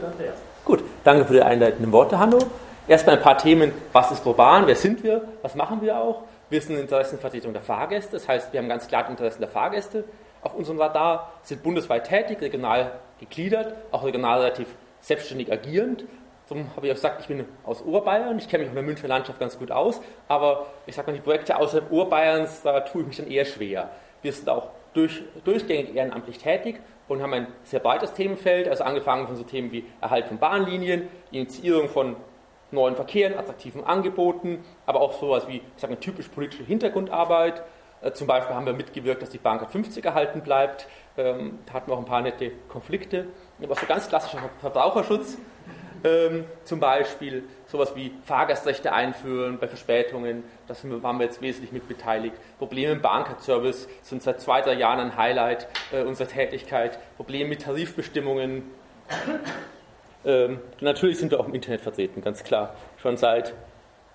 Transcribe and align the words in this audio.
für 0.00 0.06
Andreas. 0.06 0.36
Gut, 0.64 0.82
danke 1.04 1.24
für 1.24 1.34
die 1.34 1.42
einleitenden 1.42 1.92
Worte, 1.92 2.18
Hanno. 2.18 2.38
Erstmal 2.88 3.16
ein 3.16 3.22
paar 3.22 3.38
Themen. 3.38 3.72
Was 3.92 4.10
ist 4.10 4.22
Proban? 4.22 4.66
Wer 4.66 4.76
sind 4.76 5.02
wir? 5.02 5.22
Was 5.42 5.54
machen 5.54 5.80
wir 5.80 5.98
auch? 5.98 6.22
Wir 6.50 6.60
sind 6.60 6.78
Interessenvertretung 6.78 7.52
der 7.52 7.62
Fahrgäste. 7.62 8.12
Das 8.12 8.28
heißt, 8.28 8.52
wir 8.52 8.60
haben 8.60 8.68
ganz 8.68 8.86
klar 8.86 9.04
die 9.04 9.10
Interessen 9.10 9.40
der 9.40 9.48
Fahrgäste 9.48 10.04
auf 10.42 10.54
unserem 10.54 10.80
Radar, 10.80 11.32
sind 11.42 11.62
bundesweit 11.62 12.06
tätig, 12.06 12.40
regional 12.40 12.92
gegliedert, 13.18 13.74
auch 13.90 14.04
regional 14.04 14.40
relativ 14.40 14.68
selbstständig 15.00 15.50
agierend. 15.50 16.04
Darum 16.48 16.70
habe 16.76 16.86
ich 16.86 16.92
auch 16.92 16.96
gesagt, 16.96 17.22
ich 17.22 17.26
bin 17.26 17.44
aus 17.64 17.82
Oberbayern, 17.82 18.38
ich 18.38 18.48
kenne 18.48 18.62
mich 18.62 18.68
in 18.68 18.76
der 18.76 18.84
Münchner 18.84 19.08
Landschaft 19.08 19.40
ganz 19.40 19.58
gut 19.58 19.72
aus, 19.72 20.00
aber 20.28 20.66
ich 20.86 20.94
sage 20.94 21.10
mal, 21.10 21.16
die 21.16 21.22
Projekte 21.22 21.56
außerhalb 21.56 21.90
Oberbayerns, 21.90 22.62
da 22.62 22.78
tue 22.80 23.02
ich 23.02 23.08
mich 23.08 23.16
dann 23.16 23.26
eher 23.26 23.44
schwer. 23.44 23.90
Wir 24.22 24.32
sind 24.32 24.48
auch 24.48 24.68
durch, 24.96 25.22
durchgängig 25.44 25.94
ehrenamtlich 25.94 26.38
tätig 26.38 26.80
und 27.08 27.22
haben 27.22 27.34
ein 27.34 27.46
sehr 27.64 27.80
breites 27.80 28.12
Themenfeld, 28.12 28.68
also 28.68 28.84
angefangen 28.84 29.26
von 29.26 29.36
so 29.36 29.44
Themen 29.44 29.70
wie 29.72 29.84
Erhalt 30.00 30.26
von 30.26 30.38
Bahnlinien, 30.38 31.08
Initiierung 31.30 31.88
von 31.88 32.16
neuen 32.70 32.96
Verkehren, 32.96 33.38
attraktiven 33.38 33.84
Angeboten, 33.84 34.64
aber 34.86 35.00
auch 35.00 35.12
sowas 35.12 35.46
wie, 35.46 35.56
ich 35.56 35.62
sage 35.76 35.94
mal, 35.94 36.00
typisch 36.00 36.28
politische 36.28 36.64
Hintergrundarbeit. 36.64 37.62
Äh, 38.00 38.12
zum 38.12 38.26
Beispiel 38.26 38.54
haben 38.54 38.66
wir 38.66 38.72
mitgewirkt, 38.72 39.22
dass 39.22 39.30
die 39.30 39.38
Bahncard 39.38 39.70
50 39.70 40.04
erhalten 40.04 40.40
bleibt. 40.40 40.88
Ähm, 41.16 41.60
da 41.66 41.74
hatten 41.74 41.90
wir 41.90 41.94
auch 41.94 42.00
ein 42.00 42.04
paar 42.04 42.22
nette 42.22 42.50
Konflikte. 42.68 43.26
Aber 43.62 43.74
so 43.74 43.86
ganz 43.86 44.08
klassischer 44.08 44.50
Verbraucherschutz. 44.60 45.38
Ähm, 46.04 46.44
zum 46.64 46.80
Beispiel 46.80 47.44
sowas 47.66 47.96
wie 47.96 48.12
Fahrgastrechte 48.24 48.92
einführen 48.92 49.58
bei 49.58 49.68
Verspätungen, 49.68 50.44
da 50.68 50.74
waren 51.02 51.18
wir 51.18 51.26
jetzt 51.26 51.42
wesentlich 51.42 51.72
mit 51.72 51.88
beteiligt. 51.88 52.36
Probleme 52.58 52.92
im 52.92 53.02
Bankcard-Service 53.02 53.88
sind 54.02 54.22
seit 54.22 54.40
zwei, 54.40 54.60
drei 54.60 54.74
Jahren 54.74 55.00
ein 55.00 55.16
Highlight 55.16 55.68
äh, 55.92 56.02
unserer 56.02 56.28
Tätigkeit. 56.28 56.98
Probleme 57.16 57.48
mit 57.48 57.62
Tarifbestimmungen. 57.62 58.62
Ähm, 60.24 60.58
natürlich 60.80 61.18
sind 61.18 61.30
wir 61.30 61.38
auch 61.38 61.46
im 61.46 61.54
Internet 61.54 61.82
vertreten, 61.82 62.20
ganz 62.20 62.42
klar. 62.42 62.74
Schon 62.96 63.16
seit 63.16 63.54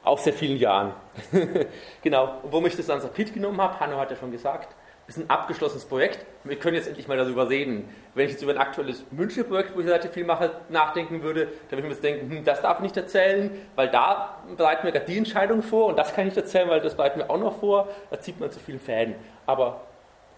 auch 0.04 0.18
sehr 0.18 0.34
vielen 0.34 0.58
Jahren. 0.58 0.92
genau. 2.02 2.40
Warum 2.44 2.66
ich 2.66 2.76
das 2.76 2.90
ans 2.90 3.04
Sapit 3.04 3.34
genommen 3.34 3.62
habe, 3.62 3.80
Hanno 3.80 3.98
hat 3.98 4.12
ja 4.12 4.18
schon 4.18 4.30
gesagt, 4.30 4.76
ist 5.08 5.18
ein 5.18 5.30
abgeschlossenes 5.30 5.86
Projekt. 5.86 6.26
Wir 6.44 6.58
können 6.58 6.76
jetzt 6.76 6.88
endlich 6.88 7.08
mal 7.08 7.18
darüber 7.18 7.50
reden. 7.50 7.90
Wenn 8.14 8.26
ich 8.26 8.32
jetzt 8.32 8.44
über 8.44 8.54
ein 8.54 8.58
aktuelles 8.58 9.04
Münchner 9.12 9.44
Projekt, 9.44 9.76
wo 9.76 9.80
ich 9.82 9.88
relativ 9.88 10.12
viel 10.12 10.24
mache, 10.24 10.52
nachdenken 10.70 11.22
würde, 11.22 11.48
dann 11.70 11.72
würde 11.72 11.80
ich 11.80 11.84
mir 11.84 11.90
jetzt 11.90 12.04
denken, 12.04 12.30
hm, 12.30 12.44
das 12.46 12.62
darf 12.62 12.78
ich 12.78 12.84
nicht 12.84 12.98
erzählen, 12.98 13.52
weil 13.76 13.90
da 13.90 14.38
bereiten 14.56 14.84
wir 14.84 14.92
gerade 14.92 15.06
die 15.06 15.18
Entscheidung 15.18 15.64
vor 15.64 15.88
und 15.88 15.98
das 15.98 16.14
kann 16.14 16.28
ich 16.28 16.36
nicht 16.36 16.44
erzählen, 16.44 16.70
weil 16.70 16.82
das 16.82 16.96
bereiten 16.96 17.20
wir 17.20 17.30
auch 17.30 17.40
noch 17.40 17.60
vor. 17.60 17.90
Da 18.10 18.20
zieht 18.20 18.40
man 18.40 18.52
zu 18.52 18.60
vielen 18.60 18.80
Fäden. 18.80 19.16
Aber 19.46 19.82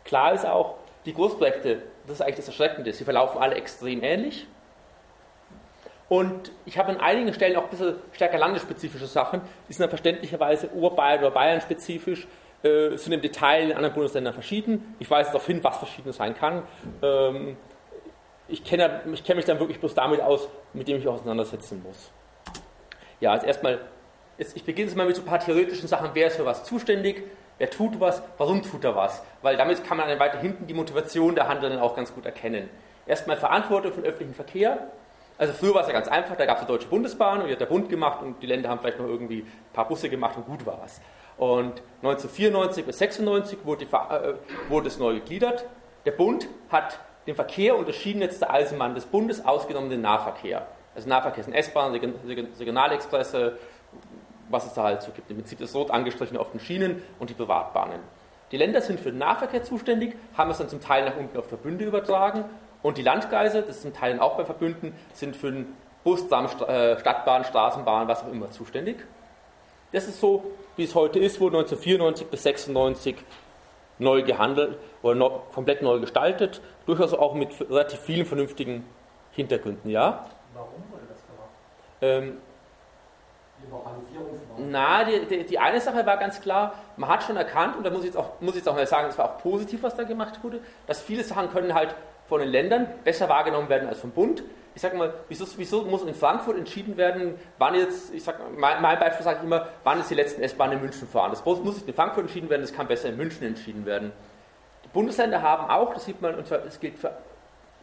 klar 0.05 0.33
ist 0.33 0.45
auch, 0.45 0.75
die 1.05 1.13
Großprojekte, 1.13 1.81
das 2.07 2.15
ist 2.15 2.21
eigentlich 2.21 2.37
das 2.37 2.47
Erschreckende, 2.47 2.93
sie 2.93 3.03
verlaufen 3.03 3.41
alle 3.41 3.55
extrem 3.55 4.03
ähnlich. 4.03 4.47
Und 6.09 6.51
ich 6.65 6.77
habe 6.77 6.89
an 6.89 6.99
einigen 6.99 7.33
Stellen 7.33 7.55
auch 7.55 7.63
ein 7.63 7.69
bisschen 7.69 7.95
stärker 8.11 8.37
landesspezifische 8.37 9.07
Sachen, 9.07 9.41
die 9.67 9.73
sind 9.73 9.81
dann 9.81 9.89
verständlicherweise 9.89 10.71
Oberbayern 10.73 11.19
oder 11.19 11.31
Bayern 11.31 11.61
spezifisch 11.61 12.27
äh, 12.63 12.95
sind 12.97 13.13
im 13.13 13.21
Detail 13.21 13.69
in 13.69 13.73
anderen 13.73 13.93
Bundesländern 13.93 14.33
verschieden. 14.33 14.95
Ich 14.99 15.09
weise 15.09 15.29
darauf 15.31 15.45
hin, 15.45 15.63
was 15.63 15.77
verschieden 15.77 16.11
sein 16.13 16.35
kann. 16.35 16.63
Ähm, 17.01 17.57
ich 18.47 18.63
kenne 18.63 19.01
ich 19.13 19.23
kenn 19.23 19.35
mich 19.35 19.45
dann 19.45 19.59
wirklich 19.59 19.79
bloß 19.79 19.93
damit 19.93 20.21
aus, 20.21 20.47
mit 20.73 20.87
dem 20.87 20.97
ich 20.97 21.03
mich 21.03 21.13
auseinandersetzen 21.13 21.83
muss. 21.83 22.11
Ja, 23.19 23.31
also 23.31 23.45
erstmal, 23.45 23.79
ich 24.37 24.63
beginne 24.63 24.87
jetzt 24.87 24.97
mal 24.97 25.05
mit 25.05 25.15
so 25.15 25.21
ein 25.21 25.25
paar 25.25 25.39
theoretischen 25.39 25.87
Sachen. 25.87 26.09
Wer 26.13 26.27
ist 26.27 26.35
für 26.35 26.45
was 26.45 26.63
zuständig? 26.63 27.23
Wer 27.57 27.69
tut 27.69 27.99
was? 27.99 28.21
Warum 28.37 28.61
tut 28.63 28.83
er 28.83 28.95
was? 28.95 29.23
Weil 29.41 29.55
damit 29.57 29.83
kann 29.85 29.97
man 29.97 30.07
dann 30.07 30.19
weiter 30.19 30.39
hinten 30.39 30.67
die 30.67 30.73
Motivation 30.73 31.35
der 31.35 31.47
Handelnden 31.47 31.79
auch 31.79 31.95
ganz 31.95 32.13
gut 32.13 32.25
erkennen. 32.25 32.69
Erstmal 33.05 33.37
Verantwortung 33.37 33.93
für 33.93 34.01
den 34.01 34.09
öffentlichen 34.09 34.33
Verkehr. 34.33 34.87
Also 35.37 35.53
früher 35.53 35.73
war 35.73 35.81
es 35.81 35.87
ja 35.87 35.93
ganz 35.93 36.07
einfach, 36.07 36.35
da 36.35 36.45
gab 36.45 36.57
es 36.57 36.65
die 36.65 36.67
Deutsche 36.67 36.87
Bundesbahn 36.87 37.41
und 37.41 37.47
die 37.47 37.53
hat 37.53 37.59
der 37.59 37.65
Bund 37.65 37.89
gemacht 37.89 38.21
und 38.21 38.41
die 38.41 38.47
Länder 38.47 38.69
haben 38.69 38.79
vielleicht 38.79 38.99
noch 38.99 39.07
irgendwie 39.07 39.39
ein 39.41 39.73
paar 39.73 39.87
Busse 39.87 40.09
gemacht 40.09 40.37
und 40.37 40.45
gut 40.45 40.65
war 40.65 40.81
es. 40.85 41.01
Und 41.37 41.81
1994 42.01 42.85
bis 42.85 42.97
96 42.99 43.59
wurde, 43.63 43.85
die, 43.85 43.93
äh, 43.93 44.33
wurde 44.69 44.87
es 44.87 44.97
neu 44.97 45.15
gegliedert. 45.15 45.65
Der 46.05 46.11
Bund 46.11 46.47
hat 46.69 46.99
den 47.27 47.35
Verkehr 47.35 47.77
unter 47.77 47.93
Schienennetz 47.93 48.39
der 48.39 48.51
Eisenbahn 48.51 48.95
des 48.95 49.05
Bundes 49.05 49.45
ausgenommen 49.45 49.89
den 49.89 50.01
Nahverkehr. 50.01 50.67
Also 50.95 51.09
Nahverkehr 51.09 51.43
sind 51.43 51.53
S-Bahn, 51.53 51.93
Regionalexpresse, 51.93 53.57
was 54.49 54.65
es 54.65 54.73
da 54.73 54.83
halt 54.83 55.01
so 55.01 55.11
gibt. 55.11 55.29
Im 55.31 55.37
Prinzip 55.37 55.59
das 55.59 55.73
rot 55.73 55.89
angestrichene 55.91 56.39
auf 56.39 56.51
den 56.51 56.59
Schienen 56.59 57.01
und 57.19 57.29
die 57.29 57.33
Privatbahnen. 57.33 57.99
Die 58.51 58.57
Länder 58.57 58.81
sind 58.81 58.99
für 58.99 59.09
den 59.09 59.17
Nahverkehr 59.17 59.63
zuständig, 59.63 60.15
haben 60.37 60.51
es 60.51 60.59
dann 60.59 60.69
zum 60.69 60.79
Teil 60.79 61.05
nach 61.05 61.17
unten 61.17 61.37
auf 61.37 61.47
Verbünde 61.47 61.85
übertragen 61.85 62.45
und 62.83 62.97
die 62.97 63.01
Landkreise, 63.01 63.63
das 63.63 63.81
sind 63.81 63.95
Teilen 63.95 64.19
auch 64.19 64.37
bei 64.37 64.45
Verbünden, 64.45 64.93
sind 65.13 65.35
für 65.35 65.51
den 65.51 65.75
Bus, 66.03 66.25
äh, 66.29 66.99
Stadtbahn, 66.99 67.45
Straßenbahn, 67.45 68.07
was 68.07 68.23
auch 68.23 68.31
immer 68.31 68.51
zuständig. 68.51 68.97
Das 69.91 70.07
ist 70.07 70.19
so, 70.19 70.43
wie 70.75 70.83
es 70.83 70.95
heute 70.95 71.19
ist, 71.19 71.39
wurde 71.39 71.57
1994 71.57 72.27
bis 72.27 72.45
1996 72.45 73.15
neu 73.99 74.23
gehandelt 74.23 74.77
oder 75.01 75.15
neu, 75.15 75.29
komplett 75.53 75.81
neu 75.81 75.99
gestaltet, 75.99 76.61
durchaus 76.85 77.13
auch 77.13 77.33
mit 77.33 77.49
relativ 77.69 77.99
vielen 77.99 78.25
vernünftigen 78.25 78.85
Hintergründen, 79.31 79.89
ja. 79.89 80.25
Warum 80.53 80.69
wurde 80.91 81.03
das 81.09 81.21
gemacht? 81.25 81.49
Ähm, 82.01 82.37
na, 84.57 85.03
die, 85.03 85.25
die, 85.25 85.45
die, 85.45 85.59
eine 85.59 85.79
Sache 85.79 86.05
war 86.05 86.17
ganz 86.17 86.41
klar, 86.41 86.73
man 86.97 87.09
hat 87.09 87.23
schon 87.23 87.37
erkannt, 87.37 87.77
und 87.77 87.83
da 87.83 87.89
muss 87.89 87.99
ich 87.99 88.07
jetzt 88.07 88.17
auch, 88.17 88.41
muss 88.41 88.51
ich 88.51 88.57
jetzt 88.57 88.67
auch 88.67 88.75
mal 88.75 88.85
sagen, 88.85 89.07
es 89.09 89.17
war 89.17 89.25
auch 89.25 89.37
positiv, 89.37 89.83
was 89.83 89.95
da 89.95 90.03
gemacht 90.03 90.43
wurde, 90.43 90.59
dass 90.85 91.01
viele 91.01 91.23
Sachen 91.23 91.51
können 91.51 91.73
halt 91.73 91.95
von 92.27 92.39
den 92.39 92.49
Ländern 92.49 92.87
besser 93.03 93.29
wahrgenommen 93.29 93.69
werden 93.69 93.87
als 93.87 93.99
vom 93.99 94.11
Bund 94.11 94.43
ich 94.75 94.81
sage 94.81 94.97
mal, 94.97 95.13
wieso, 95.27 95.45
wieso, 95.57 95.83
muss 95.83 96.03
in 96.03 96.15
Frankfurt 96.15 96.57
entschieden 96.57 96.97
werden, 96.97 97.35
wann 97.57 97.75
jetzt, 97.75 98.13
ich 98.13 98.23
sage, 98.23 98.39
mein, 98.57 98.81
mein 98.81 98.99
Beispiel 98.99 99.23
sage 99.23 99.39
ich 99.39 99.45
immer, 99.45 99.67
wann 99.83 99.99
ist 99.99 100.09
die 100.09 100.15
letzten 100.15 100.41
S-Bahn 100.41 100.71
in 100.71 100.81
München 100.81 101.07
fahren? 101.07 101.31
Das 101.31 101.45
muss 101.45 101.59
nicht 101.59 101.87
in 101.87 101.93
Frankfurt 101.93 102.25
entschieden 102.25 102.49
werden, 102.49 102.61
das 102.61 102.73
kann 102.73 102.87
besser 102.87 103.09
in 103.09 103.17
München 103.17 103.45
entschieden 103.45 103.85
werden. 103.85 104.11
Die 104.83 104.89
Bundesländer 104.89 105.41
haben 105.41 105.69
auch, 105.69 105.93
das 105.93 106.05
sieht 106.05 106.21
man, 106.21 106.35
und 106.35 106.47
zwar, 106.47 106.65
es 106.65 106.79
gilt 106.79 106.97
für 106.97 107.11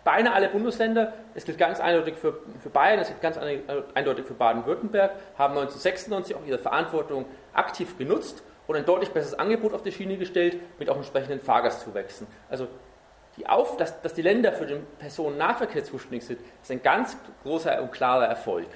beinahe 0.03 0.35
alle 0.35 0.49
Bundesländer, 0.49 1.13
es 1.35 1.45
gilt 1.45 1.59
ganz 1.59 1.79
eindeutig 1.79 2.17
für, 2.17 2.39
für 2.61 2.71
Bayern, 2.71 2.99
es 3.01 3.09
gilt 3.09 3.21
ganz 3.21 3.39
eindeutig 3.95 4.25
für 4.25 4.35
Baden-Württemberg, 4.35 5.13
haben 5.37 5.53
1996 5.57 6.35
auch 6.37 6.47
ihre 6.47 6.59
Verantwortung 6.59 7.27
aktiv 7.53 7.99
genutzt 7.99 8.43
und 8.67 8.77
ein 8.77 8.85
deutlich 8.85 9.11
besseres 9.11 9.39
Angebot 9.39 9.75
auf 9.75 9.83
die 9.83 9.93
Schiene 9.93 10.17
gestellt, 10.17 10.57
mit 10.79 10.89
auch 10.89 10.97
entsprechenden 10.97 11.41
Fahrgastzuwächsen. 11.41 12.27
Also 12.49 12.67
die 13.41 13.49
Auf, 13.49 13.77
dass, 13.77 14.01
dass 14.03 14.13
die 14.13 14.23
Länder 14.23 14.53
für 14.53 14.67
den 14.67 14.87
Personennahverkehr 14.99 15.83
zuständig 15.83 16.25
sind, 16.25 16.41
ist 16.63 16.71
ein 16.71 16.83
ganz 16.83 17.17
großer 17.43 17.83
und 17.83 17.91
klarer 17.91 18.27
Erfolg. 18.27 18.67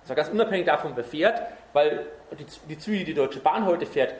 Das 0.00 0.08
war 0.08 0.16
ganz 0.16 0.28
unabhängig 0.28 0.66
davon, 0.66 0.92
wer 0.94 1.04
fährt, 1.04 1.40
weil 1.72 2.06
die, 2.38 2.46
die 2.68 2.78
Züge, 2.78 2.98
die 2.98 3.04
die 3.06 3.14
Deutsche 3.14 3.40
Bahn 3.40 3.64
heute 3.64 3.86
fährt, 3.86 4.14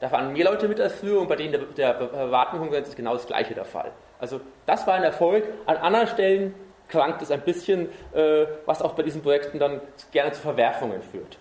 da 0.00 0.08
fahren 0.08 0.32
mehr 0.32 0.44
Leute 0.44 0.68
mit 0.68 0.80
als 0.80 0.94
früher 0.94 1.20
und 1.20 1.28
bei 1.28 1.36
denen 1.36 1.52
der, 1.52 1.60
der 1.60 1.92
Privatenkonkurrenz 1.94 2.88
ist 2.88 2.96
genau 2.96 3.14
das 3.14 3.26
gleiche 3.26 3.54
der 3.54 3.64
Fall. 3.64 3.90
Also 4.18 4.40
das 4.66 4.86
war 4.86 4.94
ein 4.94 5.02
Erfolg. 5.02 5.44
An 5.66 5.76
anderen 5.76 6.06
Stellen 6.08 6.54
krankt 6.88 7.22
es 7.22 7.30
ein 7.30 7.40
bisschen, 7.40 7.88
äh, 8.12 8.46
was 8.66 8.82
auch 8.82 8.94
bei 8.94 9.02
diesen 9.02 9.22
Projekten 9.22 9.58
dann 9.58 9.80
gerne 10.12 10.32
zu 10.32 10.40
Verwerfungen 10.40 11.02
führt, 11.02 11.38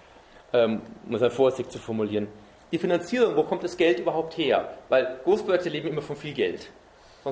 ähm, 0.53 0.81
um 1.07 1.15
es 1.15 1.33
vorsichtig 1.33 1.71
zu 1.71 1.79
formulieren. 1.79 2.27
Die 2.71 2.77
Finanzierung, 2.77 3.35
wo 3.35 3.43
kommt 3.43 3.63
das 3.63 3.77
Geld 3.77 3.99
überhaupt 3.99 4.37
her? 4.37 4.69
Weil 4.89 5.19
Großprojekte 5.23 5.69
leben 5.69 5.87
immer 5.89 6.01
von 6.01 6.15
viel 6.15 6.33
Geld 6.33 6.69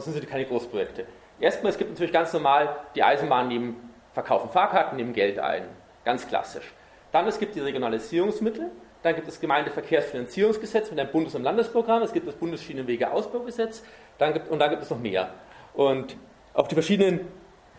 sonst 0.01 0.13
sind 0.13 0.21
sie 0.21 0.27
keine 0.27 0.45
Großprojekte. 0.45 1.05
Erstmal, 1.39 1.71
es 1.71 1.77
gibt 1.77 1.91
natürlich 1.91 2.13
ganz 2.13 2.31
normal, 2.33 2.75
die 2.95 3.03
Eisenbahn 3.03 3.47
nehmen, 3.47 3.91
verkaufen 4.13 4.49
Fahrkarten, 4.49 4.97
nehmen 4.97 5.13
Geld 5.13 5.39
ein. 5.39 5.63
Ganz 6.03 6.27
klassisch. 6.27 6.73
Dann 7.11 7.27
es 7.27 7.39
gibt 7.39 7.55
die 7.55 7.59
Regionalisierungsmittel, 7.59 8.71
dann 9.03 9.15
gibt 9.15 9.27
es 9.27 9.35
das 9.35 9.41
Gemeindeverkehrsfinanzierungsgesetz 9.41 10.89
mit 10.89 10.99
einem 10.99 11.11
Bundes- 11.11 11.35
und 11.35 11.43
Landesprogramm, 11.43 12.01
es 12.01 12.13
gibt 12.13 12.27
das 12.27 12.35
Bundesschienenwegeausbaugesetz 12.35 13.83
dann 14.17 14.33
gibt, 14.33 14.49
und 14.49 14.59
dann 14.59 14.69
gibt 14.69 14.83
es 14.83 14.89
noch 14.89 14.99
mehr. 14.99 15.29
Und 15.73 16.15
auf 16.53 16.67
die 16.67 16.75
verschiedenen 16.75 17.27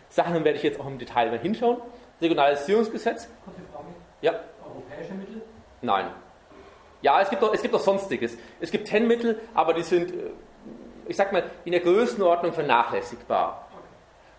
Sachen 0.08 0.44
werde 0.44 0.56
ich 0.56 0.62
jetzt 0.62 0.78
auch 0.78 0.86
im 0.86 0.98
Detail 0.98 1.30
mal 1.30 1.38
hinschauen. 1.38 1.78
Regionalisierungsgesetz. 2.20 3.28
Kurze 3.44 3.60
Frage. 3.72 3.88
Ja. 4.22 4.32
Europäische 4.64 5.14
Mittel? 5.14 5.42
Nein. 5.82 6.06
Ja, 7.02 7.20
es 7.20 7.30
gibt 7.30 7.42
auch, 7.42 7.52
es 7.52 7.62
gibt 7.62 7.74
auch 7.74 7.80
Sonstiges. 7.80 8.36
Es 8.60 8.70
gibt 8.70 8.88
TEN-Mittel, 8.88 9.40
aber 9.54 9.74
die 9.74 9.82
sind 9.82 10.10
äh, 10.10 10.30
ich 11.08 11.16
sag 11.16 11.32
mal, 11.32 11.44
in 11.64 11.72
der 11.72 11.80
Größenordnung 11.80 12.52
vernachlässigbar. 12.52 13.68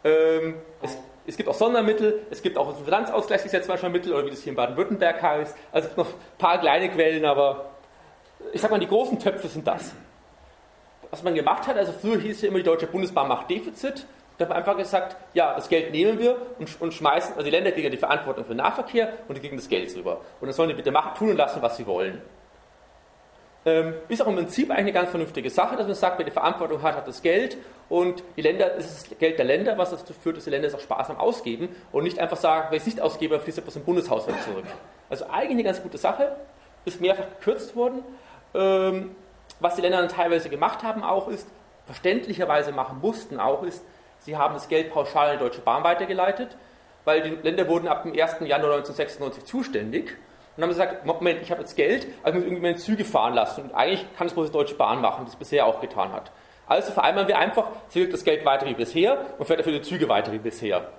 Ähm, 0.03 0.55
es, 0.81 0.97
es, 1.25 1.37
gibt 1.37 1.49
auch 1.49 1.53
Sondermittel, 1.53 2.21
es 2.29 2.41
gibt 2.41 2.57
auch 2.57 2.71
das 2.71 2.81
Finanzausgleichsgesetz 2.81 3.67
manchmal 3.67 3.91
Mittel, 3.91 4.13
oder 4.13 4.25
wie 4.25 4.29
das 4.29 4.41
hier 4.41 4.51
in 4.51 4.55
Baden-Württemberg 4.55 5.21
heißt. 5.21 5.55
Also 5.71 5.87
es 5.87 5.95
gibt 5.95 5.97
noch 5.97 6.13
ein 6.13 6.37
paar 6.37 6.59
kleine 6.59 6.89
Quellen, 6.89 7.25
aber 7.25 7.71
ich 8.53 8.61
sag 8.61 8.71
mal, 8.71 8.79
die 8.79 8.87
großen 8.87 9.19
Töpfe 9.19 9.47
sind 9.47 9.67
das. 9.67 9.93
Was 11.09 11.23
man 11.23 11.35
gemacht 11.35 11.67
hat, 11.67 11.77
also 11.77 11.93
früher 11.93 12.19
hieß 12.19 12.41
ja 12.41 12.49
immer, 12.49 12.57
die 12.57 12.63
Deutsche 12.63 12.87
Bundesbahn 12.87 13.27
macht 13.27 13.49
Defizit. 13.49 14.05
Da 14.37 14.45
haben 14.45 14.51
wir 14.51 14.55
einfach 14.57 14.77
gesagt, 14.77 15.15
ja, 15.33 15.55
das 15.55 15.67
Geld 15.67 15.91
nehmen 15.91 16.19
wir 16.19 16.37
und, 16.59 16.79
und 16.79 16.93
schmeißen, 16.93 17.33
also 17.33 17.43
die 17.43 17.49
Länder 17.49 17.71
kriegen 17.71 17.89
die 17.89 17.97
Verantwortung 17.97 18.43
für 18.43 18.53
den 18.53 18.57
Nahverkehr 18.57 19.13
und 19.27 19.35
die 19.35 19.41
kriegen 19.41 19.57
das 19.57 19.67
Geld 19.67 19.95
rüber. 19.95 20.21
Und 20.39 20.47
dann 20.47 20.53
sollen 20.53 20.69
die 20.69 20.75
bitte 20.75 20.91
machen, 20.91 21.15
tun 21.17 21.31
und 21.31 21.37
lassen, 21.37 21.61
was 21.61 21.77
sie 21.77 21.87
wollen. 21.87 22.21
Ähm, 23.67 23.95
ist 24.07 24.21
auch 24.21 24.27
im 24.27 24.35
Prinzip 24.35 24.69
eigentlich 24.69 24.79
eine 24.79 24.93
ganz 24.93 25.09
vernünftige 25.09 25.49
Sache, 25.49 25.75
dass 25.75 25.85
man 25.87 25.95
sagt, 25.95 26.17
wer 26.19 26.25
die 26.25 26.31
Verantwortung 26.31 26.81
hat, 26.83 26.95
hat 26.95 27.05
das 27.05 27.21
Geld 27.21 27.57
und 27.89 28.23
die 28.37 28.41
Länder, 28.41 28.77
es 28.77 28.85
ist 28.85 29.11
das 29.11 29.19
Geld 29.19 29.37
der 29.37 29.43
Länder, 29.43 29.77
was 29.77 29.89
dazu 29.89 30.13
führt, 30.13 30.37
dass 30.37 30.45
die 30.45 30.51
Länder 30.51 30.69
es 30.69 30.73
auch 30.73 30.79
sparsam 30.79 31.17
ausgeben 31.17 31.67
und 31.91 32.05
nicht 32.05 32.17
einfach 32.17 32.37
sagen, 32.37 32.69
ich 32.71 32.79
es 32.79 32.85
nicht 32.85 33.01
ausgebe, 33.01 33.37
fließt 33.37 33.57
etwas 33.57 33.75
im 33.75 33.83
Bundeshaushalt 33.83 34.41
zurück. 34.43 34.63
Also 35.09 35.25
eigentlich 35.25 35.51
eine 35.51 35.63
ganz 35.63 35.83
gute 35.83 35.97
Sache, 35.97 36.37
ist 36.85 37.01
mehrfach 37.01 37.25
gekürzt 37.39 37.75
worden. 37.75 38.05
Ähm, 38.55 39.13
was 39.59 39.75
die 39.75 39.81
Länder 39.81 39.97
dann 39.97 40.07
teilweise 40.07 40.47
gemacht 40.47 40.83
haben 40.83 41.03
auch 41.03 41.27
ist, 41.27 41.49
verständlicherweise 41.87 42.71
machen 42.71 42.99
mussten 43.01 43.37
auch 43.37 43.63
ist, 43.63 43.83
sie 44.19 44.37
haben 44.37 44.53
das 44.53 44.69
Geld 44.69 44.93
pauschal 44.93 45.33
in 45.33 45.39
die 45.39 45.43
Deutsche 45.43 45.59
Bahn 45.59 45.83
weitergeleitet, 45.83 46.55
weil 47.03 47.21
die 47.21 47.35
Länder 47.43 47.67
wurden 47.67 47.89
ab 47.89 48.03
dem 48.03 48.13
1. 48.13 48.37
Januar 48.39 48.77
1996 48.77 49.43
zuständig 49.43 50.15
und 50.57 50.63
haben 50.63 50.69
gesagt, 50.69 51.05
Moment, 51.05 51.41
ich 51.41 51.51
habe 51.51 51.61
jetzt 51.61 51.75
Geld, 51.75 52.07
also 52.23 52.37
ich 52.37 52.43
muss 52.43 52.43
irgendwie 52.45 52.61
meine 52.61 52.77
Züge 52.77 53.05
fahren 53.05 53.35
lassen 53.35 53.65
und 53.65 53.75
eigentlich 53.75 54.05
kann 54.17 54.25
es 54.27 54.33
bloß 54.33 54.47
die 54.47 54.53
Deutsche 54.53 54.75
Bahn 54.75 55.01
machen, 55.01 55.25
die 55.25 55.29
es 55.29 55.35
bisher 55.35 55.67
auch 55.67 55.79
getan 55.79 56.11
hat. 56.11 56.31
Also 56.65 56.91
vereinbaren 56.91 57.27
wir 57.27 57.37
einfach, 57.37 57.67
sie 57.89 58.09
das 58.09 58.23
Geld 58.23 58.43
weiter 58.43 58.65
wie 58.65 58.73
bisher 58.73 59.19
und 59.37 59.45
fährt 59.45 59.59
dafür 59.59 59.73
die 59.73 59.81
Züge 59.81 60.09
weiter 60.09 60.31
wie 60.31 60.39
bisher. 60.39 60.89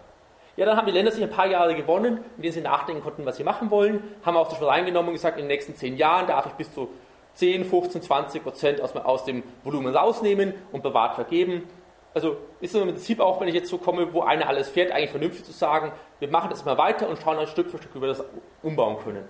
Ja, 0.56 0.66
dann 0.66 0.76
haben 0.76 0.87
die 0.87 0.93
Länder 0.93 1.12
sich 1.12 1.22
ein 1.22 1.31
paar 1.31 1.46
Jahre 1.46 1.75
gewonnen, 1.75 2.25
in 2.37 2.43
denen 2.43 2.55
sie 2.55 2.60
nachdenken 2.60 3.02
konnten, 3.02 3.26
was 3.26 3.37
sie 3.37 3.44
machen 3.44 3.70
wollen, 3.70 4.02
haben 4.25 4.37
auch 4.37 4.49
das 4.49 4.62
reingenommen 4.62 5.08
und 5.08 5.14
gesagt, 5.14 5.37
in 5.37 5.44
den 5.44 5.49
nächsten 5.49 5.75
zehn 5.75 5.96
Jahren 5.96 6.26
darf 6.26 6.46
ich 6.46 6.52
bis 6.52 6.72
zu 6.72 6.88
10, 7.34 7.64
15, 7.64 8.02
20 8.02 8.43
Prozent 8.43 8.81
aus, 8.81 8.96
aus 8.96 9.25
dem 9.25 9.43
Volumen 9.62 9.94
rausnehmen 9.94 10.55
und 10.72 10.82
bewahrt 10.82 11.14
vergeben. 11.14 11.69
Also 12.14 12.38
ist 12.60 12.75
es 12.75 12.81
im 12.81 12.88
Prinzip 12.88 13.20
auch, 13.20 13.40
wenn 13.40 13.46
ich 13.46 13.55
jetzt 13.55 13.69
so 13.69 13.78
komme, 13.78 14.12
wo 14.12 14.22
einer 14.22 14.49
alles 14.49 14.69
fährt, 14.69 14.90
eigentlich 14.90 15.10
vernünftig 15.10 15.44
zu 15.44 15.52
sagen, 15.52 15.93
wir 16.19 16.28
machen 16.28 16.50
das 16.50 16.64
mal 16.64 16.76
weiter 16.78 17.08
und 17.08 17.19
schauen 17.22 17.37
dann 17.37 17.46
Stück 17.46 17.70
für 17.70 17.78
Stück, 17.78 17.94
wie 17.94 18.00
wir 18.00 18.08
das 18.08 18.25
umbauen 18.62 18.96
können. 19.05 19.28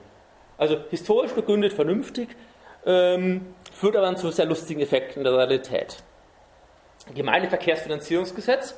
Also 0.59 0.77
historisch 0.91 1.33
begründet, 1.33 1.73
vernünftig, 1.73 2.29
ähm, 2.85 3.55
führt 3.73 3.97
aber 3.97 4.15
zu 4.17 4.31
sehr 4.31 4.47
lustigen 4.47 4.81
Effekten 4.81 5.21
in 5.21 5.25
der 5.25 5.37
Realität. 5.37 5.97
Gemeindeverkehrsfinanzierungsgesetz. 7.15 8.75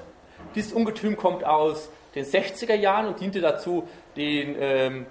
Dieses 0.55 0.73
Ungetüm 0.73 1.17
kommt 1.17 1.45
aus 1.45 1.91
den 2.15 2.25
60er 2.25 2.75
Jahren 2.75 3.07
und 3.07 3.21
diente 3.21 3.41
dazu, 3.41 3.89
den, 4.17 4.57
ähm, 4.59 5.07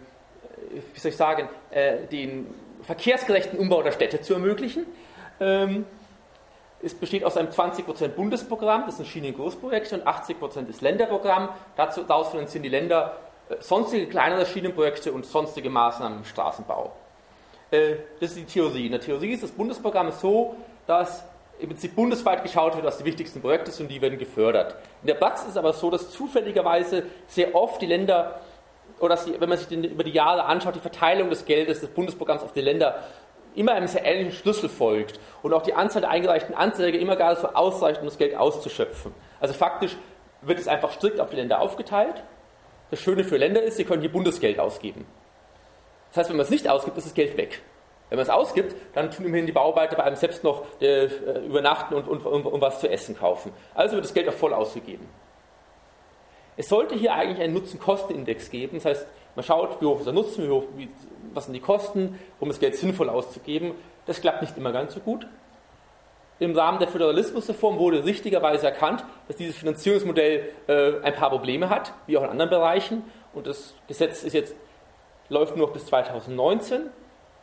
wie 0.94 1.00
soll 1.00 1.10
ich 1.10 1.18
sagen, 1.18 1.50
äh, 1.72 2.06
den 2.12 2.48
verkehrsgerechten 2.84 3.58
Umbau 3.58 3.82
der 3.82 3.92
Städte 3.92 4.22
zu 4.22 4.34
ermöglichen. 4.34 4.86
Ähm, 5.40 5.86
es 6.82 6.94
besteht 6.94 7.24
aus 7.26 7.36
einem 7.36 7.50
20% 7.50 8.10
Bundesprogramm, 8.10 8.84
das 8.86 8.98
sind 8.98 9.08
Schienengroßprojekte, 9.08 9.96
und 9.96 10.08
80% 10.08 10.70
ist 10.70 10.82
Länderprogramm. 10.82 11.50
Dazu, 11.76 12.04
daraus 12.04 12.30
finanzieren 12.30 12.64
die 12.64 12.70
Länder 12.70 13.18
äh, 13.18 13.29
sonstige 13.60 14.08
kleinere 14.08 14.46
Schienenprojekte 14.46 15.12
und 15.12 15.26
sonstige 15.26 15.70
Maßnahmen 15.70 16.20
im 16.20 16.26
Straßenbau. 16.26 16.92
Äh, 17.72 17.96
das 18.20 18.32
ist 18.32 18.38
die 18.38 18.46
Theorie. 18.46 18.86
In 18.86 18.92
der 18.92 19.02
Theorie 19.02 19.34
ist 19.34 19.44
das 19.44 19.52
Bundesprogramm 19.52 20.12
so, 20.12 20.56
dass 20.88 21.24
im 21.60 21.70
Prinzip 21.70 21.96
bundesweit 21.96 22.42
geschaut 22.44 22.76
wird, 22.76 22.86
was 22.86 22.98
die 22.98 23.06
wichtigsten 23.06 23.42
Projekte 23.42 23.72
sind 23.72 23.88
und 23.88 23.92
die 23.92 24.02
werden 24.02 24.18
gefördert. 24.18 24.76
In 25.02 25.08
der 25.08 25.16
Praxis 25.16 25.46
ist 25.46 25.52
es 25.52 25.58
aber 25.58 25.74
so, 25.74 25.92
dass 25.92 26.10
zufälligerweise 26.10 27.04
sehr 27.28 27.54
oft 27.54 27.82
die 27.82 27.86
Länder 27.86 28.40
oder 29.00 29.18
die, 29.18 29.40
wenn 29.40 29.50
man 29.50 29.58
sich 29.58 29.68
den, 29.68 29.84
über 29.84 30.04
die 30.04 30.12
Jahre 30.12 30.46
anschaut, 30.46 30.76
die 30.76 30.80
Verteilung 30.80 31.30
des 31.30 31.46
Geldes 31.46 31.82
des 31.82 31.90
Bundesprogramms 31.90 32.44
auf 32.44 32.54
die 32.54 32.62
Länder 32.62 33.04
immer 33.56 33.74
einem 33.74 33.88
sehr 33.88 34.06
ähnlichen 34.06 34.34
Schlüssel 34.34 34.70
folgt 34.70 35.20
und 35.42 35.54
auch 35.54 35.62
die 35.62 35.74
Anzahl 35.74 36.02
der 36.02 36.12
eingereichten 36.12 36.56
Anträge 36.56 36.98
immer 36.98 37.16
gar 37.16 37.36
so 37.36 37.50
ausreicht, 37.50 38.00
um 38.00 38.06
das 38.06 38.18
Geld 38.18 38.36
auszuschöpfen. 38.36 39.14
Also 39.40 39.54
faktisch 39.54 39.98
wird 40.42 40.60
es 40.60 40.68
einfach 40.68 40.92
strikt 40.92 41.20
auf 41.20 41.30
die 41.30 41.36
Länder 41.36 41.60
aufgeteilt. 41.60 42.24
Das 42.92 43.00
Schöne 43.00 43.24
für 43.24 43.38
Länder 43.38 43.62
ist, 43.62 43.78
sie 43.78 43.86
können 43.86 44.02
hier 44.02 44.12
Bundesgeld 44.12 44.60
ausgeben. 44.60 45.06
Das 46.10 46.18
heißt, 46.18 46.30
wenn 46.30 46.38
man 46.38 46.46
es 46.46 46.50
nicht 46.50 46.68
ausgibt, 46.68 46.98
ist 46.98 47.06
das 47.06 47.14
Geld 47.14 47.38
weg. 47.38 47.62
Wenn 48.10 48.18
man 48.18 48.24
es 48.24 48.30
ausgibt, 48.30 48.76
dann 48.94 49.12
tun 49.12 49.26
immerhin 49.26 49.46
die 49.46 49.52
Bauarbeiter 49.52 49.96
bei 49.96 50.04
einem 50.04 50.16
selbst 50.16 50.44
noch 50.44 50.66
äh, 50.82 51.06
übernachten 51.46 51.94
und, 51.94 52.08
und, 52.08 52.26
und, 52.26 52.46
und 52.46 52.62
was 52.62 52.80
zu 52.80 52.90
essen 52.90 53.16
kaufen. 53.16 53.52
Also 53.76 53.96
wird 53.96 54.06
das 54.06 54.14
Geld 54.14 54.28
auch 54.28 54.34
voll 54.34 54.54
ausgegeben. 54.54 55.08
Es 56.58 56.68
sollte 56.68 56.96
hier 56.96 57.14
eigentlich 57.14 57.40
einen 57.40 57.54
Nutzen-Kosten-Index 57.54 58.50
geben. 58.50 58.78
Das 58.78 58.86
heißt, 58.86 59.08
man 59.36 59.46
schaut, 59.46 59.80
wie 59.80 59.86
hoch 59.86 60.00
ist 60.00 60.06
der 60.06 60.14
Nutzen, 60.14 60.46
wie 60.46 60.50
hoch, 60.50 60.66
wie, 60.76 60.90
was 61.34 61.46
sind 61.46 61.54
die 61.54 61.62
Kosten, 61.62 62.20
um 62.40 62.50
das 62.50 62.60
Geld 62.60 62.76
sinnvoll 62.76 63.10
auszugeben. 63.10 63.76
Das 64.08 64.20
klappt 64.20 64.42
nicht 64.42 64.58
immer 64.58 64.72
ganz 64.72 64.96
so 64.96 65.00
gut. 65.00 65.28
Im 66.40 66.56
Rahmen 66.56 66.80
der 66.80 66.88
Föderalismusreform 66.88 67.78
wurde 67.78 68.06
richtigerweise 68.06 68.68
erkannt, 68.68 69.04
dass 69.28 69.36
dieses 69.36 69.58
Finanzierungsmodell 69.58 70.50
äh, 70.68 71.02
ein 71.04 71.14
paar 71.14 71.30
Probleme 71.30 71.70
hat, 71.70 71.94
wie 72.08 72.18
auch 72.18 72.24
in 72.24 72.30
anderen 72.30 72.50
Bereichen. 72.50 73.04
Und 73.34 73.48
das 73.48 73.76
Gesetz 73.88 74.24
ist 74.24 74.34
jetzt, 74.34 74.56
läuft 75.28 75.56
nur 75.58 75.68
noch 75.68 75.74
bis 75.74 75.86
2019. 75.88 76.84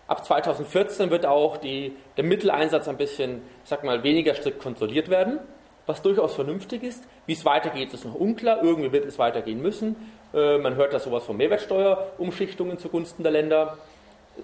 Ab 0.09 0.25
2014 0.25 1.11
wird 1.11 1.27
auch 1.27 1.57
die, 1.57 1.97
der 2.17 2.25
Mitteleinsatz 2.25 2.89
ein 2.89 2.97
bisschen, 2.97 3.43
sag 3.65 3.85
mal, 3.85 4.03
weniger 4.03 4.35
strikt 4.35 4.61
kontrolliert 4.61 5.11
werden 5.11 5.41
was 5.87 6.03
durchaus 6.03 6.35
vernünftig 6.35 6.83
ist. 6.83 7.05
Wie 7.27 7.33
es 7.33 7.45
weitergeht, 7.45 7.95
ist 7.95 8.05
noch 8.05 8.15
unklar. 8.15 8.63
Irgendwie 8.63 8.93
wird 8.93 9.07
es 9.07 9.19
weitergehen 9.19 9.63
müssen. 9.63 9.97
Äh, 10.35 10.59
man 10.59 10.75
hört 10.75 10.93
da 10.93 10.99
sowas 10.99 11.25
von 11.25 11.37
Mehrwertsteuerumschichtungen 11.37 12.79
zugunsten 12.79 13.23
der 13.23 13.33
Länder. 13.33 13.79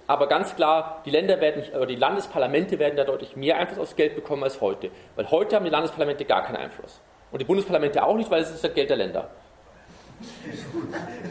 Aber 0.07 0.27
ganz 0.27 0.57
klar, 0.57 1.03
die 1.05 1.11
Länder 1.11 1.41
werden, 1.41 1.63
oder 1.75 1.87
die 1.87 1.97
Landesparlamente 1.97 2.79
werden 2.79 2.97
da 2.97 3.05
deutlich 3.05 3.37
mehr 3.37 3.57
Einfluss 3.57 3.79
aufs 3.79 3.97
Geld 3.97 4.15
bekommen 4.15 4.43
als 4.43 4.61
heute. 4.61 4.91
Weil 5.17 5.31
heute 5.31 5.57
haben 5.57 5.65
die 5.65 5.71
Landesparlamente 5.71 6.25
gar 6.25 6.43
keinen 6.43 6.57
Einfluss. 6.57 7.01
Und 7.31 7.41
die 7.41 7.45
Bundesparlamente 7.45 8.03
auch 8.05 8.17
nicht, 8.17 8.31
weil 8.31 8.43
es 8.43 8.51
ist 8.51 8.65
das 8.65 8.75
Geld 8.75 8.91
der 8.91 8.97
Länder. 8.97 9.31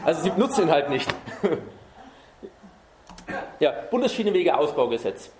Also 0.04 0.22
sie 0.22 0.32
nutzen 0.36 0.64
ihn 0.64 0.70
halt 0.70 0.90
nicht. 0.90 1.08
Ja, 3.60 3.72
Bundesschienenwege-Ausbaugesetz. 3.90 5.30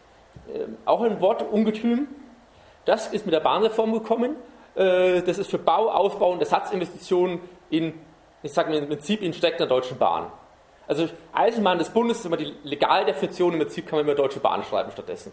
Ähm, 0.55 0.79
auch 0.85 1.03
ein 1.03 1.21
Wort 1.21 1.43
Ungetüm. 1.43 2.09
Das 2.85 3.09
ist 3.09 3.27
mit 3.27 3.35
der 3.35 3.41
Bahnreform 3.41 3.93
gekommen. 3.93 4.37
Äh, 4.75 5.23
das 5.23 5.39
ist 5.39 5.51
für 5.51 5.59
Bau, 5.59 5.91
Ausbau 5.91 6.31
und 6.33 6.41
Ersatzinvestitionen 6.41 7.41
in, 7.71 7.95
ich 8.43 8.53
sage 8.53 8.71
mal 8.71 8.79
im 8.79 8.89
Prinzip 8.89 9.23
in 9.23 9.33
Strecken 9.33 9.59
der 9.59 9.67
Deutschen 9.67 9.99
Bahn. 9.99 10.33
Also 10.87 11.08
Eisenbahn 11.32 11.79
des 11.79 11.90
Bundes 11.90 12.19
ist 12.19 12.26
immer 12.26 12.37
die 12.37 12.52
Legaldefinition, 12.64 13.52
im 13.52 13.61
Prinzip 13.61 13.87
kann 13.87 13.99
man 13.99 14.06
immer 14.06 14.14
Deutsche 14.14 14.40
Bahn 14.40 14.62
schreiben 14.64 14.90
stattdessen. 14.90 15.32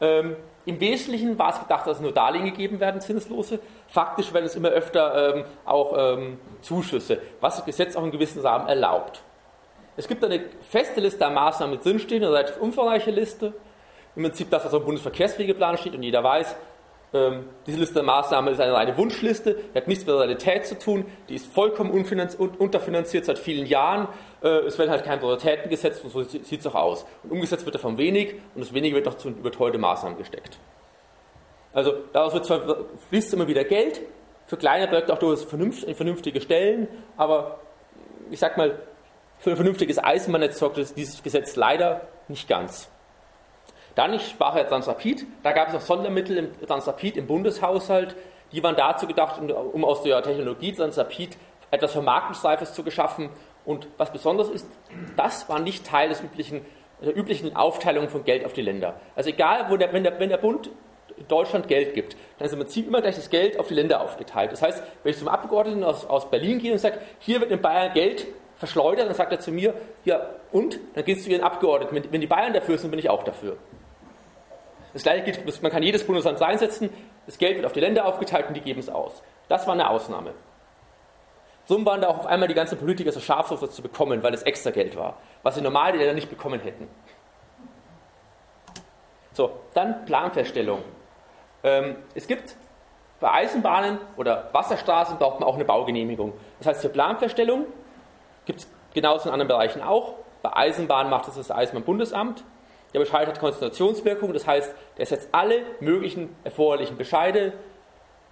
Ähm, 0.00 0.36
Im 0.66 0.78
Wesentlichen 0.78 1.38
war 1.38 1.54
es 1.54 1.60
gedacht, 1.60 1.86
dass 1.86 2.00
nur 2.00 2.12
Darlehen 2.12 2.44
gegeben 2.44 2.80
werden, 2.80 3.00
zinslose. 3.00 3.60
Faktisch 3.88 4.32
werden 4.34 4.44
es 4.44 4.54
immer 4.54 4.68
öfter 4.68 5.36
ähm, 5.36 5.44
auch 5.64 5.94
ähm, 5.96 6.38
Zuschüsse, 6.60 7.18
was 7.40 7.56
das 7.56 7.64
Gesetz 7.64 7.96
auch 7.96 8.04
in 8.04 8.10
gewissen 8.10 8.42
Rahmen 8.42 8.68
erlaubt. 8.68 9.22
Es 9.96 10.06
gibt 10.06 10.22
eine 10.22 10.44
feste 10.68 11.00
Liste 11.00 11.24
an 11.24 11.34
Maßnahmen 11.34 11.76
mit 11.76 11.84
drinstehen, 11.84 12.22
eine 12.22 12.32
relativ 12.32 12.58
umfangreiche 12.58 13.10
Liste. 13.10 13.54
Im 14.14 14.24
Prinzip 14.24 14.50
das, 14.50 14.64
was 14.64 14.72
dem 14.72 14.84
Bundesverkehrswegeplan 14.84 15.78
steht 15.78 15.94
und 15.94 16.02
jeder 16.02 16.22
weiß, 16.22 16.54
ähm, 17.12 17.44
diese 17.66 17.78
Liste 17.78 17.94
der 17.94 18.02
Maßnahmen 18.02 18.52
ist 18.52 18.60
eine 18.60 18.72
reine 18.72 18.96
Wunschliste, 18.96 19.54
die 19.54 19.78
hat 19.78 19.86
nichts 19.86 20.04
mit 20.04 20.12
der 20.12 20.20
Realität 20.20 20.66
zu 20.66 20.78
tun, 20.78 21.06
die 21.28 21.36
ist 21.36 21.52
vollkommen 21.52 21.90
unterfinanziert 21.90 23.24
seit 23.24 23.38
vielen 23.38 23.66
Jahren. 23.66 24.08
Äh, 24.42 24.48
es 24.66 24.78
werden 24.78 24.90
halt 24.90 25.04
keine 25.04 25.18
Prioritäten 25.18 25.70
gesetzt 25.70 26.02
und 26.04 26.10
so 26.10 26.22
sieht 26.22 26.52
es 26.52 26.66
auch 26.66 26.74
aus. 26.74 27.06
Und 27.22 27.32
umgesetzt 27.32 27.64
wird 27.64 27.74
davon 27.74 27.96
wenig 27.96 28.34
und 28.54 28.64
das 28.64 28.72
wenige 28.74 28.96
wird 28.96 29.06
noch 29.06 29.16
zu 29.16 29.28
überteuerte 29.28 29.78
Maßnahmen 29.78 30.18
gesteckt. 30.18 30.58
Also 31.72 31.92
daraus 32.12 32.32
wird 32.32 32.44
zwar, 32.44 32.86
fließt 33.10 33.34
immer 33.34 33.46
wieder 33.46 33.64
Geld, 33.64 34.00
für 34.46 34.56
kleine 34.56 34.88
Projekte 34.88 35.12
auch 35.12 35.18
durchaus 35.18 35.44
vernünftige 35.44 36.40
Stellen, 36.40 36.88
aber 37.16 37.60
ich 38.30 38.38
sag 38.38 38.56
mal, 38.56 38.78
für 39.38 39.50
ein 39.50 39.56
vernünftiges 39.56 40.02
Eisenbahnnetz 40.02 40.58
sorgt 40.58 40.78
dieses 40.96 41.22
Gesetz 41.22 41.56
leider 41.56 42.08
nicht 42.28 42.48
ganz. 42.48 42.90
Dann, 43.96 44.12
ich 44.12 44.28
sprach 44.28 44.54
ja 44.54 44.64
Transrapid, 44.64 45.26
da 45.42 45.52
gab 45.52 45.68
es 45.68 45.74
auch 45.74 45.80
Sondermittel 45.80 46.36
im 46.36 46.66
Transrapid 46.66 47.16
im 47.16 47.26
Bundeshaushalt, 47.26 48.14
die 48.52 48.62
waren 48.62 48.76
dazu 48.76 49.06
gedacht, 49.06 49.40
um 49.40 49.84
aus 49.84 50.02
der 50.02 50.22
Technologie 50.22 50.72
Transrapid 50.72 51.36
etwas 51.70 51.92
Vermarktungsreifes 51.92 52.74
zu 52.74 52.84
geschaffen. 52.84 53.30
Und 53.64 53.88
was 53.96 54.12
besonders 54.12 54.48
ist, 54.48 54.68
das 55.16 55.48
war 55.48 55.58
nicht 55.58 55.86
Teil 55.86 56.10
des 56.10 56.20
üblichen, 56.20 56.64
der 57.02 57.16
üblichen 57.16 57.56
Aufteilung 57.56 58.08
von 58.08 58.22
Geld 58.22 58.44
auf 58.44 58.52
die 58.52 58.62
Länder. 58.62 59.00
Also 59.16 59.30
egal, 59.30 59.66
der, 59.78 59.92
wenn, 59.92 60.04
der, 60.04 60.20
wenn 60.20 60.28
der 60.28 60.36
Bund 60.36 60.70
Deutschland 61.26 61.66
Geld 61.66 61.94
gibt, 61.94 62.16
dann 62.38 62.46
ist 62.46 62.52
im 62.52 62.58
Prinzip 62.58 62.86
immer 62.86 63.00
gleich 63.00 63.16
das 63.16 63.30
Geld 63.30 63.58
auf 63.58 63.68
die 63.68 63.74
Länder 63.74 64.02
aufgeteilt. 64.02 64.52
Das 64.52 64.60
heißt, 64.60 64.82
wenn 65.02 65.10
ich 65.10 65.18
zum 65.18 65.28
Abgeordneten 65.28 65.82
aus, 65.82 66.04
aus 66.04 66.30
Berlin 66.30 66.58
gehe 66.58 66.72
und 66.72 66.78
sage, 66.78 66.98
hier 67.18 67.40
wird 67.40 67.50
in 67.50 67.62
Bayern 67.62 67.94
Geld 67.94 68.26
verschleudert, 68.56 69.08
dann 69.08 69.14
sagt 69.14 69.32
er 69.32 69.40
zu 69.40 69.50
mir, 69.50 69.74
ja 70.04 70.28
und? 70.52 70.78
Dann 70.94 71.04
gehst 71.04 71.20
du 71.20 71.24
zu 71.24 71.30
Ihren 71.30 71.42
Abgeordneten. 71.42 71.94
Wenn, 71.94 72.12
wenn 72.12 72.20
die 72.20 72.26
Bayern 72.26 72.52
dafür 72.52 72.76
sind, 72.76 72.90
bin 72.90 73.00
ich 73.00 73.08
auch 73.08 73.24
dafür. 73.24 73.56
Das 74.96 75.02
gleiche 75.02 75.24
gilt, 75.24 75.62
man 75.62 75.70
kann 75.70 75.82
jedes 75.82 76.06
Bundesland 76.06 76.40
einsetzen, 76.40 76.88
das 77.26 77.36
Geld 77.36 77.56
wird 77.56 77.66
auf 77.66 77.74
die 77.74 77.80
Länder 77.80 78.06
aufgeteilt 78.06 78.48
und 78.48 78.54
die 78.54 78.62
geben 78.62 78.80
es 78.80 78.88
aus. 78.88 79.22
Das 79.46 79.66
war 79.66 79.74
eine 79.74 79.90
Ausnahme. 79.90 80.32
So 81.66 81.84
waren 81.84 82.00
da 82.00 82.08
auch 82.08 82.20
auf 82.20 82.26
einmal 82.26 82.48
die 82.48 82.54
ganzen 82.54 82.78
Politiker 82.78 83.12
so 83.12 83.20
scharf 83.20 83.50
das 83.50 83.72
zu 83.72 83.82
bekommen, 83.82 84.22
weil 84.22 84.32
es 84.32 84.42
extra 84.44 84.70
Geld 84.70 84.96
war, 84.96 85.18
was 85.42 85.56
sie 85.56 85.60
normal 85.60 85.92
die 85.92 85.98
Länder 85.98 86.14
nicht 86.14 86.30
bekommen 86.30 86.60
hätten. 86.60 86.88
So, 89.34 89.50
dann 89.74 90.06
Planfeststellung. 90.06 90.82
Ähm, 91.62 91.96
es 92.14 92.26
gibt 92.26 92.56
bei 93.20 93.30
Eisenbahnen 93.30 93.98
oder 94.16 94.48
Wasserstraßen 94.52 95.18
braucht 95.18 95.40
man 95.40 95.46
auch 95.46 95.56
eine 95.56 95.66
Baugenehmigung. 95.66 96.32
Das 96.60 96.68
heißt, 96.68 96.80
für 96.80 96.88
Planfeststellung 96.88 97.66
gibt 98.46 98.60
es 98.60 98.70
genauso 98.94 99.28
in 99.28 99.34
anderen 99.34 99.48
Bereichen 99.48 99.82
auch. 99.82 100.14
Bei 100.40 100.56
Eisenbahnen 100.56 101.10
macht 101.10 101.28
es 101.28 101.34
das 101.34 101.50
Eisenbahnbundesamt. 101.50 102.44
Der 102.96 103.00
Bescheid 103.00 103.28
hat 103.28 103.38
Konzentrationswirkung, 103.38 104.32
das 104.32 104.46
heißt, 104.46 104.74
der 104.96 105.04
setzt 105.04 105.28
alle 105.30 105.60
möglichen 105.80 106.34
erforderlichen 106.44 106.96
Bescheide, 106.96 107.52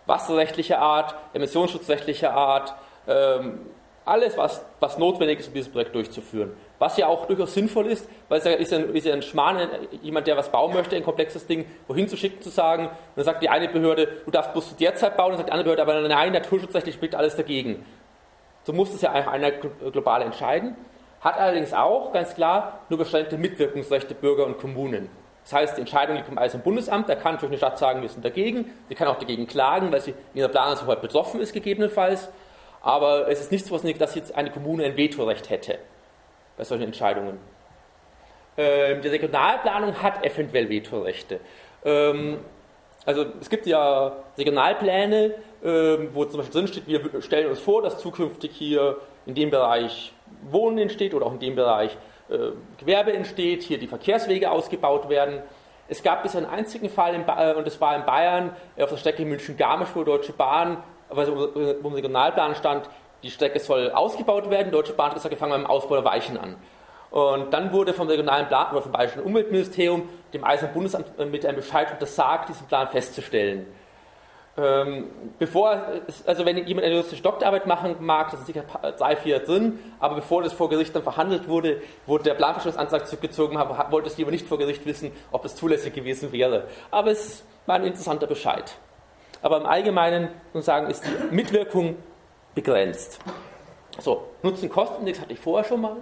wasserrechtlicher 0.06 0.78
Art, 0.78 1.14
emissionsschutzrechtlicher 1.34 2.32
Art, 2.32 2.74
ähm, 3.06 3.58
alles, 4.06 4.38
was, 4.38 4.64
was 4.80 4.96
notwendig 4.96 5.40
ist, 5.40 5.48
um 5.48 5.52
dieses 5.52 5.70
Projekt 5.70 5.94
durchzuführen. 5.94 6.56
Was 6.78 6.96
ja 6.96 7.08
auch 7.08 7.26
durchaus 7.26 7.52
sinnvoll 7.52 7.88
ist, 7.88 8.08
weil 8.30 8.38
es 8.38 8.46
ja, 8.46 8.52
ist, 8.52 8.72
ja, 8.72 8.78
ist 8.78 9.04
ja 9.04 9.12
ein 9.12 9.20
Schmarrn, 9.20 9.68
jemand, 10.00 10.26
der 10.28 10.38
was 10.38 10.48
bauen 10.50 10.72
möchte, 10.72 10.96
ein 10.96 11.04
komplexes 11.04 11.46
Ding, 11.46 11.66
wohin 11.86 12.08
zu 12.08 12.16
schicken, 12.16 12.40
zu 12.40 12.48
sagen, 12.48 12.86
und 12.86 12.92
dann 13.16 13.26
sagt 13.26 13.42
die 13.42 13.50
eine 13.50 13.68
Behörde, 13.68 14.08
du 14.24 14.30
darfst 14.30 14.52
bloß 14.52 14.70
zu 14.70 14.76
der 14.76 14.94
Zeit 14.94 15.18
bauen, 15.18 15.32
und 15.32 15.36
sagt 15.36 15.50
die 15.50 15.52
andere 15.52 15.76
Behörde, 15.76 15.82
aber 15.82 16.08
nein, 16.08 16.32
naturschutzrechtlich 16.32 16.94
spricht 16.94 17.14
alles 17.14 17.36
dagegen. 17.36 17.84
So 18.62 18.72
muss 18.72 18.94
es 18.94 19.02
ja 19.02 19.12
eigentlich 19.12 19.28
einer 19.28 19.50
global 19.90 20.22
entscheiden, 20.22 20.74
hat 21.24 21.38
allerdings 21.38 21.72
auch 21.72 22.12
ganz 22.12 22.34
klar 22.34 22.80
nur 22.90 22.98
beschränkte 22.98 23.38
Mitwirkungsrechte 23.38 24.14
Bürger 24.14 24.44
und 24.44 24.58
Kommunen. 24.58 25.08
Das 25.42 25.54
heißt, 25.54 25.76
die 25.76 25.80
Entscheidung 25.80 26.16
liegt 26.16 26.28
beim 26.28 26.38
Eis- 26.38 26.54
und 26.54 26.62
Bundesamt, 26.62 27.08
da 27.08 27.16
kann 27.16 27.34
natürlich 27.34 27.52
eine 27.52 27.58
Stadt 27.58 27.78
sagen, 27.78 28.02
wir 28.02 28.08
sind 28.08 28.24
dagegen, 28.24 28.70
sie 28.88 28.94
kann 28.94 29.08
auch 29.08 29.18
dagegen 29.18 29.46
klagen, 29.46 29.90
weil 29.90 30.00
sie 30.00 30.12
in 30.32 30.40
ihrer 30.40 30.48
Planungshoheit 30.48 31.02
betroffen 31.02 31.40
ist, 31.40 31.52
gegebenenfalls. 31.52 32.30
Aber 32.80 33.28
es 33.28 33.40
ist 33.40 33.50
nicht 33.50 33.66
so, 33.66 33.76
dass 33.76 34.14
jetzt 34.14 34.34
eine 34.34 34.50
Kommune 34.50 34.84
ein 34.84 34.96
Vetorecht 34.96 35.50
hätte 35.50 35.78
bei 36.56 36.64
solchen 36.64 36.84
Entscheidungen. 36.84 37.38
Ähm, 38.56 39.02
die 39.02 39.08
Regionalplanung 39.08 40.02
hat 40.02 40.24
eventuell 40.24 40.68
Vetorechte. 40.68 41.40
Ähm, 41.84 42.38
also 43.04 43.26
es 43.40 43.50
gibt 43.50 43.66
ja 43.66 44.12
Regionalpläne, 44.38 45.34
ähm, 45.62 46.08
wo 46.12 46.24
zum 46.24 46.38
Beispiel 46.38 46.60
drinsteht, 46.60 46.86
wir 46.86 47.20
stellen 47.20 47.50
uns 47.50 47.60
vor, 47.60 47.82
dass 47.82 47.98
zukünftig 47.98 48.52
hier 48.54 48.98
in 49.26 49.34
dem 49.34 49.50
Bereich 49.50 50.13
Wohnen 50.50 50.78
entsteht 50.78 51.14
oder 51.14 51.26
auch 51.26 51.32
in 51.32 51.40
dem 51.40 51.56
Bereich 51.56 51.96
äh, 52.28 52.50
Gewerbe 52.78 53.12
entsteht, 53.12 53.62
hier 53.62 53.78
die 53.78 53.86
Verkehrswege 53.86 54.50
ausgebaut 54.50 55.08
werden. 55.08 55.42
Es 55.88 56.02
gab 56.02 56.22
bisher 56.22 56.42
einen 56.42 56.50
einzigen 56.50 56.88
Fall, 56.88 57.18
ba 57.20 57.52
äh, 57.52 57.54
und 57.54 57.66
das 57.66 57.80
war 57.80 57.94
in 57.96 58.04
Bayern, 58.04 58.56
auf 58.78 58.90
der 58.90 58.96
Strecke 58.96 59.24
München-Garmisch, 59.24 59.90
wo 59.94 60.04
Deutsche 60.04 60.32
Bahn, 60.32 60.82
also 61.10 61.36
wo 61.36 61.88
im 61.88 61.94
Regionalplan 61.94 62.54
stand, 62.54 62.88
die 63.22 63.30
Strecke 63.30 63.58
soll 63.58 63.90
ausgebaut 63.90 64.50
werden. 64.50 64.66
Die 64.66 64.72
Deutsche 64.72 64.92
Bahn 64.92 65.08
hat 65.08 65.14
gesagt, 65.14 65.32
wir 65.32 65.38
fangen 65.38 65.52
beim 65.52 65.66
Ausbau 65.66 65.96
der 65.96 66.04
Weichen 66.04 66.38
an. 66.38 66.56
Und 67.10 67.52
dann 67.52 67.72
wurde 67.72 67.92
vom 67.94 68.08
regionalen 68.08 68.48
Plan 68.48 68.72
oder 68.72 68.82
vom 68.82 68.92
Bayerischen 68.92 69.22
Umweltministerium 69.22 70.08
dem 70.32 70.44
Eisernen 70.44 70.74
Bundesamt 70.74 71.16
mit 71.30 71.46
einem 71.46 71.56
Bescheid 71.56 71.92
untersagt, 71.92 72.48
diesen 72.48 72.66
Plan 72.66 72.88
festzustellen. 72.88 73.66
Ähm, 74.56 75.10
bevor, 75.40 75.82
also 76.26 76.46
wenn 76.46 76.56
jemand 76.66 76.86
eine 76.86 76.94
juristische 76.94 77.22
Doktorarbeit 77.22 77.66
machen 77.66 77.96
mag, 77.98 78.30
das 78.30 78.44
sind 78.44 78.54
sicher 78.54 78.64
drei, 78.96 79.16
vier 79.16 79.40
drin, 79.40 79.80
aber 79.98 80.16
bevor 80.16 80.42
das 80.42 80.52
vor 80.52 80.68
Gericht 80.68 80.94
dann 80.94 81.02
verhandelt 81.02 81.48
wurde, 81.48 81.82
wurde 82.06 82.24
der 82.24 82.34
Planverschlussantrag 82.34 83.06
zurückgezogen, 83.06 83.58
wollte 83.90 84.08
es 84.08 84.16
lieber 84.16 84.30
nicht 84.30 84.46
vor 84.46 84.58
Gericht 84.58 84.86
wissen, 84.86 85.10
ob 85.32 85.44
es 85.44 85.56
zulässig 85.56 85.92
gewesen 85.92 86.30
wäre. 86.30 86.68
Aber 86.92 87.10
es 87.10 87.44
war 87.66 87.76
ein 87.76 87.84
interessanter 87.84 88.28
Bescheid. 88.28 88.76
Aber 89.42 89.56
im 89.56 89.66
Allgemeinen, 89.66 90.28
sagen, 90.54 90.88
ist 90.88 91.04
die 91.04 91.34
Mitwirkung 91.34 91.96
begrenzt. 92.54 93.18
So, 93.98 94.28
Nutzen-Kosten-Index 94.42 95.20
hatte 95.20 95.32
ich 95.32 95.40
vorher 95.40 95.68
schon 95.68 95.80
mal. 95.80 95.96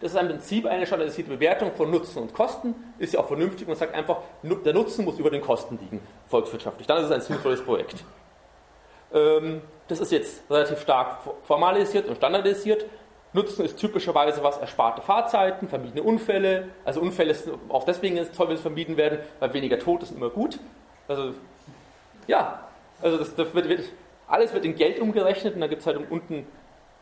Das 0.00 0.12
ist 0.14 0.20
im 0.20 0.28
Prinzip 0.28 0.66
eine 0.66 0.86
standardisierte 0.86 1.30
Bewertung 1.30 1.72
von 1.74 1.90
Nutzen 1.90 2.22
und 2.22 2.32
Kosten. 2.32 2.74
Ist 2.98 3.14
ja 3.14 3.20
auch 3.20 3.26
vernünftig 3.26 3.66
und 3.66 3.76
sagt 3.76 3.94
einfach, 3.94 4.18
der 4.42 4.72
Nutzen 4.72 5.04
muss 5.04 5.18
über 5.18 5.30
den 5.30 5.40
Kosten 5.40 5.78
liegen, 5.80 6.00
volkswirtschaftlich. 6.28 6.86
Dann 6.86 6.98
ist 6.98 7.06
es 7.06 7.10
ein 7.10 7.20
sinnvolles 7.20 7.62
Projekt. 7.62 8.04
Ähm, 9.12 9.62
das 9.88 10.00
ist 10.00 10.12
jetzt 10.12 10.48
relativ 10.50 10.80
stark 10.80 11.18
formalisiert 11.42 12.06
und 12.06 12.16
standardisiert. 12.16 12.84
Nutzen 13.32 13.64
ist 13.64 13.76
typischerweise 13.78 14.42
was 14.42 14.58
ersparte 14.58 15.02
Fahrzeiten, 15.02 15.68
vermiedene 15.68 16.02
Unfälle. 16.02 16.68
Also 16.84 17.00
Unfälle 17.00 17.32
ist 17.32 17.50
auch 17.68 17.84
deswegen 17.84 18.16
toll, 18.32 18.48
wenn 18.48 18.56
es 18.56 18.62
vermieden 18.62 18.96
werden, 18.96 19.18
weil 19.40 19.52
weniger 19.52 19.78
Tod 19.78 20.02
ist 20.02 20.12
immer 20.12 20.30
gut. 20.30 20.58
Also 21.08 21.34
ja, 22.26 22.68
also 23.02 23.18
das, 23.18 23.34
das 23.34 23.54
wird, 23.54 23.68
wird, 23.68 23.84
alles 24.26 24.52
wird 24.52 24.64
in 24.64 24.76
Geld 24.76 25.00
umgerechnet 25.00 25.54
und 25.54 25.60
da 25.60 25.66
gibt 25.66 25.80
es 25.80 25.86
halt 25.86 25.98
unten 26.10 26.46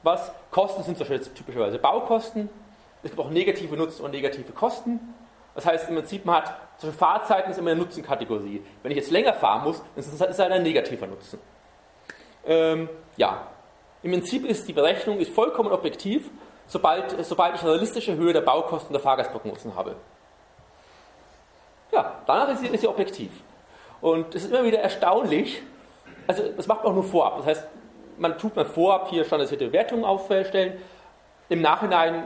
was. 0.02 0.32
Kosten 0.50 0.82
sind 0.82 0.96
zum 0.96 1.06
Beispiel 1.08 1.32
typischerweise 1.32 1.78
Baukosten. 1.78 2.48
Es 3.06 3.12
gibt 3.12 3.24
auch 3.24 3.30
negative 3.30 3.76
Nutzen 3.76 4.04
und 4.04 4.10
negative 4.10 4.52
Kosten. 4.52 4.98
Das 5.54 5.64
heißt, 5.64 5.88
im 5.88 5.94
Prinzip, 5.94 6.24
man 6.24 6.36
hat, 6.36 6.56
zum 6.78 6.92
Fahrzeiten 6.92 7.52
ist 7.52 7.58
immer 7.58 7.70
eine 7.70 7.80
Nutzenkategorie. 7.80 8.62
Wenn 8.82 8.90
ich 8.90 8.96
jetzt 8.96 9.12
länger 9.12 9.32
fahren 9.32 9.62
muss, 9.62 9.78
dann 9.78 10.04
ist 10.04 10.12
es 10.12 10.38
halt 10.38 10.52
ein 10.52 10.64
negativer 10.64 11.06
Nutzen. 11.06 11.38
Ähm, 12.44 12.88
ja, 13.16 13.46
im 14.02 14.10
Prinzip 14.10 14.44
ist 14.44 14.66
die 14.66 14.72
Berechnung 14.72 15.20
ist 15.20 15.32
vollkommen 15.32 15.70
objektiv, 15.70 16.30
sobald, 16.66 17.24
sobald 17.24 17.54
ich 17.54 17.62
eine 17.62 17.70
realistische 17.70 18.16
Höhe 18.16 18.32
der 18.32 18.40
Baukosten 18.40 18.92
der 18.92 19.00
Fahrgastprognosen 19.00 19.76
habe. 19.76 19.94
Ja, 21.92 22.20
danach 22.26 22.48
ist 22.48 22.60
sie, 22.60 22.66
ist 22.66 22.80
sie 22.80 22.88
objektiv. 22.88 23.30
Und 24.00 24.34
es 24.34 24.44
ist 24.44 24.50
immer 24.50 24.64
wieder 24.64 24.80
erstaunlich, 24.80 25.62
also 26.26 26.42
das 26.56 26.66
macht 26.66 26.82
man 26.82 26.90
auch 26.90 26.96
nur 26.96 27.04
vorab. 27.04 27.36
Das 27.38 27.46
heißt, 27.46 27.68
man 28.18 28.36
tut 28.36 28.56
mal 28.56 28.64
vorab 28.64 29.10
hier 29.10 29.24
standardisierte 29.24 29.72
Wertungen 29.72 30.04
aufstellen. 30.04 30.80
Im 31.48 31.62
Nachhinein 31.62 32.24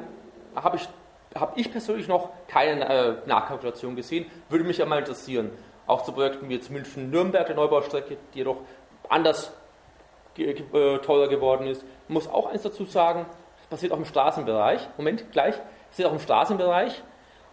habe 0.55 0.77
ich, 0.77 0.89
hab 1.35 1.57
ich 1.59 1.71
persönlich 1.71 2.09
noch 2.09 2.31
keine 2.49 2.89
äh, 2.89 3.15
Nachkalkulation 3.27 3.97
gesehen. 3.97 4.27
Würde 4.49 4.65
mich 4.65 4.79
ja 4.79 4.87
mal 4.87 4.99
interessieren. 4.99 5.51
Auch 5.87 6.03
zu 6.03 6.13
Projekten 6.13 6.49
wie 6.49 6.55
jetzt 6.55 6.71
München-Nürnberg, 6.71 7.47
der 7.47 7.57
Neubaustrecke, 7.57 8.17
die 8.33 8.39
jedoch 8.39 8.59
anders 9.09 9.53
äh, 10.37 10.55
teurer 10.99 11.29
geworden 11.29 11.67
ist. 11.67 11.83
Ich 12.09 12.15
muss 12.15 12.29
auch 12.29 12.47
eins 12.47 12.63
dazu 12.63 12.85
sagen, 12.85 13.27
das 13.59 13.67
passiert 13.69 13.93
auch 13.93 13.99
im 13.99 14.05
Straßenbereich. 14.05 14.89
Moment, 14.97 15.31
gleich. 15.33 15.57
Das 15.57 15.89
passiert 15.91 16.09
auch 16.09 16.13
im 16.13 16.21
Straßenbereich. 16.21 17.03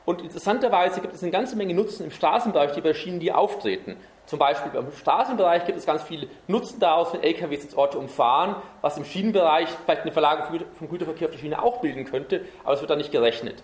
Und 0.05 0.21
interessanterweise 0.21 1.01
gibt 1.01 1.13
es 1.13 1.21
eine 1.21 1.31
ganze 1.31 1.55
Menge 1.57 1.73
Nutzen 1.73 2.05
im 2.05 2.11
Straßenbereich, 2.11 2.71
die 2.71 2.81
bei 2.81 2.93
Schienen, 2.93 3.19
die 3.19 3.33
auftreten. 3.33 3.97
Zum 4.27 4.39
Beispiel 4.39 4.73
im 4.75 4.91
Straßenbereich 4.91 5.65
gibt 5.65 5.77
es 5.77 5.85
ganz 5.85 6.03
viel 6.03 6.29
Nutzen 6.47 6.81
daraus, 6.81 7.13
wenn 7.13 7.23
LKWs 7.23 7.63
jetzt 7.63 7.77
Orte 7.77 7.97
umfahren, 7.97 8.57
was 8.81 8.97
im 8.97 9.05
Schienenbereich 9.05 9.69
vielleicht 9.85 10.01
eine 10.01 10.11
Verlagerung 10.11 10.65
vom 10.77 10.89
Güterverkehr 10.89 11.29
auf 11.29 11.33
die 11.33 11.39
Schiene 11.39 11.63
auch 11.63 11.79
bilden 11.79 12.03
könnte, 12.03 12.45
aber 12.65 12.73
es 12.73 12.81
wird 12.81 12.89
da 12.89 12.97
nicht 12.97 13.13
gerechnet. 13.13 13.63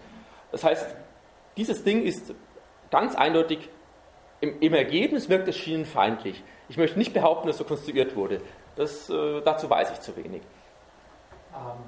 Das 0.53 0.63
heißt, 0.63 0.95
dieses 1.57 1.83
Ding 1.83 2.01
ist 2.03 2.33
ganz 2.91 3.13
eindeutig, 3.13 3.69
im, 4.39 4.61
im 4.61 4.73
Ergebnis 4.73 5.27
wirkt 5.27 5.49
es 5.49 5.57
schienenfeindlich. 5.57 6.41
Ich 6.69 6.77
möchte 6.77 6.97
nicht 6.97 7.13
behaupten, 7.13 7.47
dass 7.47 7.57
so 7.57 7.65
konstruiert 7.65 8.15
wurde. 8.15 8.39
Das, 8.77 9.09
äh, 9.09 9.41
dazu 9.41 9.69
weiß 9.69 9.91
ich 9.91 9.99
zu 9.99 10.15
wenig. 10.15 10.43
Ähm, 11.53 11.83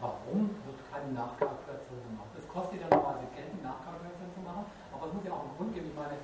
warum 0.00 0.50
wird 0.64 0.78
keine 0.90 1.12
Nachkalkulation 1.12 2.00
gemacht? 2.08 2.28
Es 2.38 2.48
kostet 2.48 2.80
ja 2.80 2.88
normalerweise 2.88 3.26
Geld, 3.36 3.52
eine 3.52 3.68
Nachkalkulation 3.68 4.32
zu 4.34 4.40
machen, 4.40 4.64
aber 4.94 5.06
es 5.08 5.12
muss 5.12 5.24
ja 5.26 5.32
auch 5.32 5.44
einen 5.44 5.56
Grund 5.58 5.74
geben. 5.74 5.90
Ich 5.90 5.96
meine, 5.96 6.16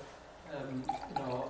ähm, 0.49 0.83
in 1.11 1.15
der 1.15 1.45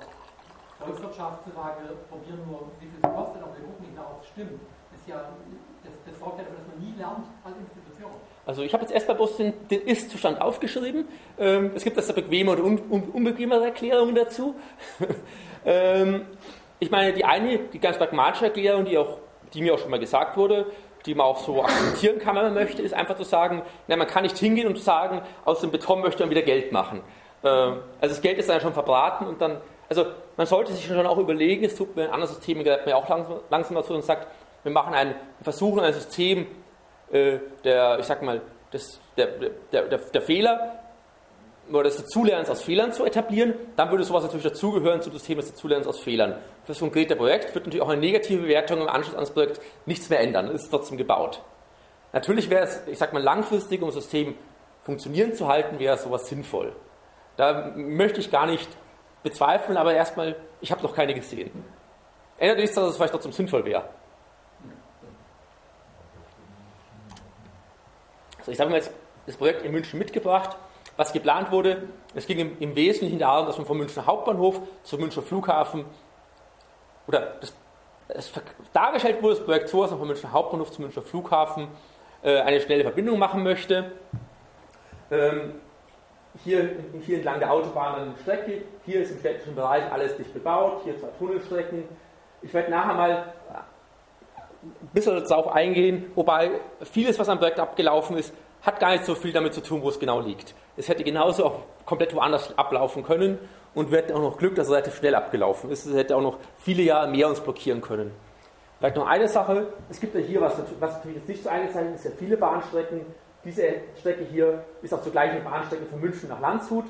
Volkswirtschaftslage 0.85 1.97
probieren 2.09 2.41
nur, 2.47 2.69
wie 2.81 2.87
viel 2.87 3.01
es 3.03 3.11
kostet, 3.11 3.43
aber 3.43 3.57
wir 3.57 3.65
gucken 3.65 3.85
nicht 3.87 3.97
nach, 3.97 4.11
ob 4.11 4.23
es 4.23 4.29
stimmt. 4.29 4.61
Das, 4.91 5.01
ist 5.01 5.09
ja, 5.09 5.17
das, 5.85 5.95
das 6.07 6.19
sorgt 6.19 6.39
ja 6.39 6.45
dafür, 6.45 6.59
dass 6.59 6.69
man 6.69 6.79
nie 6.85 6.95
lernt 6.97 7.27
als 7.45 7.57
Institution. 7.59 8.13
Also 8.47 8.63
ich 8.63 8.73
habe 8.73 8.83
jetzt 8.83 8.93
erstmal 8.93 9.17
bloß 9.17 9.37
den, 9.39 9.69
den 9.69 9.83
Ist-Zustand 9.83 10.41
aufgeschrieben. 10.41 11.09
Ähm, 11.39 11.73
es 11.75 11.85
gibt 11.85 11.97
also 11.97 12.13
bequeme 12.13 12.53
und 12.53 12.61
un, 12.61 12.81
un, 12.91 13.03
unbequemere 13.11 13.65
Erklärungen 13.65 14.15
dazu. 14.15 14.55
ähm, 15.65 16.27
ich 16.79 16.91
meine, 16.91 17.13
die 17.13 17.25
eine, 17.25 17.59
die 17.59 17.79
ganz 17.79 17.97
pragmatische 17.97 18.47
Erklärung, 18.47 18.85
die, 18.85 18.99
auch, 18.99 19.19
die 19.55 19.63
mir 19.63 19.75
auch 19.75 19.79
schon 19.79 19.91
mal 19.91 20.01
gesagt 20.01 20.37
wurde, 20.37 20.67
die 21.07 21.15
man 21.15 21.27
auch 21.27 21.39
so 21.39 21.63
akzeptieren 21.63 22.19
kann, 22.19 22.37
wenn 22.37 22.45
man 22.45 22.55
möchte, 22.55 22.83
ist 22.83 22.95
einfach 22.95 23.17
zu 23.17 23.25
sagen, 23.25 23.63
na, 23.89 23.97
man 23.97 24.07
kann 24.07 24.23
nicht 24.23 24.39
hingehen 24.39 24.67
und 24.67 24.79
sagen, 24.79 25.23
aus 25.45 25.61
dem 25.61 25.71
Beton 25.71 26.01
möchte 26.01 26.23
man 26.23 26.31
wieder 26.31 26.43
Geld 26.43 26.73
machen. 26.73 27.03
Ähm, 27.43 27.79
also 28.01 28.15
das 28.15 28.21
Geld 28.21 28.39
ist 28.39 28.49
dann 28.49 28.61
schon 28.61 28.73
verbraten 28.73 29.27
und 29.27 29.41
dann 29.41 29.61
also 29.97 30.11
man 30.37 30.47
sollte 30.47 30.73
sich 30.73 30.87
schon 30.87 31.07
auch 31.07 31.19
überlegen, 31.19 31.65
es 31.65 31.75
tut 31.75 31.95
mir 31.97 32.07
in 32.07 32.11
anderen 32.11 32.35
Systemen 32.35 32.65
gehört 32.65 32.87
mir 32.87 32.97
auch 32.97 33.09
langsam, 33.09 33.41
langsam 33.51 33.77
dazu 33.77 33.95
und 33.95 34.05
sagt, 34.05 34.27
wir 34.63 34.73
machen 34.73 34.95
ein, 34.95 35.09
wir 35.09 35.45
versuchen 35.45 35.81
ein 35.81 35.93
System 35.93 36.47
äh, 37.13 37.39
der, 37.63 37.99
ich 37.99 38.07
sag 38.07 38.23
mal, 38.23 38.41
des, 38.73 39.01
der, 39.17 39.27
der, 39.73 39.83
der, 39.83 39.99
der 39.99 40.23
Fehler 40.23 40.81
oder 41.71 41.85
des 41.85 41.97
Dazulernens 41.97 42.51
aus 42.51 42.63
Fehlern 42.63 42.93
zu 42.93 43.05
etablieren, 43.05 43.55
dann 43.77 43.91
würde 43.91 44.05
sowas 44.05 44.25
natürlich 44.25 44.45
dazugehören 44.45 45.01
zum 45.01 45.13
System 45.13 45.39
des 45.39 45.51
Dazulernens 45.51 45.87
aus 45.87 46.01
Fehlern. 46.01 46.33
Für 46.65 46.73
das 46.73 46.79
konkrete 46.79 47.17
Projekt 47.17 47.55
wird 47.55 47.65
natürlich 47.65 47.83
auch 47.83 47.89
eine 47.89 48.01
negative 48.01 48.43
Bewertung 48.43 48.83
im 48.83 48.89
Anschluss 48.89 49.15
an 49.15 49.21
das 49.21 49.33
Projekt 49.33 49.61
nichts 49.87 50.11
mehr 50.11 50.21
ändern, 50.21 50.49
es 50.49 50.65
ist 50.65 50.71
trotzdem 50.71 50.99
gebaut. 50.99 51.43
Natürlich 52.13 52.51
wäre 52.51 52.65
es, 52.65 52.83
ich 52.87 52.99
sag 52.99 53.13
mal, 53.13 53.23
langfristig, 53.23 53.81
um 53.81 53.89
das 53.89 53.97
System 53.97 54.35
funktionieren 54.83 55.35
zu 55.35 55.49
halten, 55.49 55.79
wäre 55.79 55.97
sowas 55.97 56.29
sinnvoll. 56.29 56.73
Da 57.37 57.73
möchte 57.75 58.21
ich 58.21 58.31
gar 58.31 58.47
nicht 58.47 58.69
bezweifeln, 59.25 59.77
aber 59.77 59.95
erstmal, 59.95 60.37
ich 60.61 60.71
habe 60.71 60.83
noch 60.83 60.95
keine 60.95 61.15
gesehen. 61.15 61.51
Ändert 62.39 62.59
nichts, 62.59 62.77
dass 62.77 62.91
es 62.91 62.97
vielleicht 62.97 63.13
trotzdem 63.13 63.33
sinnvoll 63.33 63.65
wäre. 63.65 63.89
Also 68.39 68.53
ich 68.53 68.61
habe 68.61 68.71
mir 68.71 68.77
jetzt 68.77 68.93
das 69.27 69.37
Projekt 69.37 69.63
in 69.63 69.73
München 69.73 69.99
mitgebracht. 69.99 70.57
Was 70.97 71.13
geplant 71.13 71.51
wurde, 71.51 71.89
es 72.15 72.27
ging 72.27 72.39
im, 72.39 72.57
im 72.61 72.77
Wesentlichen 72.77 73.19
darum, 73.19 73.47
dass 73.47 73.57
man 73.57 73.67
vom 73.67 73.79
Münchner 73.79 74.07
Hauptbahnhof 74.07 74.61
zum 74.85 75.01
Münchner 75.01 75.23
Flughafen 75.23 75.87
oder 77.09 77.35
das, 77.41 77.53
das 78.09 78.31
dargestellt 78.73 79.21
wurde, 79.23 79.37
das 79.37 79.45
Projekt 79.45 79.69
so, 79.71 79.83
dass 79.83 79.91
man 79.91 79.99
vom 79.99 80.09
Münchner 80.09 80.31
Hauptbahnhof 80.33 80.71
zum 80.71 80.85
Münchner 80.85 81.03
Flughafen 81.03 81.69
äh, 82.23 82.41
eine 82.41 82.61
schnelle 82.61 82.85
Verbindung 82.85 83.19
machen 83.19 83.43
möchte. 83.43 83.93
Ähm, 85.11 85.55
hier, 86.43 86.71
hier 87.03 87.17
entlang 87.17 87.39
der 87.39 87.53
Autobahn 87.53 87.95
eine 87.95 88.15
Strecke, 88.23 88.63
hier 88.85 89.03
ist 89.03 89.13
im 89.13 89.19
städtischen 89.21 89.55
Bereich 89.55 89.91
alles 89.93 90.17
dicht 90.17 90.33
bebaut, 90.35 90.81
hier 90.85 90.99
zwei 90.99 91.09
Tunnelstrecken. 91.19 91.85
Ich 92.43 92.53
werde 92.53 92.71
nachher 92.71 92.95
mal 92.95 93.33
ein 93.51 94.89
bisschen 94.93 95.23
darauf 95.27 95.49
eingehen, 95.49 96.11
wobei 96.15 96.51
vieles, 96.83 97.19
was 97.19 97.29
am 97.29 97.39
Projekt 97.39 97.61
abgelaufen 97.61 98.17
ist, 98.17 98.35
hat 98.63 98.81
gar 98.81 98.93
nicht 98.93 99.05
so 99.05 99.15
viel 99.15 99.33
damit 99.33 99.55
zu 99.55 99.63
tun, 99.63 99.83
wo 99.83 99.89
es 99.91 99.99
genau 99.99 100.21
liegt. 100.21 100.55
Es 100.77 100.89
hätte 100.89 101.05
genauso 101.05 101.45
auch 101.45 101.59
komplett 101.85 102.15
woanders 102.15 102.57
ablaufen 102.59 103.03
können 103.03 103.39
und 103.75 103.91
wir 103.91 103.99
hätten 103.99 104.15
auch 104.15 104.23
noch 104.23 104.39
Glück, 104.39 104.55
dass 104.55 104.67
es 104.67 104.73
relativ 104.73 104.97
schnell 104.97 105.15
abgelaufen 105.15 105.71
ist. 105.71 105.85
Es 105.87 105.95
hätte 105.95 106.17
auch 106.17 106.23
noch 106.23 106.39
viele 106.57 106.83
Jahre 106.83 107.09
mehr 107.09 107.29
uns 107.29 107.41
blockieren 107.41 107.81
können. 107.81 108.13
Vielleicht 108.79 108.97
noch 108.97 109.07
eine 109.07 109.29
Sache, 109.29 109.69
es 109.89 110.01
gibt 110.01 110.15
ja 110.15 110.21
hier, 110.21 110.41
was, 110.41 110.59
was 110.81 110.95
natürlich 110.95 111.19
jetzt 111.19 111.29
nicht 111.29 111.43
so 111.43 111.49
eingezeichnet 111.49 111.95
ist, 111.95 112.05
ja 112.05 112.11
viele 112.19 112.37
Bahnstrecken. 112.37 113.03
Diese 113.45 113.63
Strecke 113.99 114.25
hier 114.25 114.65
ist 114.83 114.95
auch 114.95 115.03
zugleich 115.03 115.31
eine 115.31 115.41
Bahnstrecke 115.41 115.85
von 115.87 116.01
München 116.01 116.29
nach 116.29 116.41
Landshut, 116.41 116.87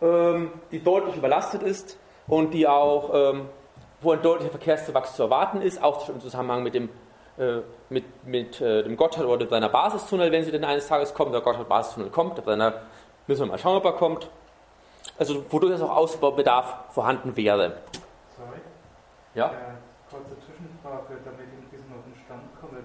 ähm, 0.00 0.50
die 0.70 0.82
deutlich 0.82 1.16
überlastet 1.16 1.62
ist 1.62 1.98
und 2.26 2.52
die 2.52 2.66
auch, 2.66 3.10
ähm, 3.14 3.48
wo 4.00 4.12
ein 4.12 4.22
deutlicher 4.22 4.50
Verkehrszuwachs 4.50 5.14
zu 5.14 5.22
erwarten 5.24 5.62
ist, 5.62 5.82
auch 5.82 6.08
im 6.08 6.20
Zusammenhang 6.20 6.62
mit 6.62 6.74
dem 6.74 6.88
äh, 7.38 7.62
mit, 7.88 8.26
mit 8.26 8.60
äh, 8.60 8.82
dem 8.82 8.94
Gotthard 8.94 9.26
oder 9.26 9.48
seiner 9.48 9.70
Basistunnel, 9.70 10.30
wenn 10.30 10.44
sie 10.44 10.50
denn 10.50 10.64
eines 10.64 10.86
Tages 10.86 11.14
kommt, 11.14 11.32
der 11.32 11.40
Gotthard-Basistunnel 11.40 12.10
kommt, 12.10 12.38
ob 12.38 12.44
seiner, 12.44 12.82
müssen 13.26 13.42
wir 13.42 13.52
mal 13.52 13.58
schauen, 13.58 13.78
ob 13.78 13.84
er 13.86 13.92
kommt. 13.92 14.28
Also 15.18 15.44
wodurch 15.50 15.80
auch 15.80 15.96
Ausbaubedarf 15.96 16.92
vorhanden 16.92 17.34
wäre. 17.34 17.78
Sorry. 18.36 18.60
Ja? 19.34 19.46
Äh, 19.46 19.50
kurze 20.10 20.36
Zwischenfrage, 20.44 21.20
damit 21.24 21.46
ich 21.48 21.64
ein 21.64 21.70
bisschen 21.70 21.92
auf 21.96 22.04
den 22.04 22.22
Stand 22.22 22.42
komme. 22.60 22.84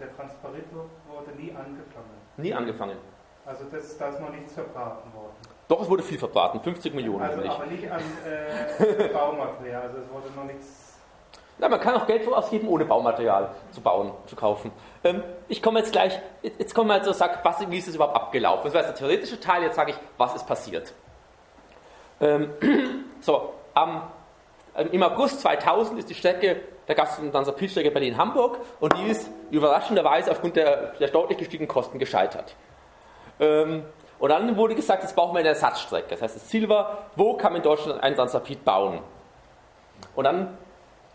Der 0.00 0.16
Transparito 0.16 0.88
wurde 1.08 1.32
nie 1.36 1.50
angefangen. 1.50 2.21
Nie 2.36 2.54
angefangen. 2.54 2.96
Also 3.44 3.64
das, 3.70 3.98
da 3.98 4.08
ist 4.08 4.20
noch 4.20 4.30
nichts 4.30 4.54
verbraten 4.54 5.12
worden. 5.14 5.32
Doch, 5.68 5.82
es 5.82 5.88
wurde 5.88 6.02
viel 6.02 6.18
verbraten, 6.18 6.60
50 6.60 6.94
Millionen. 6.94 7.22
Also 7.22 7.36
nämlich. 7.36 7.52
aber 7.52 7.66
nicht 7.66 7.90
an 7.90 8.00
äh, 8.26 9.08
Baumaterial, 9.12 9.82
also 9.82 9.98
es 9.98 10.12
wurde 10.12 10.34
noch 10.36 10.44
nichts 10.44 10.98
Ja, 11.58 11.68
man 11.68 11.80
kann 11.80 11.94
auch 11.96 12.06
Geld 12.06 12.26
ausgeben, 12.28 12.68
ohne 12.68 12.84
Baumaterial 12.84 13.50
zu 13.70 13.80
bauen, 13.80 14.12
zu 14.26 14.36
kaufen. 14.36 14.70
Ähm, 15.02 15.22
ich 15.48 15.62
komme 15.62 15.80
jetzt 15.80 15.92
gleich, 15.92 16.20
jetzt, 16.42 16.60
jetzt 16.60 16.74
kommen 16.74 16.88
wir 16.88 16.94
also 16.94 17.12
sag, 17.12 17.44
was, 17.44 17.68
wie 17.68 17.78
ist 17.78 17.88
es 17.88 17.94
überhaupt 17.94 18.16
abgelaufen? 18.16 18.64
Das 18.64 18.74
war 18.74 18.82
jetzt 18.82 18.90
der 18.90 19.08
theoretische 19.08 19.40
Teil, 19.40 19.62
jetzt 19.62 19.76
sage 19.76 19.92
ich, 19.92 19.96
was 20.18 20.34
ist 20.34 20.46
passiert. 20.46 20.92
Ähm, 22.20 22.50
so, 23.20 23.54
am, 23.74 24.02
im 24.92 25.02
August 25.02 25.40
2000 25.40 25.98
ist 25.98 26.10
die 26.10 26.14
Strecke, 26.14 26.60
da 26.86 26.94
gab 26.94 27.08
es 27.08 27.16
dann 27.16 27.30
Transrapid-Strecke 27.30 27.90
Berlin-Hamburg 27.90 28.58
und 28.80 28.96
die 28.98 29.06
ist 29.06 29.30
überraschenderweise 29.50 30.30
aufgrund 30.30 30.56
der, 30.56 30.94
der 30.98 31.08
deutlich 31.08 31.38
gestiegenen 31.38 31.68
Kosten 31.68 31.98
gescheitert. 31.98 32.54
Ähm, 33.38 33.84
und 34.18 34.28
dann 34.28 34.56
wurde 34.56 34.74
gesagt, 34.74 35.02
jetzt 35.02 35.16
brauchen 35.16 35.34
wir 35.34 35.40
eine 35.40 35.48
Ersatzstrecke. 35.48 36.10
Das 36.10 36.22
heißt, 36.22 36.36
das 36.36 36.46
Ziel 36.48 36.68
war, 36.68 37.08
wo 37.16 37.34
kann 37.34 37.52
man 37.52 37.60
in 37.60 37.64
Deutschland 37.64 38.02
einen 38.02 38.16
Transrapid 38.16 38.64
bauen? 38.64 39.00
Und 40.14 40.24
dann 40.24 40.56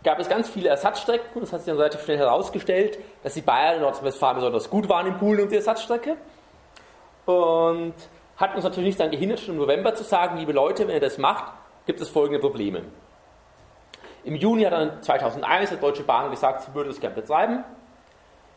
gab 0.04 0.18
es 0.18 0.28
ganz 0.28 0.48
viele 0.48 0.68
Ersatzstrecken 0.68 1.30
und 1.34 1.42
es 1.42 1.52
hat 1.52 1.60
sich 1.60 1.68
dann 1.68 1.78
relativ 1.78 2.02
schnell 2.02 2.18
herausgestellt, 2.18 2.98
dass 3.22 3.34
die 3.34 3.40
Bayern 3.40 3.76
in 3.76 3.82
Nordrhein-Westfalen 3.82 4.36
besonders 4.36 4.70
gut 4.70 4.88
waren 4.88 5.06
im 5.06 5.16
Poolen 5.16 5.42
und 5.42 5.52
die 5.52 5.56
Ersatzstrecke. 5.56 6.16
Und 7.26 7.94
hat 8.36 8.54
uns 8.54 8.64
natürlich 8.64 8.88
nicht 8.88 9.00
daran 9.00 9.10
gehindert, 9.10 9.40
schon 9.40 9.54
im 9.54 9.60
November 9.60 9.94
zu 9.94 10.04
sagen, 10.04 10.38
liebe 10.38 10.52
Leute, 10.52 10.86
wenn 10.86 10.94
ihr 10.94 11.00
das 11.00 11.18
macht, 11.18 11.52
gibt 11.86 12.00
es 12.00 12.08
folgende 12.08 12.38
Probleme. 12.38 12.84
Im 14.28 14.36
Juni 14.36 14.62
hat 14.64 14.72
dann 14.72 15.02
2001 15.02 15.70
der 15.70 15.78
Deutsche 15.78 16.02
Bahn 16.02 16.30
gesagt, 16.30 16.60
sie 16.60 16.74
würde 16.74 16.90
das 16.90 17.00
gerne 17.00 17.14
betreiben. 17.14 17.64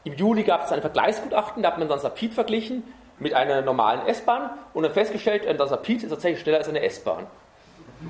Im 0.03 0.13
Juli 0.15 0.43
gab 0.43 0.65
es 0.65 0.71
ein 0.73 0.81
Vergleichsgutachten, 0.81 1.63
da 1.63 1.69
hat 1.69 1.77
man 1.77 1.87
dann 1.87 1.99
Sapid 1.99 2.33
verglichen 2.33 2.83
mit 3.19 3.33
einer 3.33 3.61
normalen 3.61 4.05
S-Bahn 4.05 4.49
und 4.73 4.83
dann 4.83 4.91
festgestellt, 4.91 5.47
ein 5.47 5.57
Sapid 5.57 6.03
ist 6.03 6.09
tatsächlich 6.09 6.41
schneller 6.41 6.57
als 6.57 6.67
eine 6.67 6.81
S-Bahn. 6.81 7.25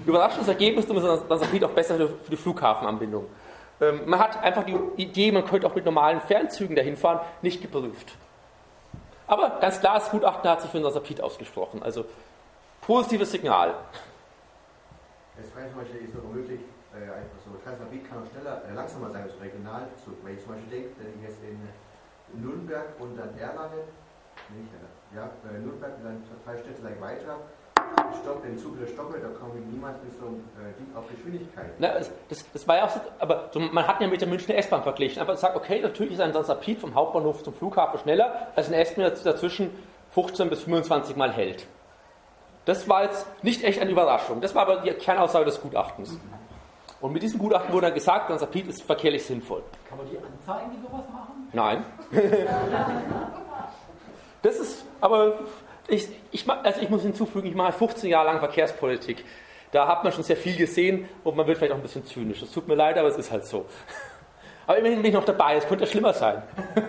Überraschendes 0.08 0.48
Ergebnis, 0.48 0.88
und 0.88 0.96
das 1.30 1.40
Sapid 1.40 1.64
auch 1.64 1.70
besser 1.70 1.98
für 1.98 2.32
die 2.32 2.38
Flughafenanbindung. 2.38 3.28
Ähm, 3.80 4.02
man 4.06 4.20
hat 4.20 4.42
einfach 4.42 4.64
die 4.64 4.76
Idee, 4.96 5.32
man 5.32 5.46
könnte 5.46 5.68
auch 5.68 5.76
mit 5.76 5.86
normalen 5.86 6.20
Fernzügen 6.20 6.76
dahin 6.76 6.98
fahren, 6.98 7.20
nicht 7.44 7.62
geprüft. 7.62 8.14
Aber 9.28 9.60
ganz 9.62 9.80
klar, 9.80 10.00
das 10.00 10.10
Gutachten 10.10 10.50
hat 10.50 10.62
sich 10.62 10.72
für 10.72 10.80
den 10.80 10.90
Sapid 10.90 11.22
ausgesprochen. 11.22 11.84
Also 11.84 12.06
positives 12.82 13.32
Signal. 13.32 13.76
Zum 15.36 15.80
Beispiel, 15.80 16.08
ist 16.08 16.16
es 16.16 16.36
möglich, 16.36 16.60
äh, 16.94 17.08
einfach 17.08 17.40
so, 17.44 17.56
Transrapid 17.64 18.08
kann 18.08 18.24
auch 18.24 18.30
schneller, 18.32 18.62
äh, 18.68 18.74
langsamer 18.74 19.10
sein 19.10 19.24
als 19.24 19.40
Regionalzug. 19.40 20.18
Weil 20.24 20.36
ich 20.36 20.44
zum 20.44 20.54
Beispiel 20.54 20.72
denke, 20.72 20.90
wenn 21.00 21.10
ich 21.16 21.24
jetzt 21.24 21.40
in 21.44 21.60
Nürnberg 22.42 22.96
und 23.00 23.18
dann 23.18 23.32
Erlangen, 23.38 23.88
nicht 24.52 24.72
Erlangen, 24.72 25.00
ja, 25.16 25.26
äh, 25.48 25.60
Nürnberg 25.60 25.96
und 25.98 26.04
dann 26.04 26.24
drei 26.46 26.58
Städte 26.58 26.82
like 26.84 27.00
weiter, 27.02 27.40
Stopp, 28.22 28.44
den 28.44 28.58
Zug 28.58 28.78
wieder 28.78 28.88
stoppe, 28.88 29.20
da 29.20 29.28
komme 29.40 29.60
ich 29.60 29.66
niemals 29.66 29.98
bis 30.00 30.18
so 30.18 30.26
äh, 30.28 30.98
auf 30.98 31.08
Geschwindigkeit. 31.10 31.72
Na, 31.80 31.94
das, 31.98 32.12
das, 32.30 32.46
das 32.52 32.68
war 32.68 32.78
ja 32.78 32.86
auch 32.86 32.90
so, 32.90 33.00
aber 33.20 33.50
so, 33.52 33.60
man 33.60 33.88
hat 33.88 34.00
ja 34.02 34.08
mit 34.08 34.22
der 34.22 34.28
Münchner 34.28 34.56
S-Bahn 34.56 34.84
verglichen. 34.84 35.20
Einfach 35.20 35.34
gesagt, 35.34 35.56
okay, 35.56 35.82
natürlich 35.82 36.14
ist 36.14 36.22
ein 36.22 36.32
Transrapid 36.32 36.80
vom 36.80 36.94
Hauptbahnhof 36.96 37.44
zum 37.44 37.54
Flughafen 37.54 38.00
schneller, 38.00 38.48
als 38.56 38.68
ein 38.68 38.74
S-Bahn 38.74 39.12
dazwischen 39.24 39.72
15 40.12 40.50
bis 40.50 40.64
25 40.64 41.16
Mal 41.16 41.32
hält. 41.32 41.68
Das 42.66 42.88
war 42.88 43.04
jetzt 43.04 43.26
nicht 43.44 43.64
echt 43.64 43.82
eine 43.82 43.92
Überraschung. 43.92 44.42
Das 44.42 44.54
war 44.54 44.64
aber 44.64 44.82
die 44.82 44.92
Kernaussage 44.92 45.46
des 45.46 45.60
Gutachtens. 45.62 46.20
Und 47.02 47.14
mit 47.14 47.24
diesem 47.24 47.40
Gutachten 47.40 47.74
wurde 47.74 47.88
dann 47.88 47.96
gesagt, 47.96 48.28
Transrapid 48.28 48.68
ist 48.68 48.84
verkehrlich 48.84 49.26
sinnvoll. 49.26 49.64
Kann 49.90 49.98
man 49.98 50.08
die 50.08 50.18
anzeigen, 50.18 50.72
die 50.72 50.82
sowas 50.88 51.06
machen? 51.12 51.50
Nein. 51.52 51.84
das 54.44 54.60
ist, 54.60 54.86
aber 55.02 55.40
ich, 55.88 56.08
ich, 56.32 56.50
also 56.50 56.80
ich 56.82 56.90
muss 56.90 57.02
hinzufügen, 57.02 57.48
ich 57.48 57.56
mache 57.56 57.74
15 57.74 58.10
Jahre 58.10 58.28
lang 58.28 58.40
Verkehrspolitik. 58.40 59.26
Da 59.72 59.88
hat 59.88 60.04
man 60.04 60.14
schon 60.14 60.24
sehr 60.24 60.38
viel 60.38 60.56
gesehen 60.56 61.08
und 61.24 61.36
man 61.36 61.48
wird 61.48 61.58
vielleicht 61.58 61.74
auch 61.74 61.78
ein 61.78 61.82
bisschen 61.82 62.06
zynisch. 62.06 62.42
Das 62.42 62.52
tut 62.52 62.68
mir 62.68 62.76
leid, 62.76 62.98
aber 62.98 63.08
es 63.08 63.18
ist 63.18 63.32
halt 63.32 63.46
so. 63.46 63.66
Aber 64.68 64.78
immerhin 64.78 64.98
bin 65.02 65.08
ich 65.08 65.14
noch 65.14 65.26
dabei, 65.26 65.56
es 65.56 65.68
könnte 65.68 65.86
ja 65.86 65.90
schlimmer 65.90 66.14
sein. 66.14 66.44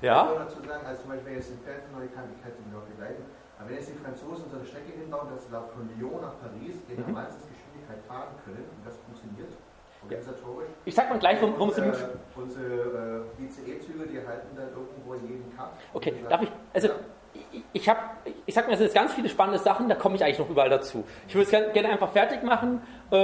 Ich 0.00 0.06
ja? 0.06 0.30
will 0.30 0.38
dazu 0.38 0.62
sagen, 0.62 0.86
also 0.86 1.02
zum 1.02 1.10
Beispiel, 1.10 1.26
wenn 1.26 1.34
jetzt 1.42 1.50
in 1.50 1.58
kann, 1.66 2.06
ich 2.06 2.14
kann 2.14 2.22
es 2.54 2.72
noch 2.72 2.86
begleiten, 2.86 3.24
aber 3.58 3.68
wenn 3.68 3.76
jetzt 3.82 3.90
die 3.90 3.98
Franzosen 3.98 4.46
so 4.48 4.54
eine 4.56 4.64
Strecke 4.64 4.92
hinbauen, 4.94 5.26
dass 5.34 5.42
sie 5.42 5.50
da 5.50 5.64
von 5.74 5.90
Lyon 5.98 6.22
nach 6.22 6.38
Paris 6.38 6.78
in 6.86 7.02
Mhm. 7.02 7.18
der 7.18 7.26
Geschwindigkeit 7.88 8.04
fahren 8.06 8.34
können, 8.44 8.64
und 8.76 8.86
das 8.86 8.96
funktioniert 8.98 9.52
organisatorisch. 10.02 10.68
Ich 10.84 10.94
sag 10.94 11.10
mal 11.10 11.18
gleich, 11.18 11.40
worum 11.40 11.54
worum 11.54 11.70
es 11.70 11.78
im 11.78 11.84
äh, 11.84 11.96
Unsere 12.36 13.24
äh, 13.38 13.44
ICE-Züge, 13.44 14.06
die 14.06 14.26
halten 14.26 14.56
da 14.56 14.62
irgendwo 14.62 15.14
jedem 15.14 15.56
Kaff. 15.56 15.70
Okay, 15.92 16.14
Und 16.22 16.30
darf 16.30 16.42
ich, 16.42 16.50
also 16.72 16.88
ich, 17.52 17.64
ich 17.72 17.88
habe, 17.88 18.00
ich 18.46 18.54
sag 18.54 18.66
mir, 18.66 18.72
es 18.72 18.78
sind 18.78 18.86
jetzt 18.86 18.94
ganz 18.94 19.12
viele 19.12 19.28
spannende 19.28 19.58
Sachen, 19.58 19.88
da 19.88 19.94
komme 19.94 20.16
ich 20.16 20.24
eigentlich 20.24 20.38
noch 20.38 20.50
überall 20.50 20.70
dazu. 20.70 21.04
Ich 21.26 21.34
würde 21.34 21.44
es 21.50 21.72
gerne, 21.72 21.88
einfach 21.88 22.10
fertig 22.12 22.42
machen 22.42 22.82
äh, 23.10 23.16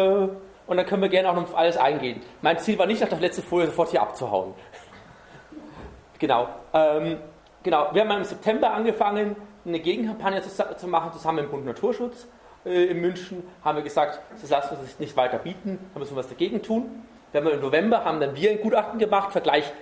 und 0.66 0.76
dann 0.76 0.86
können 0.86 1.02
wir 1.02 1.08
gerne 1.08 1.30
auch 1.30 1.34
noch 1.34 1.42
auf 1.44 1.56
alles 1.56 1.76
eingehen. 1.76 2.22
Mein 2.42 2.58
Ziel 2.58 2.78
war 2.78 2.86
nicht, 2.86 3.00
nach 3.00 3.08
der 3.08 3.20
letzten 3.20 3.42
Folie 3.42 3.66
sofort 3.66 3.90
hier 3.90 4.02
abzuhauen. 4.02 4.54
genau. 6.18 6.48
Ähm, 6.72 7.18
genau, 7.62 7.88
wir 7.92 8.02
haben 8.02 8.10
im 8.10 8.24
September 8.24 8.72
angefangen, 8.72 9.36
eine 9.64 9.80
Gegenkampagne 9.80 10.42
zu, 10.42 10.76
zu 10.76 10.88
machen, 10.88 11.12
zusammen 11.12 11.36
mit 11.36 11.44
dem 11.46 11.50
Bund 11.50 11.66
Naturschutz 11.66 12.26
in 12.64 13.00
München. 13.00 13.42
Haben 13.62 13.76
wir 13.76 13.82
gesagt, 13.82 14.20
das 14.40 14.50
lassen 14.50 14.76
wir 14.76 14.84
sich 14.84 14.98
nicht 14.98 15.16
weiter 15.16 15.38
bieten, 15.38 15.78
da 15.92 15.98
müssen 15.98 16.12
wir 16.12 16.18
was 16.18 16.28
dagegen 16.28 16.62
tun. 16.62 17.04
Wir 17.32 17.40
haben 17.40 17.50
im 17.50 17.60
November 17.60 18.04
haben 18.04 18.20
dann 18.20 18.36
wir 18.36 18.50
ein 18.50 18.60
Gutachten 18.60 18.98
gemacht, 18.98 19.32
Vergleich 19.32 19.72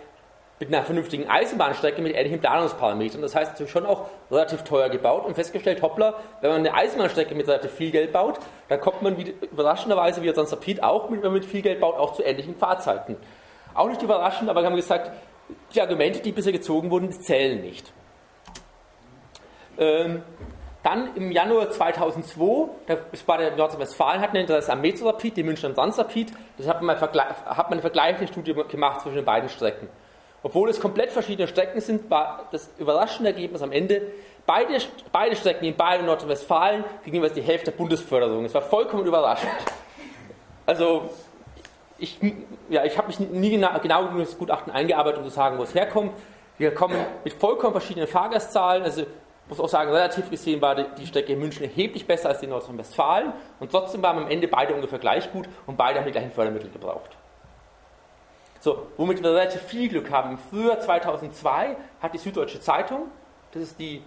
mit 0.59 0.73
einer 0.73 0.85
vernünftigen 0.85 1.29
Eisenbahnstrecke 1.29 2.01
mit 2.01 2.15
ähnlichen 2.15 2.39
Planungsparametern. 2.39 3.21
Das 3.21 3.35
heißt, 3.35 3.51
natürlich 3.53 3.73
schon 3.73 3.85
auch 3.85 4.07
relativ 4.31 4.63
teuer 4.63 4.89
gebaut 4.91 5.27
und 5.27 5.35
festgestellt, 5.35 5.83
hoppla, 5.83 6.15
wenn 6.41 6.51
man 6.51 6.61
eine 6.61 6.73
Eisenbahnstrecke 6.73 7.35
mit 7.35 7.49
relativ 7.49 7.73
viel 7.73 7.91
Geld 7.91 8.13
baut, 8.13 8.39
dann 8.69 8.81
kommt 8.81 9.03
man 9.03 9.19
wieder, 9.19 9.33
überraschenderweise, 9.51 10.23
wie 10.23 10.27
der 10.27 10.35
Transrapid 10.35 10.83
auch, 10.83 11.11
wenn 11.11 11.21
man 11.21 11.33
mit 11.33 11.45
viel 11.45 11.63
Geld 11.63 11.81
baut, 11.81 11.97
auch 11.97 12.15
zu 12.15 12.23
ähnlichen 12.23 12.55
Fahrzeiten. 12.57 13.17
Auch 13.75 13.89
nicht 13.89 14.03
überraschend, 14.03 14.49
aber 14.49 14.61
wir 14.63 14.67
haben 14.67 14.77
gesagt, 14.77 15.11
die 15.75 15.81
Argumente, 15.81 16.21
die 16.21 16.31
bisher 16.31 16.53
gezogen 16.53 16.91
wurden, 16.91 17.11
zählen 17.11 17.61
nicht. 17.61 17.93
Ähm, 19.79 20.23
dann 20.83 21.15
im 21.15 21.31
Januar 21.31 21.71
2002, 21.71 22.69
da 22.87 22.97
das 23.11 23.27
war 23.29 23.39
der 23.39 23.57
Nordrhein-Westfalen 23.57 24.21
hat 24.21 24.31
ein 24.31 24.37
Interesse 24.37 24.73
am 24.73 24.81
Metrorapid, 24.81 25.37
dem 25.37 25.47
Münchner 25.47 25.73
Transrapid. 25.75 26.33
Das 26.59 26.67
hat 26.67 26.83
man, 26.83 27.01
hat 27.01 27.15
man 27.15 27.73
eine 27.73 27.81
vergleichende 27.81 28.27
Studie 28.27 28.55
gemacht 28.69 29.03
zwischen 29.03 29.17
den 29.17 29.25
beiden 29.25 29.49
Strecken. 29.49 29.89
Obwohl 30.43 30.69
es 30.69 30.81
komplett 30.81 31.13
verschiedene 31.13 31.47
Strecken 31.47 31.81
sind, 31.81 32.11
war 32.11 32.49
das 32.51 32.69
überraschende 32.79 33.31
Ergebnis 33.31 33.63
am 33.63 33.71
Ende, 33.71 34.03
beide, 34.45 34.77
beide 35.13 35.37
Strecken 35.37 35.65
in 35.65 35.77
Bayern 35.77 36.01
und 36.01 36.07
Nordrhein-Westfalen 36.07 36.85
kriegen 37.05 37.17
jeweils 37.17 37.35
die 37.35 37.43
Hälfte 37.43 37.71
der 37.71 37.79
Bundesförderung. 37.79 38.45
Es 38.45 38.55
war 38.55 38.63
vollkommen 38.63 39.07
überraschend. 39.07 39.53
Also, 40.67 41.11
ich, 41.99 42.19
ja, 42.69 42.85
ich 42.85 42.99
habe 42.99 43.07
mich 43.07 43.21
nie 43.21 43.51
genau, 43.51 43.79
genau 43.81 44.09
in 44.09 44.19
das 44.19 44.37
Gutachten 44.37 44.73
eingearbeitet, 44.73 45.19
um 45.19 45.25
zu 45.25 45.31
sagen, 45.31 45.59
wo 45.59 45.63
es 45.63 45.75
herkommt. 45.75 46.13
Wir 46.59 46.75
kommen 46.75 46.97
mit 47.23 47.35
vollkommen 47.35 47.73
verschiedenen 47.73 48.09
Fahrgastzahlen. 48.09 48.83
Also, 48.83 49.05
muss 49.49 49.61
auch 49.61 49.69
sagen, 49.69 49.91
relativ 49.91 50.31
gesehen 50.31 50.61
war 50.61 50.75
die, 50.75 51.07
Strecke 51.07 51.33
in 51.33 51.39
München 51.39 51.65
erheblich 51.65 52.07
besser 52.07 52.29
als 52.29 52.39
die 52.39 52.47
in 52.47 52.51
Nordrhein-Westfalen. 52.51 53.33
Und 53.61 53.71
trotzdem 53.71 54.03
waren 54.03 54.19
am 54.19 54.29
Ende 54.29 54.49
beide 54.49 54.75
ungefähr 54.75 54.99
gleich 54.99 55.31
gut 55.33 55.49
und 55.67 55.77
beide 55.77 55.99
haben 55.99 56.07
die 56.07 56.13
gleichen 56.13 56.31
Fördermittel 56.31 56.71
gebraucht. 56.71 57.11
So, 58.61 58.87
womit 58.97 59.23
wir 59.23 59.35
relativ 59.35 59.63
viel 59.63 59.89
Glück 59.89 60.11
haben. 60.11 60.31
Im 60.33 60.39
Frühjahr 60.39 60.79
2002 60.79 61.77
hat 62.01 62.15
die 62.15 62.19
Süddeutsche 62.19 62.61
Zeitung, 62.61 63.09
das 63.51 63.63
ist 63.63 63.81
die 63.81 64.03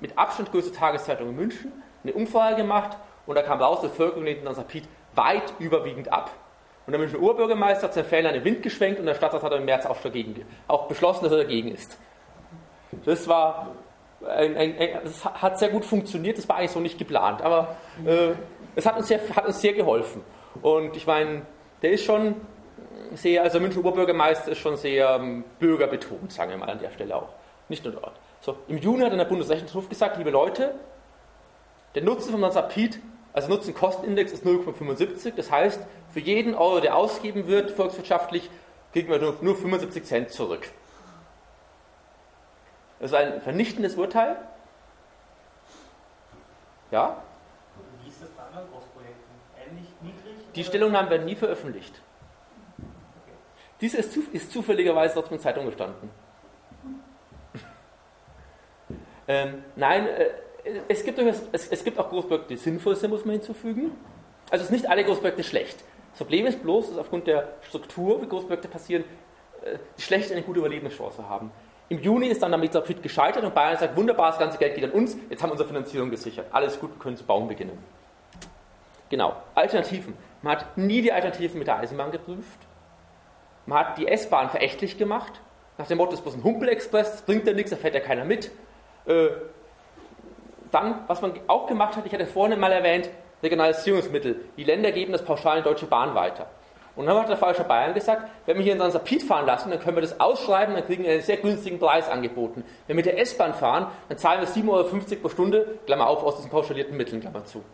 mit 0.00 0.18
Abstand 0.18 0.50
größte 0.50 0.72
Tageszeitung 0.72 1.28
in 1.28 1.36
München, 1.36 1.72
eine 2.02 2.12
Umfrage 2.12 2.56
gemacht 2.56 2.96
und 3.26 3.36
da 3.36 3.42
kam 3.42 3.60
raus, 3.60 3.80
die 3.82 3.88
Bevölkerung 3.88 4.24
lehnt 4.24 4.44
den 4.44 4.54
Sapit 4.54 4.88
weit 5.14 5.54
überwiegend 5.58 6.12
ab. 6.12 6.30
Und 6.86 6.90
der 6.90 7.00
Münchner 7.00 7.20
Urbürgermeister 7.20 7.84
hat 7.84 7.94
seinen 7.94 8.04
Fällen 8.04 8.32
den 8.34 8.44
Wind 8.44 8.62
geschwenkt 8.62 9.00
und 9.00 9.06
der 9.06 9.14
Stadtrat 9.14 9.42
hat 9.42 9.52
im 9.52 9.64
März 9.64 9.86
auch, 9.86 9.96
dagegen, 10.00 10.44
auch 10.68 10.86
beschlossen, 10.86 11.24
dass 11.24 11.32
er 11.32 11.38
dagegen 11.38 11.68
ist. 11.68 11.96
Das 13.04 13.26
war 13.26 13.68
ein, 14.26 14.56
ein, 14.56 14.78
ein, 14.78 14.88
das 15.04 15.24
hat 15.24 15.58
sehr 15.58 15.68
gut 15.68 15.84
funktioniert, 15.84 16.38
das 16.38 16.48
war 16.48 16.56
eigentlich 16.56 16.70
so 16.70 16.80
nicht 16.80 16.98
geplant, 16.98 17.42
aber 17.42 17.76
äh, 18.04 18.32
es 18.74 18.86
hat 18.86 18.96
uns, 18.96 19.08
sehr, 19.08 19.20
hat 19.34 19.46
uns 19.46 19.60
sehr 19.60 19.72
geholfen. 19.72 20.22
Und 20.62 20.96
ich 20.96 21.06
meine, 21.06 21.42
der 21.82 21.92
ist 21.92 22.04
schon 22.04 22.36
sehr, 23.14 23.42
also 23.42 23.60
Münchner 23.60 23.80
Oberbürgermeister 23.80 24.52
ist 24.52 24.58
schon 24.58 24.76
sehr 24.76 25.10
ähm, 25.10 25.44
bürgerbetont, 25.58 26.32
sagen 26.32 26.50
wir 26.50 26.58
mal 26.58 26.70
an 26.70 26.78
der 26.78 26.90
Stelle 26.90 27.16
auch. 27.16 27.28
Nicht 27.68 27.84
nur 27.84 27.94
dort. 27.94 28.12
So, 28.40 28.56
Im 28.68 28.78
Juni 28.78 29.02
hat 29.02 29.10
dann 29.10 29.18
der 29.18 29.24
Bundesrechnungshof 29.24 29.88
gesagt, 29.88 30.18
liebe 30.18 30.30
Leute, 30.30 30.74
der 31.94 32.02
Nutzen 32.02 32.30
von 32.32 32.40
Nasapid, 32.40 33.00
also 33.32 33.48
Nutzen-Kostenindex 33.48 34.32
ist 34.32 34.44
0,75, 34.44 35.32
das 35.36 35.50
heißt, 35.50 35.80
für 36.12 36.20
jeden 36.20 36.54
Euro, 36.54 36.80
der 36.80 36.96
ausgegeben 36.96 37.46
wird, 37.46 37.70
volkswirtschaftlich, 37.70 38.50
kriegen 38.92 39.10
wir 39.10 39.18
nur, 39.18 39.36
nur 39.40 39.56
75 39.56 40.04
Cent 40.04 40.30
zurück. 40.30 40.70
Das 43.04 43.12
ist 43.12 43.18
ein 43.18 43.42
vernichtendes 43.42 43.96
Urteil. 43.96 44.34
Ja? 46.90 47.22
Wie 48.02 48.08
ist 48.08 48.22
das 48.22 48.30
bei 48.30 48.42
anderen 48.44 48.66
Großprojekten? 48.70 49.34
Ähnlich 49.62 49.88
niedrig? 50.00 50.52
Die 50.54 50.64
Stellungnahmen 50.64 51.10
werden 51.10 51.26
nie 51.26 51.34
veröffentlicht. 51.34 52.00
Diese 53.82 53.98
ist, 53.98 54.16
ist 54.16 54.50
zufälligerweise 54.50 55.16
dort 55.16 55.26
in 55.26 55.32
der 55.32 55.40
Zeitung 55.40 55.66
gestanden. 55.66 56.08
ähm, 59.28 59.64
nein, 59.76 60.06
äh, 60.06 60.30
es, 60.88 61.04
gibt 61.04 61.18
es, 61.18 61.68
es, 61.68 61.84
gibt 61.84 61.98
auch 61.98 62.08
Großprojekte, 62.08 62.48
die 62.48 62.56
sinnvoll 62.56 62.96
sind, 62.96 63.10
muss 63.10 63.26
man 63.26 63.34
hinzufügen. 63.34 63.90
Also 64.48 64.62
es 64.62 64.68
sind 64.68 64.78
nicht 64.78 64.88
alle 64.88 65.04
Großprojekte 65.04 65.44
schlecht. 65.44 65.84
Das 66.12 66.20
Problem 66.20 66.46
ist 66.46 66.62
bloß, 66.62 66.88
dass 66.88 66.96
aufgrund 66.96 67.26
der 67.26 67.52
Struktur, 67.68 68.22
wie 68.22 68.28
Großprojekte 68.28 68.68
passieren, 68.68 69.04
äh, 69.62 69.76
schlecht 70.00 70.32
eine 70.32 70.40
gute 70.40 70.60
Überlebenschance 70.60 71.28
haben. 71.28 71.52
Im 71.88 72.00
Juni 72.00 72.28
ist 72.28 72.42
dann 72.42 72.50
der 72.50 72.58
Mietverpflicht 72.58 73.02
gescheitert 73.02 73.44
und 73.44 73.54
Bayern 73.54 73.76
sagt, 73.76 73.96
wunderbar, 73.96 74.30
das 74.30 74.38
ganze 74.38 74.58
Geld 74.58 74.74
geht 74.74 74.84
an 74.84 74.90
uns, 74.90 75.16
jetzt 75.28 75.42
haben 75.42 75.50
wir 75.50 75.52
unsere 75.52 75.68
Finanzierung 75.68 76.10
gesichert. 76.10 76.46
Alles 76.50 76.80
gut, 76.80 76.90
wir 76.94 76.98
können 76.98 77.16
zu 77.16 77.24
bauen 77.24 77.46
beginnen. 77.46 77.78
Genau, 79.10 79.36
Alternativen. 79.54 80.14
Man 80.42 80.56
hat 80.56 80.78
nie 80.78 81.02
die 81.02 81.12
Alternativen 81.12 81.58
mit 81.58 81.68
der 81.68 81.78
Eisenbahn 81.78 82.10
geprüft. 82.10 82.58
Man 83.66 83.78
hat 83.78 83.98
die 83.98 84.08
S-Bahn 84.08 84.50
verächtlich 84.50 84.98
gemacht, 84.98 85.40
nach 85.78 85.86
dem 85.86 85.98
Motto, 85.98 86.12
das 86.12 86.20
ist 86.20 86.24
bloß 86.24 86.34
ein 86.36 86.44
Humpel-Express, 86.44 87.12
das 87.12 87.22
bringt 87.22 87.46
ja 87.46 87.52
nichts, 87.52 87.70
da 87.70 87.76
fährt 87.76 87.94
ja 87.94 88.00
keiner 88.00 88.24
mit. 88.24 88.50
Äh, 89.06 89.28
dann, 90.70 91.00
was 91.06 91.20
man 91.20 91.32
auch 91.46 91.66
gemacht 91.66 91.96
hat, 91.96 92.06
ich 92.06 92.12
hatte 92.12 92.26
vorhin 92.26 92.58
mal 92.58 92.72
erwähnt, 92.72 93.10
Regionalisierungsmittel. 93.42 94.44
Die 94.56 94.64
Länder 94.64 94.92
geben 94.92 95.12
das 95.12 95.24
pauschal 95.24 95.58
in 95.58 95.64
Deutsche 95.64 95.86
Bahn 95.86 96.14
weiter. 96.14 96.46
Und 96.96 97.06
dann 97.06 97.16
hat 97.16 97.28
der 97.28 97.36
Falsche 97.36 97.64
Bayern 97.64 97.92
gesagt, 97.92 98.28
wenn 98.46 98.56
wir 98.56 98.62
hier 98.62 98.74
in 98.74 98.80
unseren 98.80 99.00
Sapit 99.00 99.22
fahren 99.22 99.46
lassen, 99.46 99.70
dann 99.70 99.80
können 99.80 99.96
wir 99.96 100.02
das 100.02 100.20
ausschreiben, 100.20 100.74
dann 100.74 100.84
kriegen 100.86 101.02
wir 101.02 101.12
einen 101.12 101.22
sehr 101.22 101.38
günstigen 101.38 101.78
Preis 101.78 102.08
angeboten. 102.08 102.64
Wenn 102.86 102.96
wir 102.96 103.04
mit 103.04 103.06
der 103.06 103.18
S-Bahn 103.18 103.54
fahren, 103.54 103.88
dann 104.08 104.18
zahlen 104.18 104.40
wir 104.40 104.48
7,50 104.48 104.68
Euro 104.70 105.22
pro 105.22 105.28
Stunde, 105.28 105.78
Klammer 105.86 106.06
auf, 106.06 106.22
aus 106.22 106.36
diesen 106.36 106.50
pauschalierten 106.50 106.96
Mitteln, 106.96 107.20
Klammer 107.20 107.44
zu. 107.44 107.64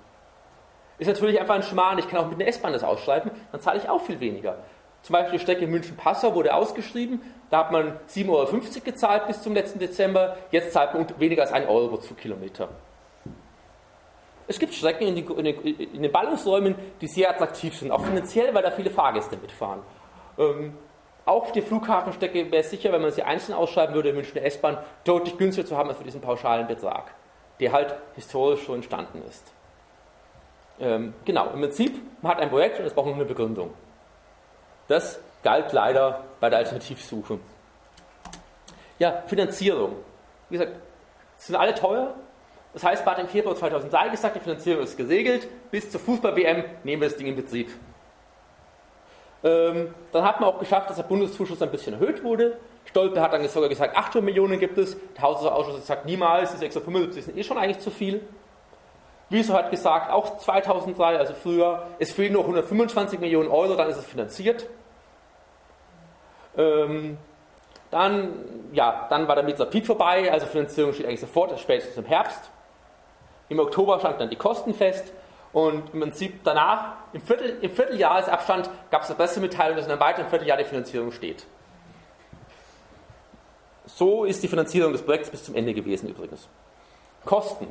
Ist 0.98 1.08
natürlich 1.08 1.38
einfach 1.38 1.54
ein 1.54 1.62
Schmarrn, 1.62 1.98
ich 1.98 2.08
kann 2.08 2.20
auch 2.20 2.28
mit 2.28 2.40
der 2.40 2.48
S-Bahn 2.48 2.72
das 2.72 2.84
ausschreiben, 2.84 3.30
dann 3.52 3.60
zahle 3.60 3.78
ich 3.78 3.88
auch 3.88 4.00
viel 4.00 4.20
weniger. 4.20 4.56
Zum 5.02 5.14
Beispiel 5.14 5.38
die 5.38 5.42
Strecke 5.42 5.66
München-Passau 5.66 6.34
wurde 6.34 6.54
ausgeschrieben, 6.54 7.22
da 7.50 7.58
hat 7.58 7.72
man 7.72 7.98
7,50 8.08 8.28
Euro 8.30 8.60
gezahlt 8.84 9.26
bis 9.26 9.42
zum 9.42 9.54
letzten 9.54 9.78
Dezember, 9.78 10.36
jetzt 10.50 10.72
zahlt 10.72 10.94
man 10.94 11.06
weniger 11.18 11.42
als 11.42 11.52
1 11.52 11.68
Euro 11.68 11.96
pro 11.96 12.14
Kilometer. 12.14 12.68
Es 14.50 14.58
gibt 14.58 14.74
Strecken 14.74 15.06
in, 15.06 15.14
die, 15.14 15.20
in, 15.20 15.44
den, 15.44 15.60
in, 15.62 16.02
den, 16.02 16.10
Ballungsräumen, 16.10 16.74
die 17.00 17.06
sehr 17.06 17.30
attraktiv 17.30 17.78
sind, 17.78 17.92
auch 17.92 18.04
finanziell, 18.04 18.52
weil 18.52 18.64
da 18.64 18.72
viele 18.72 18.90
Fahrgäste 18.90 19.36
mitfahren. 19.36 19.78
Ähm, 20.36 20.76
auch 21.24 21.52
die 21.52 21.62
Flughafenstrecke 21.62 22.50
wäre 22.50 22.64
sicher, 22.64 22.90
wenn 22.90 23.00
man 23.00 23.12
sie 23.12 23.22
einzeln 23.22 23.54
ausschreiben 23.54 23.94
würde, 23.94 24.08
in 24.08 24.16
Münchner 24.16 24.42
S-Bahn, 24.42 24.78
deutlich 25.04 25.38
günstiger 25.38 25.68
zu 25.68 25.76
haben 25.76 25.88
als 25.88 25.98
für 25.98 26.04
diesen 26.04 26.20
pauschalen 26.20 26.66
Betrag, 26.66 27.14
der 27.60 27.70
halt 27.70 27.94
historisch 28.16 28.64
schon 28.64 28.74
entstanden 28.74 29.22
ist. 29.28 29.52
Ähm, 30.80 31.14
genau, 31.24 31.50
im 31.50 31.60
Prinzip, 31.60 31.94
man 32.20 32.32
hat 32.32 32.40
ein 32.40 32.50
Projekt 32.50 32.80
und 32.80 32.86
es 32.86 32.92
braucht 32.92 33.06
nur 33.06 33.14
eine 33.14 33.26
Begründung. 33.26 33.72
Das 34.88 35.20
galt 35.44 35.72
leider 35.72 36.24
bei 36.40 36.50
der 36.50 36.58
Alternativsuche. 36.58 37.38
Ja, 38.98 39.22
Finanzierung. 39.28 39.94
Wie 40.48 40.58
gesagt, 40.58 40.74
sind 41.36 41.54
alle 41.54 41.72
teuer, 41.72 42.16
das 42.72 42.84
heißt, 42.84 43.04
Bad 43.04 43.18
im 43.18 43.28
Februar 43.28 43.56
2003 43.56 44.08
gesagt, 44.10 44.36
die 44.36 44.40
Finanzierung 44.40 44.84
ist 44.84 44.96
gesegelt, 44.96 45.48
bis 45.70 45.90
zur 45.90 46.00
Fußball-WM 46.00 46.64
nehmen 46.84 47.02
wir 47.02 47.08
das 47.08 47.16
Ding 47.16 47.26
in 47.26 47.36
Betrieb. 47.36 47.68
Ähm, 49.42 49.94
dann 50.12 50.24
hat 50.24 50.40
man 50.40 50.50
auch 50.50 50.58
geschafft, 50.58 50.90
dass 50.90 50.96
der 50.96 51.04
Bundeszuschuss 51.04 51.62
ein 51.62 51.70
bisschen 51.70 51.94
erhöht 51.94 52.22
wurde. 52.22 52.58
Stolpe 52.84 53.20
hat 53.20 53.32
dann 53.32 53.46
sogar 53.48 53.68
gesagt, 53.68 53.96
800 53.96 54.22
Millionen 54.22 54.58
gibt 54.58 54.78
es. 54.78 54.96
Der 55.16 55.22
Haushaltsausschuss 55.22 55.74
hat 55.74 55.80
gesagt, 55.80 56.06
niemals, 56.06 56.52
die 56.52 56.58
675 56.58 57.24
sind 57.24 57.38
eh 57.38 57.42
schon 57.42 57.58
eigentlich 57.58 57.78
zu 57.78 57.90
viel. 57.90 58.20
Wieso 59.30 59.54
hat 59.54 59.70
gesagt, 59.70 60.10
auch 60.10 60.38
2003, 60.38 61.16
also 61.16 61.34
früher, 61.34 61.86
es 61.98 62.12
fehlen 62.12 62.32
noch 62.32 62.40
125 62.40 63.20
Millionen 63.20 63.48
Euro, 63.48 63.76
dann 63.76 63.88
ist 63.88 63.96
es 63.96 64.04
finanziert. 64.04 64.66
Ähm, 66.56 67.16
dann, 67.90 68.32
ja, 68.72 69.06
dann 69.08 69.26
war 69.28 69.36
der 69.36 69.44
Mitzapit 69.44 69.86
vorbei, 69.86 70.30
also 70.30 70.46
Finanzierung 70.46 70.92
steht 70.92 71.06
eigentlich 71.06 71.20
sofort, 71.20 71.58
spätestens 71.58 71.96
im 71.96 72.04
Herbst. 72.04 72.50
Im 73.50 73.58
Oktober 73.58 73.98
standen 73.98 74.20
dann 74.20 74.30
die 74.30 74.36
Kosten 74.36 74.72
fest 74.72 75.12
und 75.52 75.92
im 75.92 76.00
Prinzip 76.00 76.44
danach, 76.44 76.94
im, 77.12 77.20
Viertel, 77.20 77.58
im 77.60 77.70
Vierteljahresabstand, 77.70 78.70
gab 78.92 79.02
es 79.02 79.08
eine 79.08 79.16
Pressemitteilung, 79.16 79.76
dass 79.76 79.86
in 79.86 79.92
einem 79.92 80.00
weiteren 80.00 80.28
Vierteljahr 80.28 80.56
die 80.56 80.64
Finanzierung 80.64 81.10
steht. 81.10 81.44
So 83.86 84.24
ist 84.24 84.40
die 84.44 84.48
Finanzierung 84.48 84.92
des 84.92 85.02
Projekts 85.02 85.30
bis 85.30 85.44
zum 85.44 85.56
Ende 85.56 85.74
gewesen 85.74 86.08
übrigens. 86.08 86.48
Kosten. 87.24 87.66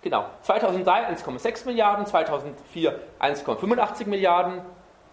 Genau. 0.00 0.24
2003 0.40 1.10
1,6 1.10 1.66
Milliarden, 1.66 2.06
2004 2.06 2.98
1,85 3.20 4.06
Milliarden. 4.06 4.62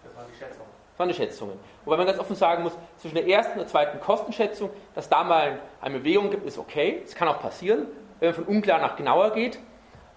Das 0.02 0.16
waren 0.16 0.26
die 0.32 0.38
Schätzungen. 0.38 0.66
Das 0.92 0.98
waren 0.98 1.08
die 1.08 1.14
Schätzungen. 1.14 1.60
Wobei 1.84 1.98
man 1.98 2.06
ganz 2.06 2.18
offen 2.18 2.34
sagen 2.34 2.62
muss, 2.62 2.72
zwischen 2.96 3.16
der 3.16 3.28
ersten 3.28 3.52
und 3.52 3.58
der 3.58 3.66
zweiten 3.66 4.00
Kostenschätzung, 4.00 4.70
dass 4.94 5.10
da 5.10 5.22
mal 5.22 5.58
eine 5.82 5.98
Bewegung 5.98 6.30
gibt, 6.30 6.46
ist 6.46 6.56
okay. 6.56 7.02
Das 7.04 7.14
kann 7.14 7.28
auch 7.28 7.42
passieren 7.42 7.88
von 8.32 8.44
unklar 8.44 8.80
nach 8.80 8.96
genauer 8.96 9.32
geht. 9.32 9.58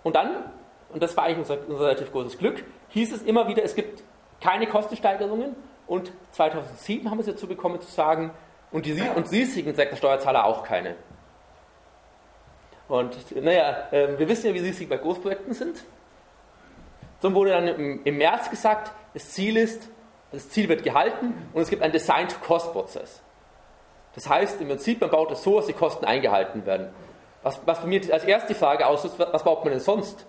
Und 0.04 0.15
dann, 0.15 0.30
und 0.89 1.04
das 1.04 1.17
war 1.17 1.26
eigentlich 1.26 1.39
unser, 1.39 1.58
unser 1.67 1.86
relativ 1.86 2.12
großes 2.12 2.38
Glück, 2.38 2.63
hieß 2.89 3.13
es 3.13 3.24
immer 3.24 3.48
wieder, 3.48 3.63
es 3.63 3.76
gibt 3.76 4.04
keine 4.39 4.67
Kostensteigerungen. 4.67 5.56
Und 5.88 6.12
2007 6.32 7.10
haben 7.10 7.17
wir 7.17 7.22
es 7.22 7.34
dazu 7.34 7.48
bekommen 7.48 7.82
zu 7.82 7.91
sagen, 7.91 8.32
und 8.72 8.86
die 8.86 9.02
und 9.15 9.32
Risiken 9.32 9.74
sagt 9.76 9.98
Steuerzahler 9.98 10.46
auch 10.46 10.63
keine. 10.63 10.96
Und 12.89 13.36
naja, 13.36 13.88
äh, 13.91 14.17
wir 14.17 14.28
wissen 14.28 14.48
ja, 14.48 14.54
wie 14.54 14.60
Risiken 14.60 14.89
bei 14.89 14.98
Großprojekten 14.98 15.54
sind. 15.54 15.84
So 17.20 17.34
wurde 17.34 17.52
dann 17.52 17.67
im, 17.67 18.04
im 18.04 18.17
März 18.17 18.50
gesagt, 18.50 18.91
das 19.13 19.32
Ziel 19.32 19.58
ist, 19.58 19.89
das 20.32 20.50
Ziel 20.50 20.70
wird 20.70 20.84
gehalten 20.84 21.34
und 21.54 21.62
es 21.62 21.70
gibt 21.70 21.82
einen 21.82 21.93
Design-to-Cost-Prozess. 21.93 23.22
Das 24.15 24.30
heißt, 24.30 24.62
im 24.62 24.67
Prinzip, 24.67 25.02
man 25.02 25.10
baut 25.10 25.32
es 25.32 25.43
so, 25.43 25.58
dass 25.58 25.67
die 25.67 25.74
Kosten 25.74 26.06
eingehalten 26.06 26.65
werden. 26.65 26.89
Was, 27.47 27.62
was 27.65 27.79
für 27.79 27.88
mich 27.88 28.12
als 28.12 28.25
erste 28.25 28.53
Frage 28.53 28.86
auslöst, 28.86 29.17
was 29.17 29.41
baut 29.41 29.63
man 29.63 29.71
denn 29.71 29.79
sonst? 29.79 30.25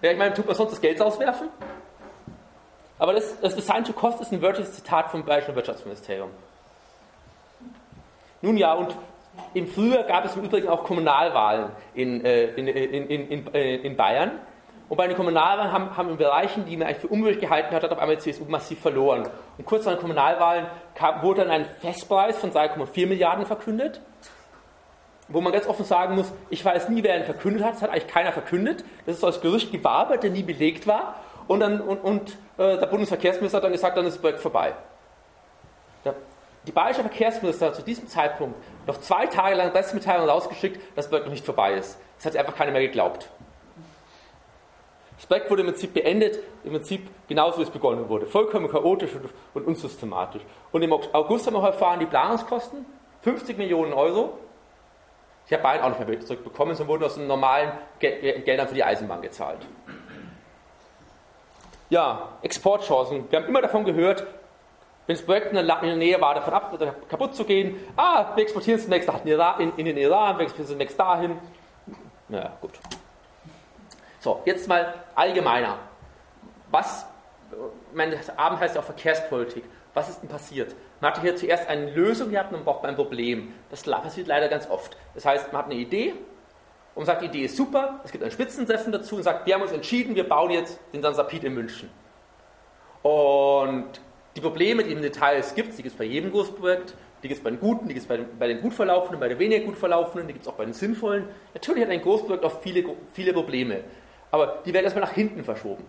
Ja, 0.00 0.10
ich 0.10 0.16
meine, 0.16 0.32
tut 0.32 0.46
man 0.46 0.54
sonst 0.54 0.70
das 0.70 0.80
Geld 0.80 1.02
auswerfen? 1.02 1.50
Aber 2.98 3.12
das, 3.12 3.38
das 3.38 3.54
Design 3.54 3.84
to 3.84 3.92
Cost 3.92 4.22
ist 4.22 4.32
ein 4.32 4.40
wörtliches 4.40 4.76
Zitat 4.76 5.10
vom 5.10 5.26
Bayerischen 5.26 5.54
Wirtschaftsministerium. 5.54 6.30
Nun 8.40 8.56
ja, 8.56 8.72
und 8.72 8.96
im 9.52 9.66
Frühjahr 9.66 10.04
gab 10.04 10.24
es 10.24 10.34
im 10.34 10.44
Übrigen 10.44 10.66
auch 10.66 10.82
Kommunalwahlen 10.82 11.72
in, 11.92 12.24
äh, 12.24 12.46
in, 12.54 12.66
in, 12.66 13.28
in, 13.28 13.54
äh, 13.54 13.90
Bayern. 13.90 14.30
Und 14.88 14.96
bei 14.96 15.08
den 15.08 15.16
Kommunalwahlen 15.16 15.70
haben, 15.70 15.94
haben 15.94 16.08
in 16.08 16.16
Bereichen, 16.16 16.64
die 16.64 16.74
man 16.78 16.86
eigentlich 16.86 17.02
für 17.02 17.08
unmöglich 17.08 17.40
gehalten 17.40 17.74
hat, 17.74 17.82
hat 17.82 17.92
auf 17.92 17.98
einmal 17.98 18.16
die 18.16 18.22
CSU 18.22 18.46
massiv 18.46 18.80
verloren. 18.80 19.28
Und 19.58 19.66
kurz 19.66 19.84
nach 19.84 19.92
den 19.92 20.00
Kommunalwahlen 20.00 20.68
kam, 20.94 21.20
wurde 21.20 21.42
dann 21.42 21.50
ein 21.50 21.66
Festpreis 21.82 22.38
von 22.38 22.50
3,4 22.50 23.06
Milliarden 23.06 23.44
verkündet 23.44 24.00
wo 25.28 25.40
man 25.40 25.52
ganz 25.52 25.66
offen 25.66 25.84
sagen 25.84 26.14
muss, 26.14 26.32
ich 26.48 26.64
weiß 26.64 26.88
nie, 26.88 27.02
wer 27.02 27.18
ihn 27.18 27.24
verkündet 27.24 27.62
hat, 27.62 27.74
das 27.74 27.82
hat 27.82 27.90
eigentlich 27.90 28.06
keiner 28.06 28.32
verkündet. 28.32 28.84
Das 29.06 29.16
ist 29.16 29.24
als 29.24 29.40
Gerücht 29.40 29.70
gewabert, 29.70 30.22
der 30.22 30.30
nie 30.30 30.42
belegt 30.42 30.86
war. 30.86 31.16
Und, 31.46 31.60
dann, 31.60 31.80
und, 31.80 31.98
und 31.98 32.30
äh, 32.56 32.78
der 32.78 32.86
Bundesverkehrsminister 32.86 33.58
hat 33.58 33.64
dann 33.64 33.72
gesagt, 33.72 33.96
dann 33.96 34.06
ist 34.06 34.14
das 34.14 34.20
Projekt 34.20 34.40
vorbei. 34.40 34.74
Der, 36.04 36.14
die 36.66 36.72
bayerische 36.72 37.02
Verkehrsminister 37.02 37.66
hat 37.66 37.76
zu 37.76 37.82
diesem 37.82 38.08
Zeitpunkt 38.08 38.56
noch 38.86 38.98
zwei 39.00 39.26
Tage 39.26 39.54
lang 39.54 39.70
Pressemitteilungen 39.72 40.28
rausgeschickt, 40.28 40.76
dass 40.96 41.06
das 41.06 41.08
Projekt 41.08 41.26
noch 41.26 41.32
nicht 41.32 41.44
vorbei 41.44 41.74
ist. 41.74 41.98
Das 42.16 42.26
hat 42.26 42.36
einfach 42.36 42.56
keiner 42.56 42.72
mehr 42.72 42.82
geglaubt. 42.82 43.30
Das 45.16 45.26
Projekt 45.26 45.50
wurde 45.50 45.62
im 45.62 45.68
Prinzip 45.68 45.94
beendet, 45.94 46.38
im 46.64 46.72
Prinzip 46.72 47.08
genauso 47.26 47.58
wie 47.58 47.62
es 47.62 47.70
begonnen 47.70 48.08
wurde. 48.08 48.26
Vollkommen 48.26 48.68
chaotisch 48.68 49.14
und, 49.14 49.30
und 49.54 49.66
unsystematisch. 49.66 50.42
Und 50.70 50.82
im 50.82 50.92
August 50.92 51.46
haben 51.46 51.54
wir 51.54 51.62
erfahren, 51.62 51.98
die 52.00 52.06
Planungskosten, 52.06 52.86
50 53.22 53.58
Millionen 53.58 53.92
Euro, 53.92 54.38
Ich 55.48 55.52
habe 55.54 55.62
beide 55.62 55.82
auch 55.82 55.88
nicht 55.88 56.06
mehr 56.06 56.20
zurückbekommen, 56.20 56.74
sondern 56.76 56.92
wurden 56.92 57.04
aus 57.04 57.14
den 57.14 57.26
normalen 57.26 57.72
Gel 57.98 58.42
Geldern 58.42 58.68
für 58.68 58.74
die 58.74 58.84
Eisenbahn 58.84 59.22
gezahlt. 59.22 59.60
Ja, 61.88 62.28
Exportchancen. 62.42 63.30
Wir 63.30 63.40
haben 63.40 63.48
immer 63.48 63.62
davon 63.62 63.86
gehört, 63.86 64.26
wenn 65.06 65.16
das 65.16 65.24
Projekt 65.24 65.54
in 65.54 65.66
der 65.66 65.96
Nähe 65.96 66.20
war, 66.20 66.34
davon 66.34 66.52
ab, 66.52 66.78
kaputt 67.08 67.34
zu 67.34 67.44
gehen, 67.44 67.76
ah, 67.96 68.36
wir 68.36 68.42
exportieren 68.42 68.78
es 68.78 68.84
zunächst 68.84 69.08
in, 69.58 69.72
in 69.78 69.86
den 69.86 69.96
Iran, 69.96 70.36
wir 70.36 70.42
exportieren 70.42 70.64
es 70.64 70.70
zunächst 70.70 71.00
dahin. 71.00 71.38
Na 72.28 72.52
gut. 72.60 72.78
So, 74.20 74.42
jetzt 74.44 74.68
mal 74.68 74.92
allgemeiner. 75.14 75.78
Was, 76.70 77.06
mein 77.94 78.14
Abend 78.36 78.60
heißt 78.60 78.74
ja 78.74 78.82
auch 78.82 78.84
Verkehrspolitik. 78.84 79.64
Was 79.94 80.08
ist 80.08 80.20
denn 80.20 80.28
passiert? 80.28 80.74
Man 81.00 81.10
hatte 81.10 81.20
hier 81.22 81.36
zuerst 81.36 81.68
eine 81.68 81.90
Lösung 81.90 82.30
gehabt 82.30 82.52
und 82.52 82.58
man 82.58 82.64
braucht 82.64 82.84
ein 82.84 82.94
Problem. 82.94 83.54
Das 83.70 83.82
passiert 83.82 84.26
leider 84.26 84.48
ganz 84.48 84.68
oft. 84.68 84.96
Das 85.14 85.24
heißt, 85.24 85.52
man 85.52 85.62
hat 85.62 85.70
eine 85.70 85.80
Idee 85.80 86.14
und 86.94 87.06
sagt, 87.06 87.22
die 87.22 87.26
Idee 87.26 87.44
ist 87.44 87.56
super, 87.56 88.00
es 88.04 88.10
gibt 88.10 88.24
einen 88.24 88.32
Spitzentreffen 88.32 88.92
dazu 88.92 89.16
und 89.16 89.22
sagt, 89.22 89.46
wir 89.46 89.54
haben 89.54 89.62
uns 89.62 89.72
entschieden, 89.72 90.14
wir 90.16 90.28
bauen 90.28 90.50
jetzt 90.50 90.80
den 90.92 91.00
Sansapit 91.00 91.44
in 91.44 91.54
München. 91.54 91.88
Und 93.02 94.00
die 94.34 94.40
Probleme, 94.40 94.82
die 94.82 94.92
im 94.92 95.00
Detail 95.00 95.38
es 95.38 95.54
gibt, 95.54 95.72
die 95.78 95.82
gibt 95.82 95.92
es 95.92 95.98
bei 95.98 96.04
jedem 96.04 96.32
Großprojekt, 96.32 96.94
die 97.22 97.28
gibt 97.28 97.38
es 97.38 97.44
bei 97.44 97.50
den 97.50 97.60
guten, 97.60 97.88
die 97.88 97.94
gibt 97.94 98.02
es 98.02 98.08
bei, 98.08 98.18
bei, 98.38 98.48
den 98.48 98.60
gut 98.60 98.74
verlaufenden, 98.74 99.20
bei 99.20 99.28
den 99.28 99.38
weniger 99.38 99.64
gut 99.64 99.76
verlaufenden, 99.76 100.26
die 100.26 100.32
gibt 100.34 100.44
es 100.44 100.48
auch 100.48 100.56
bei 100.56 100.64
den 100.64 100.74
sinnvollen. 100.74 101.24
Natürlich 101.54 101.82
hat 101.82 101.90
ein 101.90 102.02
Großprojekt 102.02 102.44
auch 102.44 102.60
viele, 102.60 102.84
viele 103.12 103.32
Probleme, 103.32 103.84
aber 104.30 104.62
die 104.64 104.72
werden 104.72 104.84
erstmal 104.84 105.04
nach 105.04 105.12
hinten 105.12 105.44
verschoben. 105.44 105.84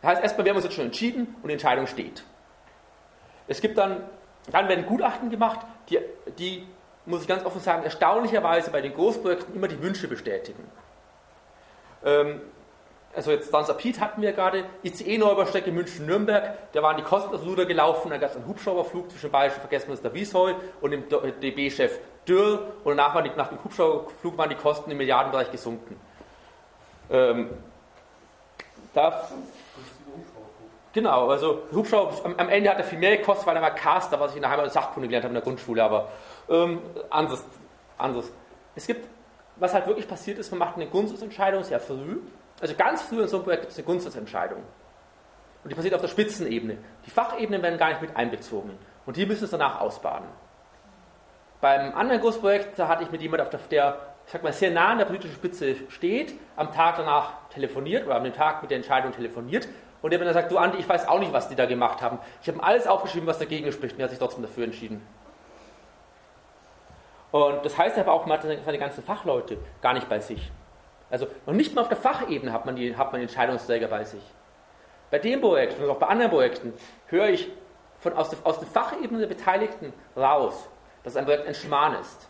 Das 0.00 0.12
heißt, 0.12 0.22
erstmal, 0.22 0.44
wir 0.44 0.50
haben 0.50 0.56
uns 0.56 0.64
jetzt 0.64 0.74
schon 0.74 0.86
entschieden 0.86 1.34
und 1.42 1.48
die 1.48 1.54
Entscheidung 1.54 1.86
steht. 1.86 2.24
Es 3.48 3.60
gibt 3.60 3.78
dann, 3.78 4.02
dann 4.52 4.68
werden 4.68 4.86
Gutachten 4.86 5.30
gemacht, 5.30 5.60
die, 5.88 5.98
die, 6.38 6.66
muss 7.06 7.22
ich 7.22 7.28
ganz 7.28 7.44
offen 7.44 7.60
sagen, 7.60 7.82
erstaunlicherweise 7.82 8.70
bei 8.70 8.80
den 8.80 8.94
Großprojekten 8.94 9.54
immer 9.54 9.68
die 9.68 9.82
Wünsche 9.82 10.06
bestätigen. 10.06 10.70
Ähm, 12.04 12.42
also 13.16 13.30
jetzt 13.30 13.50
Transrapid 13.50 14.00
hatten 14.00 14.22
wir 14.22 14.32
gerade, 14.32 14.64
ICE-Neubastrecke 14.84 15.72
München-Nürnberg, 15.72 16.72
da 16.72 16.82
waren 16.82 16.98
die 16.98 17.02
Kosten 17.02 17.34
aus 17.34 17.42
Luder 17.42 17.64
gelaufen, 17.64 18.10
da 18.10 18.18
gab 18.18 18.30
es 18.30 18.36
einen 18.36 18.46
Hubschrauberflug 18.46 19.10
zwischen 19.10 19.30
Bayerischen 19.30 19.60
Verkehrsminister 19.60 20.12
Wiesheu 20.12 20.54
und 20.80 20.90
dem 20.90 21.04
DB-Chef 21.08 21.98
Dürr 22.28 22.74
und 22.84 22.96
danach 22.96 23.14
waren 23.14 23.24
die, 23.24 23.30
nach 23.34 23.48
dem 23.48 23.64
Hubschrauberflug 23.64 24.36
waren 24.36 24.50
die 24.50 24.56
Kosten 24.56 24.90
im 24.90 24.98
Milliardenbereich 24.98 25.50
gesunken. 25.50 25.98
Ähm, 27.10 27.50
da 28.92 29.28
Genau, 30.92 31.28
also 31.28 31.64
Hubschrauber, 31.72 32.24
am, 32.24 32.34
am, 32.36 32.48
Ende 32.48 32.70
hat 32.70 32.78
er 32.78 32.84
viel 32.84 32.98
mehr 32.98 33.16
gekostet, 33.16 33.46
weil 33.46 33.56
er 33.56 33.62
war 33.62 33.74
Caster, 33.74 34.18
was 34.18 34.30
ich 34.30 34.36
in 34.36 34.42
der 34.42 34.50
Heimat 34.50 34.72
Sachkunde 34.72 35.06
gelernt 35.06 35.24
habe 35.24 35.32
in 35.32 35.34
der 35.34 35.42
Grundschule, 35.42 35.84
aber 35.84 36.08
ähm, 36.48 36.80
anderes, 37.10 37.44
anderes. 37.98 38.32
Es 38.74 38.86
gibt, 38.86 39.06
was 39.56 39.74
halt 39.74 39.86
wirklich 39.86 40.08
passiert 40.08 40.38
ist, 40.38 40.50
man 40.50 40.60
macht 40.60 40.76
eine 40.76 40.86
Grundsatzentscheidung 40.86 41.62
sehr 41.62 41.80
früh. 41.80 42.20
Also 42.60 42.74
ganz 42.74 43.02
früh 43.02 43.20
in 43.20 43.28
so 43.28 43.36
einem 43.36 43.44
Projekt 43.44 43.62
gibt 43.62 43.72
es 43.72 43.78
eine 43.78 43.84
Grundsatzentscheidung. 43.84 44.62
Und 45.62 45.70
die 45.70 45.74
passiert 45.74 45.94
auf 45.94 46.00
der 46.00 46.08
Spitzenebene. 46.08 46.78
Die 47.04 47.10
Fachebenen 47.10 47.62
werden 47.62 47.78
gar 47.78 47.90
nicht 47.90 48.00
mit 48.00 48.16
einbezogen. 48.16 48.70
Und 49.04 49.16
die 49.16 49.26
müssen 49.26 49.44
es 49.44 49.50
danach 49.50 49.80
ausbaden. 49.80 50.28
Beim 51.60 51.94
anderen 51.94 52.20
Großprojekt, 52.20 52.78
da 52.78 52.88
hatte 52.88 53.02
ich 53.02 53.10
mit 53.10 53.20
jemandem, 53.20 53.48
der, 53.50 53.60
der 53.70 53.98
ich 54.24 54.32
sag 54.32 54.42
mal, 54.42 54.52
sehr 54.52 54.70
nah 54.70 54.88
an 54.88 54.98
der 54.98 55.06
politischen 55.06 55.34
Spitze 55.34 55.74
steht, 55.88 56.34
am 56.56 56.72
Tag 56.72 56.96
danach 56.96 57.48
telefoniert 57.50 58.06
oder 58.06 58.16
am 58.16 58.32
Tag 58.32 58.62
mit 58.62 58.70
der 58.70 58.76
Entscheidung 58.76 59.12
telefoniert 59.12 59.68
und 60.02 60.10
der 60.10 60.18
mir 60.18 60.26
dann 60.26 60.34
sagt, 60.34 60.50
du 60.50 60.58
Andi, 60.58 60.78
ich 60.78 60.88
weiß 60.88 61.08
auch 61.08 61.18
nicht, 61.18 61.32
was 61.32 61.48
die 61.48 61.56
da 61.56 61.66
gemacht 61.66 62.02
haben. 62.02 62.18
Ich 62.42 62.48
habe 62.48 62.62
alles 62.62 62.86
aufgeschrieben, 62.86 63.26
was 63.26 63.38
dagegen 63.38 63.70
spricht 63.72 63.94
und 63.94 64.00
er 64.00 64.04
hat 64.04 64.10
sich 64.10 64.18
trotzdem 64.18 64.42
dafür 64.42 64.64
entschieden. 64.64 65.04
Und 67.30 67.64
das 67.64 67.76
heißt 67.76 67.98
aber 67.98 68.12
auch, 68.12 68.26
man 68.26 68.38
hat 68.38 68.46
seine 68.64 68.78
ganzen 68.78 69.02
Fachleute 69.02 69.58
gar 69.82 69.92
nicht 69.92 70.08
bei 70.08 70.20
sich. 70.20 70.50
Also 71.10 71.26
noch 71.46 71.54
nicht 71.54 71.74
mal 71.74 71.82
auf 71.82 71.88
der 71.88 71.96
Fachebene 71.96 72.52
hat 72.52 72.64
man 72.64 72.76
die, 72.76 72.96
hat 72.96 73.12
man 73.12 73.20
die 73.20 73.26
Entscheidungsträger 73.26 73.88
bei 73.88 74.04
sich. 74.04 74.22
Bei 75.10 75.18
dem 75.18 75.40
Projekt 75.40 75.80
und 75.80 75.88
auch 75.88 75.96
bei 75.96 76.06
anderen 76.06 76.30
Projekten 76.30 76.72
höre 77.06 77.28
ich 77.28 77.50
von, 77.98 78.12
aus, 78.12 78.30
der, 78.30 78.38
aus 78.44 78.58
der 78.58 78.68
Fachebene 78.68 79.20
der 79.20 79.26
Beteiligten 79.26 79.92
raus, 80.16 80.68
dass 81.02 81.16
ein 81.16 81.24
Projekt 81.24 81.46
ein 81.46 81.54
Schmarrn 81.54 81.94
ist. 82.00 82.28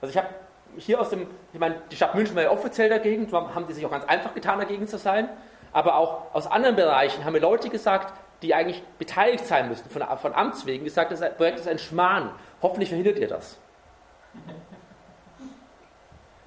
Also 0.00 0.10
ich 0.10 0.16
habe 0.16 0.28
hier 0.76 1.00
aus 1.00 1.10
dem, 1.10 1.26
ich 1.52 1.60
meine, 1.60 1.82
die 1.90 1.96
Stadt 1.96 2.14
München 2.14 2.34
war 2.34 2.42
ja 2.42 2.50
offiziell 2.50 2.88
dagegen, 2.88 3.30
haben 3.32 3.66
die 3.66 3.72
sich 3.72 3.84
auch 3.84 3.90
ganz 3.90 4.04
einfach 4.04 4.34
getan, 4.34 4.58
dagegen 4.58 4.86
zu 4.88 4.98
sein 4.98 5.28
aber 5.72 5.96
auch 5.96 6.34
aus 6.34 6.46
anderen 6.46 6.76
Bereichen 6.76 7.24
haben 7.24 7.32
mir 7.32 7.40
Leute 7.40 7.68
gesagt, 7.68 8.12
die 8.42 8.54
eigentlich 8.54 8.82
beteiligt 8.98 9.46
sein 9.46 9.68
müssten, 9.68 9.90
von, 9.90 10.02
von 10.18 10.34
Amts 10.34 10.66
wegen, 10.66 10.84
gesagt, 10.84 11.12
das 11.12 11.20
Projekt 11.36 11.60
ist 11.60 11.68
ein 11.68 11.78
Schmarrn. 11.78 12.30
Hoffentlich 12.62 12.88
verhindert 12.88 13.18
ihr 13.18 13.28
das. 13.28 13.58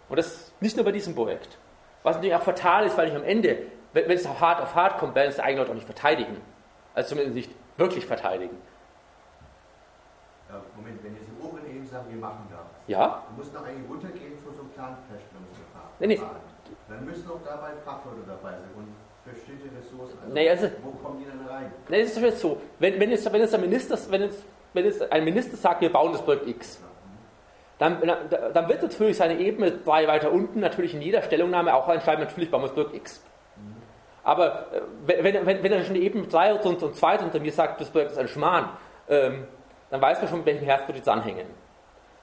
Und 0.10 0.18
das 0.18 0.52
nicht 0.60 0.76
nur 0.76 0.86
bei 0.86 0.92
diesem 0.92 1.16
Projekt. 1.16 1.58
Was 2.04 2.16
natürlich 2.16 2.36
auch 2.36 2.44
fatal 2.44 2.86
ist, 2.86 2.98
weil 2.98 3.10
ich 3.10 3.16
am 3.16 3.24
Ende, 3.24 3.58
wenn, 3.94 4.08
wenn 4.08 4.18
es 4.18 4.26
auf 4.26 4.40
hart 4.42 4.62
auf 4.62 4.76
hart 4.76 4.98
kommt, 4.98 5.16
werden 5.16 5.30
es 5.30 5.36
die 5.36 5.42
eigenen 5.42 5.60
Leute 5.60 5.72
auch 5.72 5.76
nicht 5.76 5.86
verteidigen. 5.86 6.42
Also 6.94 7.10
zumindest 7.10 7.36
nicht 7.36 7.52
wirklich 7.78 8.06
verteidigen. 8.06 8.58
Moment, 10.76 11.04
wenn 11.04 11.16
jetzt 11.16 11.30
im 11.30 11.46
oberen 11.46 11.66
eben 11.66 11.86
sagen, 11.86 12.06
wir 12.10 12.18
machen 12.18 12.46
das. 12.52 12.68
Ja? 12.88 13.24
Du 13.30 13.42
musst 13.42 13.54
noch 13.54 13.66
eigentlich 13.66 13.90
runtergehen 13.90 14.38
zu 14.38 14.52
so 14.52 14.62
einem 14.62 14.70
Planfeststellungsverfahren. 14.70 15.90
Nee, 16.00 16.08
nee. 16.08 16.22
Dann 16.90 17.06
müssen 17.06 17.30
auch 17.30 17.42
dabei 17.44 17.74
Fachleute 17.84 18.22
dabei 18.28 18.52
sein. 18.52 18.70
Und 18.76 18.94
bestimmte 19.26 19.66
Ressourcen. 19.78 20.18
Also 20.22 20.34
nee, 20.34 20.50
also, 20.50 20.70
wo 20.84 20.92
kommen 20.92 21.20
die 21.20 21.26
dann 21.26 21.48
rein? 21.48 21.72
Nee, 21.90 22.02
es 22.02 22.18
ist 22.18 22.22
jetzt 22.22 22.40
so, 22.40 22.62
wenn, 22.80 23.00
wenn, 23.00 23.12
jetzt, 23.12 23.32
wenn, 23.32 23.42
jetzt 23.42 23.54
der 23.54 23.60
Minister, 23.60 23.98
wenn, 24.10 24.22
jetzt, 24.22 24.44
wenn 24.74 24.86
jetzt 24.86 25.12
ein 25.12 25.24
Minister 25.24 25.58
sagt, 25.58 25.82
wir 25.82 25.92
bauen 25.92 26.12
das 26.12 26.22
Projekt 26.22 26.48
X, 26.48 26.82
dann, 27.80 28.00
dann 28.54 28.70
wird 28.70 28.82
natürlich 28.82 29.18
seine 29.18 29.40
Ebene 29.40 29.72
drei 29.72 30.08
weiter 30.08 30.32
unten 30.32 30.60
natürlich 30.60 30.94
in 30.94 31.02
jeder 31.02 31.22
Stellungnahme 31.22 31.74
auch 31.74 31.88
reinschreiben, 31.88 32.24
natürlich 32.24 32.50
bauen 32.50 32.62
wir 32.62 32.68
das 32.68 32.76
Projekt 32.76 32.96
X. 32.96 33.24
Aber 34.24 34.68
äh, 34.72 34.82
wenn, 35.24 35.46
wenn, 35.46 35.64
wenn 35.64 35.72
er 35.72 35.84
schon 35.84 35.96
eben 35.96 36.30
drei 36.30 36.54
und, 36.54 36.82
und 36.82 36.96
zwei 36.96 37.20
unter 37.20 37.40
mir 37.40 37.52
sagt, 37.52 37.82
das 37.82 37.90
Projekt 37.90 38.12
ist 38.12 38.18
ein 38.18 38.28
Schmarrn, 38.28 38.70
ähm, 39.10 39.48
dann 39.90 40.02
weiß 40.02 40.20
man 40.20 40.30
schon, 40.30 40.38
mit 40.40 40.48
welchem 40.48 40.66
Herz 40.66 40.88
wird 40.88 40.98
jetzt 40.98 41.10
anhängen. 41.10 41.46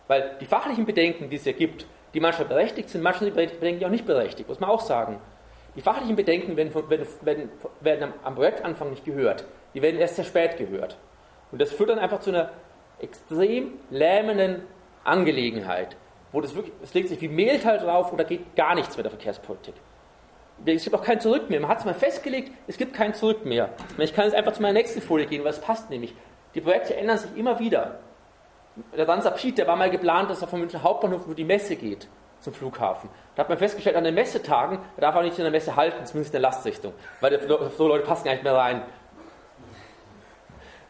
Weil 0.08 0.36
die 0.40 0.46
fachlichen 0.46 0.86
Bedenken, 0.86 1.30
die 1.30 1.36
es 1.36 1.44
ja 1.44 1.52
gibt, 1.52 1.86
die 2.14 2.20
manchmal 2.20 2.48
berechtigt 2.48 2.88
sind, 2.88 3.02
manchmal 3.02 3.30
Bedenken 3.30 3.84
auch 3.84 3.90
nicht 3.90 4.06
berechtigt, 4.06 4.48
muss 4.48 4.58
man 4.58 4.70
auch 4.70 4.80
sagen. 4.80 5.20
Die 5.76 5.83
fachlichen 5.83 6.16
Bedenken 6.16 6.56
werden, 6.56 6.74
werden, 6.74 7.06
werden, 7.22 7.48
werden 7.80 8.14
am 8.24 8.35
Projektanfang 8.35 8.90
nicht 8.90 9.04
gehört. 9.04 9.44
Die 9.74 9.83
werden 9.83 10.00
erst 10.00 10.16
sehr 10.16 10.24
spät 10.24 10.56
gehört. 10.56 10.98
Und 11.52 11.61
das 11.61 11.72
führt 11.72 11.90
dann 11.90 11.98
einfach 11.98 12.20
zu 12.20 12.30
einer 12.30 12.50
extrem 12.98 13.74
lähmenden 13.90 14.62
Angelegenheit, 15.04 15.96
wo 16.33 16.40
das 16.40 16.54
wirklich, 16.54 16.74
es 16.83 16.92
legt 16.92 17.09
sich 17.09 17.20
wie 17.20 17.28
Mehlteil 17.28 17.78
drauf 17.78 18.11
und 18.11 18.18
da 18.18 18.24
geht 18.24 18.54
gar 18.56 18.74
nichts 18.74 18.96
mit 18.96 19.04
der 19.04 19.11
Verkehrspolitik. 19.11 19.74
Es 20.66 20.85
gibt 20.85 20.94
auch 20.94 21.04
kein 21.04 21.20
Zurück 21.20 21.48
mehr. 21.48 21.61
Man 21.61 21.70
hat 21.70 21.78
es 21.78 21.85
mal 21.87 21.94
festgelegt, 21.94 22.52
es 22.66 22.76
gibt 22.76 22.92
kein 22.92 23.14
Zurück 23.14 23.46
mehr. 23.46 23.70
Ich 23.96 24.12
kann 24.12 24.26
jetzt 24.26 24.35
einfach 24.35 24.52
zu 24.52 24.61
meiner 24.61 24.74
nächsten 24.74 25.00
Folie 25.00 25.26
gehen, 25.26 25.42
weil 25.42 25.52
es 25.52 25.61
passt 25.61 25.88
nämlich. 25.88 26.14
Die 26.54 26.61
Projekte 26.61 26.94
ändern 26.96 27.16
sich 27.16 27.35
immer 27.37 27.59
wieder. 27.59 28.00
Der 28.96 29.06
Transabschied, 29.06 29.56
der 29.56 29.66
war 29.66 29.76
mal 29.76 29.90
geplant, 29.90 30.30
dass 30.30 30.42
er 30.42 30.48
vom 30.48 30.61
München 30.61 30.83
Hauptbahnhof 30.83 31.24
über 31.24 31.35
die 31.35 31.44
Messe 31.44 31.76
geht 31.76 32.09
zum 32.40 32.53
Flughafen. 32.53 33.11
Da 33.35 33.42
hat 33.42 33.48
man 33.48 33.59
festgestellt, 33.59 33.96
an 33.96 34.05
den 34.05 34.14
Messetagen 34.14 34.79
da 34.96 35.00
darf 35.00 35.14
man 35.14 35.24
nicht 35.24 35.38
in 35.38 35.44
der 35.44 35.53
Messe 35.53 35.76
halten, 35.76 36.05
zumindest 36.07 36.35
in 36.35 36.40
der 36.40 36.50
Lastrichtung, 36.50 36.92
weil 37.20 37.40
so 37.76 37.88
Leute 37.88 38.05
passen 38.05 38.24
gar 38.24 38.33
nicht 38.33 38.44
mehr 38.44 38.55
rein. 38.55 38.83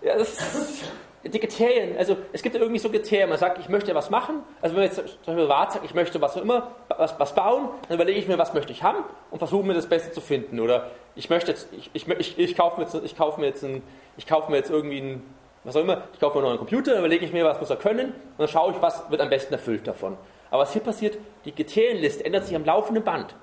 Ja, 0.02 0.16
das 0.16 0.32
ist, 0.32 0.84
die 1.22 1.38
Kriterien, 1.38 1.98
also 1.98 2.16
es 2.32 2.42
gibt 2.42 2.54
ja 2.54 2.60
irgendwie 2.60 2.78
so 2.78 2.88
Kriterien, 2.88 3.28
man 3.28 3.38
sagt, 3.38 3.58
ich 3.58 3.68
möchte 3.68 3.94
was 3.94 4.08
machen, 4.08 4.36
also 4.62 4.74
wenn 4.74 4.84
man 4.84 4.90
jetzt 4.90 4.96
zum 4.96 5.34
Beispiel 5.34 5.44
Rat 5.44 5.72
sagt, 5.72 5.84
ich 5.84 5.92
möchte 5.92 6.20
was 6.22 6.36
auch 6.36 6.42
immer, 6.42 6.70
was, 6.88 7.18
was 7.20 7.34
bauen, 7.34 7.68
dann 7.88 7.96
überlege 7.96 8.18
ich 8.18 8.26
mir, 8.26 8.38
was 8.38 8.54
möchte 8.54 8.72
ich 8.72 8.82
haben 8.82 9.04
und 9.30 9.38
versuche 9.38 9.66
mir 9.66 9.74
das 9.74 9.86
Beste 9.86 10.12
zu 10.12 10.22
finden. 10.22 10.60
Oder 10.60 10.90
ich 11.14 11.28
möchte 11.28 11.50
jetzt, 11.50 11.68
ich, 11.72 11.90
ich, 11.92 12.08
ich, 12.08 12.38
ich 12.38 12.56
kaufe 12.56 12.80
mir 12.80 12.86
jetzt, 12.86 12.94
ich 13.04 13.16
kaufe 13.16 13.38
mir 13.38 13.48
jetzt, 13.48 13.62
ein, 13.62 13.82
ich 14.16 14.26
kaufe 14.26 14.50
mir 14.50 14.56
jetzt 14.56 14.70
irgendwie 14.70 14.98
ein, 14.98 15.22
was 15.62 15.76
auch 15.76 15.82
immer, 15.82 16.04
ich 16.14 16.20
kaufe 16.20 16.38
mir 16.38 16.44
einen 16.44 16.48
neuen 16.48 16.58
Computer, 16.58 16.92
dann 16.92 17.00
überlege 17.00 17.26
ich 17.26 17.34
mir, 17.34 17.44
was 17.44 17.60
muss 17.60 17.68
er 17.68 17.76
können 17.76 18.06
und 18.12 18.38
dann 18.38 18.48
schaue 18.48 18.72
ich, 18.72 18.80
was 18.80 19.10
wird 19.10 19.20
am 19.20 19.28
besten 19.28 19.52
erfüllt 19.52 19.86
davon. 19.86 20.16
Aber 20.50 20.62
was 20.62 20.72
hier 20.72 20.82
passiert, 20.82 21.18
die 21.44 21.52
Kriterienliste 21.52 22.24
ändert 22.24 22.46
sich 22.46 22.56
am 22.56 22.64
laufenden 22.64 23.04
Band. 23.04 23.34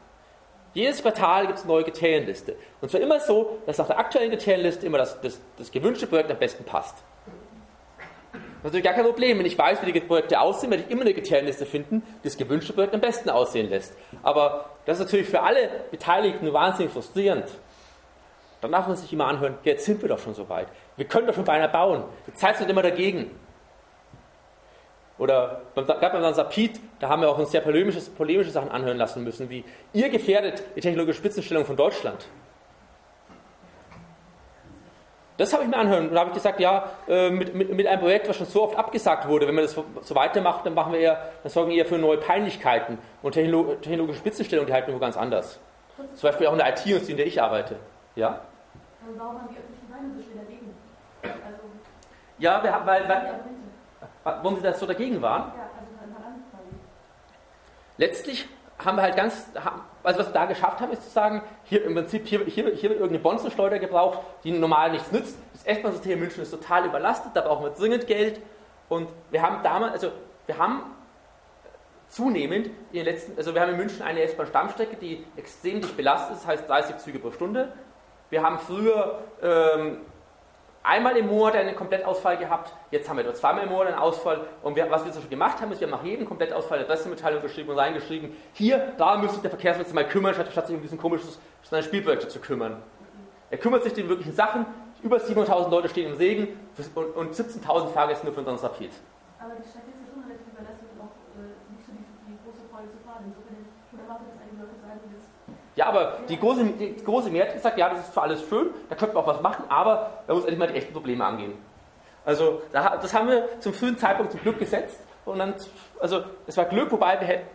Jedes 0.74 1.02
Quartal 1.02 1.48
gibt 1.48 1.58
es 1.58 1.64
eine 1.64 1.74
neue 1.74 1.84
Kriterienliste. 1.84 2.56
Und 2.82 2.92
zwar 2.92 3.02
immer 3.02 3.20
so, 3.20 3.60
dass 3.66 3.78
nach 3.78 3.88
der 3.88 3.98
aktuellen 3.98 4.30
Kriterienliste 4.30 4.86
immer 4.86 5.00
das, 5.00 5.20
das, 5.22 5.42
das 5.58 5.72
gewünschte 5.72 6.06
Projekt 6.06 6.30
am 6.30 6.38
besten 6.38 6.64
passt. 6.66 7.04
Das 8.32 8.40
ist 8.60 8.64
natürlich 8.64 8.86
gar 8.86 8.94
kein 8.94 9.06
Problem. 9.06 9.40
Wenn 9.40 9.46
ich 9.46 9.58
weiß, 9.58 9.82
wie 9.82 9.92
die 9.92 10.00
Projekte 10.02 10.40
aussehen, 10.40 10.70
werde 10.72 10.84
ich 10.84 10.92
immer 10.92 11.02
eine 11.02 11.14
Kriterienliste 11.14 11.66
finden, 11.66 12.04
die 12.24 12.28
das 12.28 12.38
gewünschte 12.38 12.74
Projekt 12.74 12.94
am 12.94 13.02
besten 13.02 13.30
aussehen 13.30 13.70
lässt. 13.70 13.96
Aber 14.24 14.72
das 14.86 15.00
ist 15.00 15.06
natürlich 15.06 15.28
für 15.28 15.42
alle 15.42 15.70
Beteiligten 15.90 16.52
wahnsinnig 16.52 16.92
frustrierend. 16.92 17.46
Dann 18.62 18.72
darf 18.72 18.88
man 18.88 18.98
sich 18.98 19.12
immer 19.14 19.28
anhören, 19.28 19.58
jetzt 19.64 19.86
sind 19.86 20.02
wir 20.02 20.10
doch 20.10 20.20
schon 20.20 20.34
so 20.34 20.50
weit. 20.50 20.68
Wir 20.96 21.06
können 21.06 21.28
doch 21.28 21.36
schon 21.36 21.44
beinahe 21.44 21.70
bauen. 21.70 22.04
Die 22.28 22.34
Zeit 22.34 22.58
sind 22.58 22.70
immer 22.70 22.82
dagegen. 22.82 23.32
Oder 25.18 25.62
gerade 25.76 26.20
beim 26.20 26.34
Sapid, 26.34 26.80
da 27.00 27.10
haben 27.10 27.22
wir 27.22 27.30
auch 27.30 27.38
uns 27.38 27.52
sehr 27.52 27.62
polemische, 27.62 28.00
polemische 28.12 28.52
Sachen 28.52 28.70
anhören 28.70 28.98
lassen 28.98 29.24
müssen, 29.24 29.50
wie 29.50 29.64
ihr 29.94 30.10
gefährdet 30.10 30.64
die 30.76 30.82
technologische 30.82 31.18
Spitzenstellung 31.18 31.66
von 31.66 31.76
Deutschland. 31.76 32.28
Das 35.38 35.54
habe 35.54 35.64
ich 35.64 35.70
mir 35.70 35.78
anhören. 35.78 36.10
Und 36.10 36.14
da 36.14 36.22
habe 36.22 36.32
ich 36.32 36.36
gesagt, 36.36 36.60
ja, 36.60 36.90
äh, 37.08 37.30
mit, 37.30 37.54
mit, 37.54 37.72
mit, 37.72 37.86
einem 37.86 38.00
Projekt, 38.00 38.28
was 38.28 38.38
schon 38.38 38.48
so 38.48 38.64
oft 38.64 38.76
abgesagt 38.76 39.28
wurde, 39.28 39.48
wenn 39.48 39.56
man 39.56 39.66
das 39.66 39.74
so 39.74 40.16
weitermacht, 40.16 40.66
dann 40.66 40.74
machen 40.74 40.94
wir 40.94 41.00
eher, 41.00 41.32
dann 41.44 41.52
sorgen 41.52 41.70
wir 41.70 41.78
eher 41.78 41.86
für 41.86 41.98
neue 41.98 42.18
Peinlichkeiten 42.18 42.98
und 43.22 43.34
technologische 43.34 44.20
Spitzenstellungen, 44.20 44.68
die 44.68 44.74
halten 44.74 44.92
wir 44.92 45.00
ganz 45.00 45.16
anders. 45.16 45.60
Zum 46.14 46.30
Beispiel 46.30 46.48
auch 46.48 46.54
in 46.54 46.58
der 46.58 46.70
IT-Industrie, 46.70 47.12
in 47.12 47.18
der 47.18 47.28
ich 47.28 47.42
arbeite. 47.42 47.76
Ja? 48.16 48.42
Warum 49.16 49.40
haben 49.40 49.50
die 49.52 49.58
öffentlichen 49.58 49.90
Meinungen 49.90 50.18
so 50.18 50.24
schnell 50.24 50.44
dagegen? 50.44 50.76
Also, 51.24 51.62
ja, 52.40 52.64
wir 52.64 52.72
haben, 52.72 52.86
weil, 52.86 53.08
weil, 53.08 53.40
warum 54.42 54.58
sie 54.58 54.64
das 54.64 54.80
so 54.80 54.86
dagegen 54.86 55.22
waren? 55.22 55.44
Also. 55.44 55.88
Letztlich 57.98 58.48
haben 58.84 58.98
wir 58.98 59.02
halt 59.02 59.16
ganz, 59.16 59.48
also 60.04 60.20
was 60.20 60.28
wir 60.28 60.34
da 60.34 60.46
geschafft 60.46 60.80
haben, 60.82 60.92
ist 60.92 61.04
zu 61.04 61.10
sagen, 61.10 61.42
hier 61.64 61.84
im 61.84 61.96
Prinzip, 61.96 62.28
hier, 62.28 62.46
hier, 62.46 62.70
hier 62.72 62.90
wird 62.90 63.00
irgendeine 63.00 63.20
Bonzenschleuder 63.20 63.80
gebraucht, 63.80 64.20
die 64.44 64.52
normal 64.52 64.92
nichts 64.92 65.12
nützt. 65.12 65.38
Das 65.54 65.66
S-Bahn-System 65.66 66.14
in 66.14 66.20
München 66.20 66.44
ist 66.44 66.52
total 66.52 66.86
überlastet, 66.86 67.32
da 67.34 67.42
brauchen 67.42 67.64
wir 67.64 67.72
dringend 67.72 68.06
Geld. 68.06 68.40
Und 68.90 69.10
wir 69.32 69.42
haben 69.42 69.64
damals, 69.64 69.94
also 69.94 70.12
wir 70.46 70.58
haben 70.58 70.84
zunehmend 72.08 72.68
in 72.68 72.74
den 72.94 73.06
letzten, 73.06 73.38
also 73.38 73.54
wir 73.54 73.62
haben 73.62 73.72
in 73.72 73.78
München 73.78 74.02
eine 74.04 74.22
S-Bahn-Stammstrecke, 74.22 74.96
die 74.96 75.26
extrem 75.36 75.82
dicht 75.82 75.98
belastet 75.98 76.36
ist, 76.36 76.44
das 76.44 76.48
heißt 76.48 76.70
30 76.70 76.98
Züge 77.00 77.20
pro 77.20 77.32
Stunde. 77.32 77.74
Wir 78.30 78.44
haben 78.44 78.60
früher 78.60 79.20
ähm, 79.42 80.02
einmal 80.88 81.18
im 81.18 81.28
Monat 81.28 81.56
einen 81.56 81.76
Komplettausfall 81.76 82.38
gehabt, 82.38 82.74
jetzt 82.92 83.10
haben 83.10 83.18
wir 83.18 83.24
nur 83.24 83.34
zweimal 83.34 83.64
im 83.64 83.70
Monat 83.70 83.88
einen 83.88 83.98
Ausfall. 83.98 84.42
Und 84.64 84.76
wir, 84.76 84.90
was 84.90 85.06
wir 85.06 85.12
so 85.12 85.20
schon 85.20 85.30
gemacht 85.30 85.60
haben, 85.62 85.72
ist, 85.72 85.82
wir 85.82 85.88
haben 85.88 85.98
nach 85.98 86.04
jedem 86.04 86.26
Komplettausfall 86.26 86.80
eine 86.80 86.88
Pressemitteilung 86.88 87.42
geschrieben 87.42 87.70
und 87.70 87.78
reingeschrieben, 87.78 88.36
hier, 88.54 88.94
da 88.98 89.18
müsste 89.18 89.36
sich 89.36 89.42
der 89.42 89.52
Verkehrsminister 89.52 89.94
mal 89.94 90.08
kümmern, 90.08 90.34
statt 90.34 90.68
sich 90.68 90.76
um 90.76 90.82
diesen 90.82 90.98
komischen 90.98 91.30
Spielprojekte 91.64 92.28
zu 92.30 92.40
kümmern. 92.40 92.82
Er 93.50 93.58
kümmert 93.58 93.84
sich 93.84 93.94
um 94.02 94.10
wirklichen 94.10 94.34
Sachen, 94.34 94.66
über 95.04 95.18
700.000 95.18 95.70
Leute 95.70 95.90
stehen 95.90 96.12
im 96.12 96.18
Segen 96.18 96.60
und, 96.96 97.16
und 97.16 97.34
17.000 97.36 97.88
Fahrgäste 97.90 98.26
nur 98.26 98.34
für 98.34 98.40
unseren 98.42 98.58
Rapid. 98.58 98.92
Aber 99.40 99.54
die 99.54 99.68
Stadt 99.68 99.86
ist 99.86 100.02
ja 100.02 100.08
schon 100.10 100.24
relativ 100.26 100.48
überlastet 100.50 100.90
und 100.98 101.06
auch 101.06 101.14
äh, 101.38 101.54
nicht 101.70 101.86
so 101.86 101.94
die, 101.94 102.02
die 102.26 102.36
große 102.42 102.66
Freude 102.74 102.90
zu 102.90 103.00
fahren. 103.06 103.30
Insofern 103.30 103.62
schon 103.88 104.00
erwartet, 104.02 104.34
dass 104.34 104.42
einige 104.42 104.58
Leute 104.66 104.76
sagen, 104.82 105.00
jetzt 105.14 105.30
ja, 105.78 105.86
aber 105.86 106.18
die 106.28 106.40
große, 106.40 106.66
die 106.66 107.04
große 107.04 107.30
Mehrheit 107.30 107.62
sagt, 107.62 107.78
ja, 107.78 107.88
das 107.88 108.00
ist 108.00 108.14
zwar 108.14 108.24
alles 108.24 108.42
schön, 108.50 108.72
da 108.90 108.96
könnte 108.96 109.14
man 109.14 109.24
auch 109.24 109.28
was 109.28 109.42
machen, 109.42 109.66
aber 109.70 110.10
man 110.26 110.36
muss 110.36 110.46
endlich 110.46 110.60
mal 110.60 110.68
die 110.68 110.74
echten 110.74 110.92
Probleme 110.92 111.24
angehen. 111.24 111.54
Also 112.26 112.64
das 112.74 113.14
haben 113.14 113.30
wir 113.30 113.48
zum 113.62 113.74
frühen 113.74 113.98
Zeitpunkt 113.98 114.32
zum 114.32 114.42
Glück 114.42 114.58
gesetzt 114.58 115.00
und 115.24 115.38
dann, 115.38 115.54
also 116.02 116.24
es 116.48 116.58
war 116.58 116.66
Glück, 116.66 116.92
wobei 116.92 117.20
wir 117.20 117.28
hätten, 117.28 117.48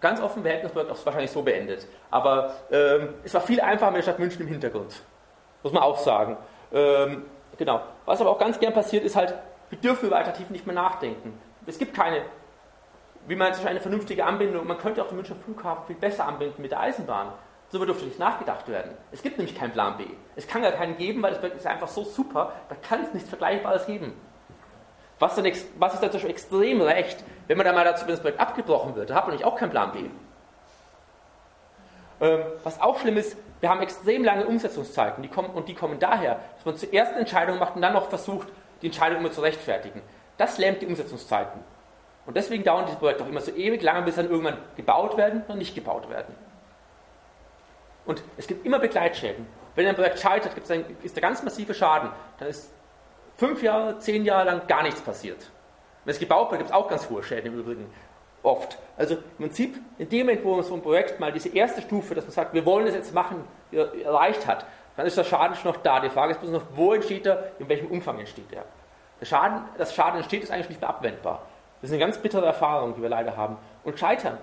ganz 0.00 0.20
offen, 0.20 0.44
wir 0.44 0.52
hätten 0.52 0.62
das 0.62 0.72
Projekt 0.72 0.92
auch 0.92 1.04
wahrscheinlich 1.04 1.32
so 1.32 1.42
beendet. 1.42 1.86
Aber 2.10 2.54
ähm, 2.70 3.14
es 3.24 3.34
war 3.34 3.40
viel 3.40 3.60
einfacher 3.60 3.90
mit 3.90 3.98
der 3.98 4.02
Stadt 4.02 4.18
München 4.20 4.42
im 4.42 4.48
Hintergrund. 4.48 5.02
Muss 5.62 5.72
man 5.72 5.82
auch 5.82 5.98
sagen. 5.98 6.36
Ähm, 6.72 7.24
genau. 7.58 7.80
Was 8.04 8.20
aber 8.20 8.30
auch 8.30 8.38
ganz 8.38 8.60
gern 8.60 8.72
passiert, 8.72 9.04
ist 9.04 9.16
halt, 9.16 9.34
wir 9.70 9.78
dürfen 9.78 10.06
über 10.06 10.16
Alternativen 10.16 10.52
nicht 10.52 10.66
mehr 10.66 10.74
nachdenken. 10.74 11.40
Es 11.66 11.78
gibt 11.78 11.94
keine, 11.94 12.22
wie 13.26 13.34
man 13.34 13.52
sich 13.52 13.66
eine 13.66 13.80
vernünftige 13.80 14.24
Anbindung, 14.24 14.66
man 14.66 14.78
könnte 14.78 15.02
auch 15.02 15.08
den 15.08 15.16
Münchner 15.16 15.36
Flughafen 15.36 15.86
viel 15.86 15.96
besser 15.96 16.28
anbinden 16.28 16.62
mit 16.62 16.70
der 16.70 16.80
Eisenbahn. 16.80 17.32
Darüber 17.70 17.86
dürfte 17.86 18.04
nicht 18.04 18.18
nachgedacht 18.18 18.68
werden. 18.68 18.92
Es 19.10 19.22
gibt 19.22 19.38
nämlich 19.38 19.56
keinen 19.56 19.72
Plan 19.72 19.96
B. 19.96 20.04
Es 20.36 20.46
kann 20.46 20.62
gar 20.62 20.72
keinen 20.72 20.96
geben, 20.96 21.22
weil 21.22 21.30
das 21.30 21.40
Projekt 21.40 21.56
ist 21.56 21.66
einfach 21.66 21.88
so 21.88 22.04
super, 22.04 22.52
da 22.68 22.76
kann 22.76 23.02
es 23.02 23.12
nichts 23.12 23.28
Vergleichbares 23.28 23.86
geben. 23.86 24.12
Was, 25.18 25.34
dann, 25.34 25.50
was 25.78 25.94
ist 25.94 26.20
schon 26.20 26.30
extrem 26.30 26.80
recht, 26.80 27.24
wenn 27.46 27.56
man 27.56 27.66
da 27.66 27.72
mal 27.72 27.84
dazu, 27.84 28.06
wenn 28.06 28.12
das 28.12 28.20
Projekt 28.20 28.40
abgebrochen 28.40 28.94
wird, 28.94 29.10
da 29.10 29.14
hat 29.14 29.24
man 29.24 29.30
nämlich 29.30 29.46
auch 29.46 29.56
keinen 29.56 29.70
Plan 29.70 29.92
B. 29.92 30.10
Ähm, 32.20 32.40
was 32.62 32.80
auch 32.80 32.98
schlimm 33.00 33.16
ist, 33.16 33.36
wir 33.60 33.70
haben 33.70 33.80
extrem 33.80 34.24
lange 34.24 34.46
Umsetzungszeiten 34.46 35.22
die 35.22 35.28
kommen, 35.28 35.50
und 35.50 35.68
die 35.68 35.74
kommen 35.74 35.98
daher, 35.98 36.40
dass 36.56 36.64
man 36.64 36.76
zuerst 36.76 37.12
eine 37.12 37.20
Entscheidung 37.20 37.58
macht 37.58 37.76
und 37.76 37.82
dann 37.82 37.94
noch 37.94 38.08
versucht, 38.08 38.48
die 38.82 38.86
Entscheidung 38.86 39.20
immer 39.20 39.32
zu 39.32 39.40
rechtfertigen. 39.40 40.02
Das 40.36 40.58
lähmt 40.58 40.82
die 40.82 40.86
Umsetzungszeiten. 40.86 41.60
Und 42.26 42.36
deswegen 42.36 42.64
dauern 42.64 42.86
diese 42.86 42.98
Projekte 42.98 43.24
auch 43.24 43.28
immer 43.28 43.40
so 43.40 43.52
ewig 43.52 43.82
lange, 43.82 44.02
bis 44.02 44.16
dann 44.16 44.30
irgendwann 44.30 44.58
gebaut 44.76 45.16
werden 45.16 45.42
oder 45.46 45.56
nicht 45.56 45.74
gebaut 45.74 46.08
werden. 46.10 46.34
Und 48.06 48.22
es 48.36 48.46
gibt 48.46 48.66
immer 48.66 48.78
Begleitschäden. 48.78 49.46
Wenn 49.74 49.86
ein 49.86 49.94
Projekt 49.94 50.18
scheitert, 50.18 50.54
gibt 50.54 50.64
es 50.64 50.70
ein, 50.70 50.84
ist 51.02 51.16
der 51.16 51.22
ganz 51.22 51.42
massive 51.42 51.74
Schaden. 51.74 52.10
Dann 52.38 52.48
ist 52.48 52.70
fünf 53.36 53.62
Jahre, 53.62 53.98
zehn 53.98 54.24
Jahre 54.24 54.44
lang 54.44 54.66
gar 54.66 54.82
nichts 54.82 55.00
passiert. 55.00 55.50
Wenn 56.04 56.12
es 56.12 56.20
gebaut 56.20 56.50
wird, 56.50 56.60
gibt 56.60 56.70
es 56.70 56.76
auch 56.76 56.88
ganz 56.88 57.08
hohe 57.08 57.22
Schäden 57.22 57.52
im 57.52 57.60
Übrigen. 57.60 57.90
Oft. 58.42 58.78
Also 58.96 59.14
im 59.14 59.46
Prinzip, 59.46 59.78
in 59.98 60.08
dem 60.08 60.26
Moment, 60.26 60.44
wo 60.44 60.54
man 60.54 60.64
so 60.64 60.74
ein 60.74 60.82
Projekt 60.82 61.18
mal 61.18 61.32
diese 61.32 61.48
erste 61.48 61.80
Stufe, 61.80 62.14
dass 62.14 62.24
man 62.24 62.32
sagt, 62.32 62.52
wir 62.52 62.66
wollen 62.66 62.84
das 62.84 62.94
jetzt 62.94 63.14
machen, 63.14 63.44
erreicht 63.72 64.46
hat, 64.46 64.66
dann 64.96 65.06
ist 65.06 65.16
der 65.16 65.24
Schaden 65.24 65.56
schon 65.56 65.72
noch 65.72 65.78
da. 65.78 66.00
Die 66.00 66.10
Frage 66.10 66.32
ist 66.32 66.40
bloß 66.40 66.52
noch, 66.52 66.62
wo 66.74 66.92
entsteht 66.92 67.26
er, 67.26 67.52
in 67.58 67.68
welchem 67.68 67.86
Umfang 67.86 68.18
entsteht 68.18 68.52
er. 68.52 68.64
Der 69.20 69.26
Schaden, 69.26 69.62
das 69.78 69.94
Schaden 69.94 70.18
entsteht, 70.18 70.42
ist 70.42 70.50
eigentlich 70.50 70.68
nicht 70.68 70.80
mehr 70.80 70.90
abwendbar. 70.90 71.46
Das 71.80 71.90
ist 71.90 71.94
eine 71.94 72.04
ganz 72.04 72.18
bittere 72.18 72.44
Erfahrung, 72.44 72.94
die 72.94 73.02
wir 73.02 73.08
leider 73.08 73.36
haben. 73.36 73.56
Und 73.82 73.98
Scheitern. 73.98 74.38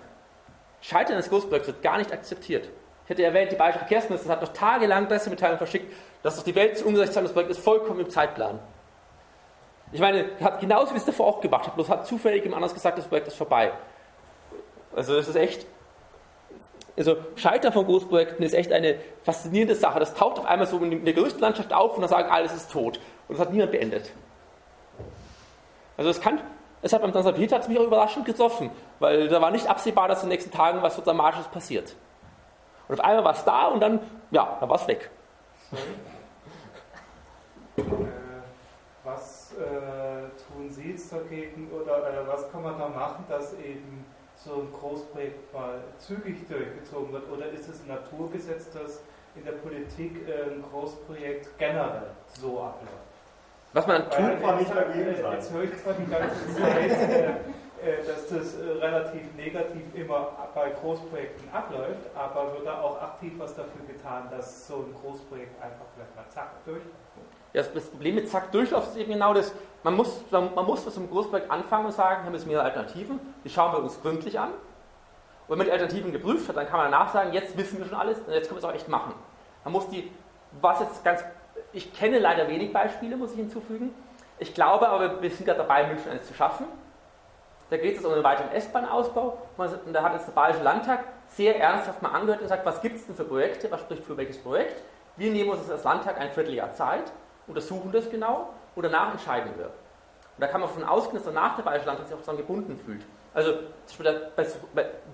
Scheitern 0.81 1.17
des 1.17 1.29
Großprojekts 1.29 1.67
wird 1.67 1.83
gar 1.83 1.97
nicht 1.97 2.11
akzeptiert. 2.11 2.69
Hätte 3.11 3.25
erwähnt, 3.25 3.51
die 3.51 3.57
Bayerische 3.57 3.79
Verkehrsministerin 3.79 4.31
hat 4.31 4.41
noch 4.41 4.53
tagelang 4.53 5.09
Pressemitteilungen 5.09 5.57
verschickt, 5.57 5.93
dass 6.23 6.37
doch 6.37 6.45
die 6.45 6.55
Welt 6.55 6.77
zu 6.77 6.85
umgesetzt 6.85 7.17
hat, 7.17 7.25
das 7.25 7.33
Projekt 7.33 7.51
ist 7.51 7.59
vollkommen 7.59 7.99
im 7.99 8.09
Zeitplan. 8.09 8.57
Ich 9.91 9.99
meine, 9.99 10.29
hat 10.41 10.61
genauso 10.61 10.93
wie 10.93 10.97
es 10.97 11.03
davor 11.03 11.27
auch 11.27 11.41
gemacht 11.41 11.67
hat, 11.67 11.75
bloß 11.75 11.89
hat 11.89 12.07
zufällig 12.07 12.45
jemand 12.45 12.61
anders 12.61 12.73
gesagt, 12.73 12.97
das 12.97 13.07
Projekt 13.07 13.27
ist 13.27 13.35
vorbei. 13.35 13.73
Also 14.95 15.13
das 15.13 15.27
ist 15.27 15.35
echt, 15.35 15.65
also 16.97 17.17
Scheitern 17.35 17.73
von 17.73 17.83
Großprojekten 17.83 18.45
ist 18.45 18.53
echt 18.53 18.71
eine 18.71 18.95
faszinierende 19.23 19.75
Sache. 19.75 19.99
Das 19.99 20.13
taucht 20.13 20.39
auf 20.39 20.45
einmal 20.45 20.67
so 20.67 20.77
in 20.77 21.03
der 21.03 21.13
Gerüstlandschaft 21.13 21.73
auf 21.73 21.95
und 21.95 22.01
dann 22.03 22.09
sagen, 22.09 22.29
alles 22.31 22.53
ist 22.53 22.71
tot. 22.71 23.01
Und 23.27 23.37
das 23.37 23.45
hat 23.45 23.51
niemand 23.51 23.73
beendet. 23.73 24.09
Also 25.97 26.11
es 26.11 26.21
kann, 26.21 26.39
es 26.81 26.93
hat 26.93 27.01
beim 27.01 27.11
Transrapid 27.11 27.51
hat 27.51 27.63
es 27.63 27.67
mich 27.67 27.77
auch 27.77 27.83
überraschend 27.83 28.25
getroffen, 28.25 28.71
weil 28.99 29.27
da 29.27 29.41
war 29.41 29.51
nicht 29.51 29.67
absehbar, 29.67 30.07
dass 30.07 30.23
in 30.23 30.29
den 30.29 30.35
nächsten 30.35 30.51
Tagen 30.51 30.81
was 30.81 30.95
so 30.95 31.01
Dramatisches 31.01 31.49
passiert. 31.49 31.93
Und 32.91 32.99
auf 32.99 33.05
einmal 33.05 33.23
war 33.23 33.33
es 33.33 33.43
da 33.45 33.67
und 33.67 33.79
dann, 33.79 34.01
ja, 34.31 34.57
dann 34.59 34.67
war 34.67 34.75
es 34.75 34.85
weg. 34.85 35.09
Äh, 37.77 37.83
was 39.05 39.53
äh, 39.53 40.27
tun 40.45 40.69
Sie 40.69 40.91
jetzt 40.91 41.13
dagegen 41.13 41.71
oder 41.71 42.09
äh, 42.09 42.27
was 42.27 42.51
kann 42.51 42.63
man 42.63 42.77
da 42.77 42.89
machen, 42.89 43.23
dass 43.29 43.53
eben 43.53 44.05
so 44.35 44.55
ein 44.55 44.73
Großprojekt 44.77 45.53
mal 45.53 45.75
zügig 45.99 46.45
durchgezogen 46.49 47.13
wird? 47.13 47.31
Oder 47.31 47.45
ist 47.51 47.69
es 47.69 47.81
ein 47.81 47.87
Naturgesetz, 47.87 48.69
dass 48.71 48.99
in 49.35 49.45
der 49.45 49.53
Politik 49.53 50.27
äh, 50.27 50.51
ein 50.51 50.61
Großprojekt 50.69 51.57
generell 51.57 52.11
so 52.27 52.61
abläuft? 52.61 52.91
Was 53.71 53.87
man 53.87 54.01
nicht 54.01 54.75
dagegen 54.75 55.15
sein. 55.15 55.31
Jetzt 55.31 55.53
höre 55.53 55.63
ich 55.63 55.81
zwar 55.81 55.93
die 55.93 56.11
ganze 56.11 56.55
Zeit, 56.55 56.91
äh, 56.91 57.25
äh, 57.25 57.33
dass 58.05 58.27
das 58.27 58.55
äh, 58.59 58.71
relativ 58.79 59.33
negativ 59.35 59.83
immer 59.95 60.29
bei 60.53 60.69
Großprojekten 60.69 61.51
abläuft, 61.51 62.09
aber 62.15 62.53
wird 62.53 62.67
da 62.67 62.81
auch 62.81 63.01
aktiv 63.01 63.33
was 63.37 63.55
dafür 63.55 63.85
getan, 63.87 64.27
dass 64.29 64.67
so 64.67 64.75
ein 64.87 64.95
Großprojekt 65.01 65.61
einfach 65.61 65.85
vielleicht 65.95 66.15
mal 66.15 66.25
zack 66.29 66.63
durchläuft? 66.65 66.95
Ja, 67.53 67.63
das 67.63 67.89
Problem 67.89 68.15
mit 68.15 68.29
zack 68.29 68.51
durchlauf 68.51 68.87
ist 68.87 68.97
eben 68.97 69.13
genau 69.13 69.33
das, 69.33 69.53
man 69.83 69.95
muss, 69.95 70.23
man 70.31 70.53
muss 70.65 70.85
mit 70.85 70.93
so 70.93 71.01
einem 71.01 71.09
Großprojekt 71.09 71.49
anfangen 71.49 71.85
und 71.85 71.91
sagen, 71.91 72.21
wir 72.21 72.27
haben 72.27 72.33
jetzt 72.33 72.47
mehrere 72.47 72.65
Alternativen, 72.65 73.19
die 73.43 73.49
schauen 73.49 73.73
wir 73.73 73.79
uns 73.79 74.01
gründlich 74.01 74.39
an. 74.39 74.49
Und 74.49 75.49
wenn 75.49 75.57
man 75.57 75.65
die 75.65 75.73
Alternativen 75.73 76.11
geprüft 76.11 76.47
hat, 76.47 76.55
dann 76.55 76.67
kann 76.67 76.79
man 76.79 76.91
danach 76.91 77.11
sagen, 77.11 77.33
jetzt 77.33 77.57
wissen 77.57 77.79
wir 77.79 77.85
schon 77.85 77.97
alles 77.97 78.19
und 78.19 78.31
jetzt 78.31 78.47
können 78.47 78.61
wir 78.61 78.67
es 78.67 78.73
auch 78.73 78.75
echt 78.75 78.87
machen. 78.87 79.13
Man 79.63 79.73
muss 79.73 79.89
die, 79.89 80.09
was 80.61 80.79
jetzt 80.79 81.03
ganz, 81.03 81.25
ich 81.73 81.93
kenne 81.93 82.19
leider 82.19 82.47
wenig 82.47 82.71
Beispiele, 82.71 83.17
muss 83.17 83.31
ich 83.31 83.37
hinzufügen. 83.37 83.93
Ich 84.39 84.53
glaube 84.53 84.87
aber, 84.87 85.21
wir 85.21 85.29
sind 85.29 85.45
gerade 85.45 85.59
dabei, 85.59 85.87
München 85.87 86.09
eines 86.09 86.25
zu 86.25 86.33
schaffen. 86.33 86.65
Da 87.71 87.77
geht 87.77 87.97
es 87.97 88.03
um 88.03 88.11
einen 88.11 88.23
weiteren 88.23 88.51
S-Bahn-Ausbau. 88.51 89.37
Und 89.55 89.93
da 89.93 90.03
hat 90.03 90.13
jetzt 90.13 90.27
der 90.27 90.33
Bayerische 90.33 90.61
Landtag 90.61 91.05
sehr 91.29 91.57
ernsthaft 91.57 92.01
mal 92.01 92.09
angehört 92.09 92.41
und 92.41 92.45
gesagt, 92.45 92.65
was 92.65 92.81
gibt 92.81 92.97
es 92.97 93.07
denn 93.07 93.15
für 93.15 93.23
Projekte, 93.23 93.71
was 93.71 93.79
spricht 93.79 94.03
für 94.03 94.17
welches 94.17 94.37
Projekt. 94.37 94.83
Wir 95.15 95.31
nehmen 95.31 95.49
uns 95.49 95.69
als 95.71 95.85
Landtag 95.85 96.19
ein 96.19 96.31
Vierteljahr 96.31 96.73
Zeit, 96.73 97.13
untersuchen 97.47 97.93
das 97.93 98.09
genau 98.09 98.49
und 98.75 98.83
danach 98.83 99.13
entscheiden 99.13 99.53
wir. 99.55 99.67
Und 99.67 100.39
da 100.39 100.47
kann 100.47 100.59
man 100.59 100.69
davon 100.69 100.83
ausgehen, 100.83 101.15
dass 101.15 101.23
danach 101.23 101.55
der 101.55 101.63
Bayerische 101.63 101.87
Landtag 101.87 102.07
sich 102.07 102.15
auch 102.17 102.21
daran 102.21 102.37
gebunden 102.37 102.77
fühlt. 102.85 103.05
Also, 103.33 103.53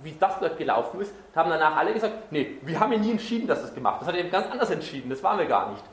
wie 0.01 0.15
das 0.19 0.39
dort 0.39 0.57
gelaufen 0.57 0.99
ist, 1.01 1.13
haben 1.35 1.51
danach 1.51 1.75
alle 1.77 1.93
gesagt, 1.93 2.31
nee, 2.31 2.57
wir 2.63 2.79
haben 2.79 2.91
ja 2.91 2.97
nie 2.97 3.11
entschieden, 3.11 3.47
dass 3.47 3.61
das 3.61 3.75
gemacht 3.75 3.99
wird. 3.99 4.07
Das 4.07 4.15
hat 4.15 4.19
eben 4.19 4.31
ganz 4.31 4.51
anders 4.51 4.71
entschieden, 4.71 5.11
das 5.11 5.21
waren 5.21 5.37
wir 5.37 5.45
gar 5.45 5.69
nicht. 5.69 5.83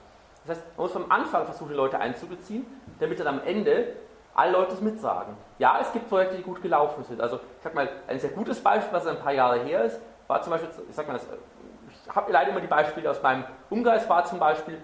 Das 0.46 0.56
heißt, 0.56 0.66
man 0.78 0.86
muss 0.86 0.92
vom 0.92 1.12
Anfang 1.12 1.44
versuchen, 1.44 1.68
die 1.68 1.74
Leute 1.74 1.98
einzubeziehen, 1.98 2.64
damit 3.00 3.20
dann 3.20 3.26
am 3.26 3.42
Ende 3.44 3.88
alle 4.34 4.52
Leute 4.52 4.74
es 4.74 4.80
mitsagen. 4.80 5.36
Ja, 5.58 5.78
es 5.80 5.92
gibt 5.92 6.08
Projekte, 6.08 6.36
die 6.36 6.42
gut 6.42 6.60
gelaufen 6.60 7.04
sind. 7.04 7.20
Also, 7.20 7.36
ich 7.36 7.62
sag 7.62 7.74
mal, 7.74 7.88
ein 8.08 8.18
sehr 8.18 8.30
gutes 8.30 8.60
Beispiel, 8.60 8.92
was 8.92 9.06
ein 9.06 9.18
paar 9.18 9.32
Jahre 9.32 9.60
her 9.60 9.84
ist, 9.84 10.00
war 10.26 10.42
zum 10.42 10.50
Beispiel, 10.52 10.70
ich 10.88 10.94
sag 10.94 11.06
mal, 11.06 11.16
ich 11.16 12.14
habe 12.14 12.32
leider 12.32 12.50
immer 12.50 12.60
die 12.60 12.66
Beispiele 12.66 13.10
aus 13.10 13.22
meinem 13.22 13.44
Umkreis, 13.70 14.08
war 14.08 14.24
zum 14.24 14.38
Beispiel, 14.38 14.78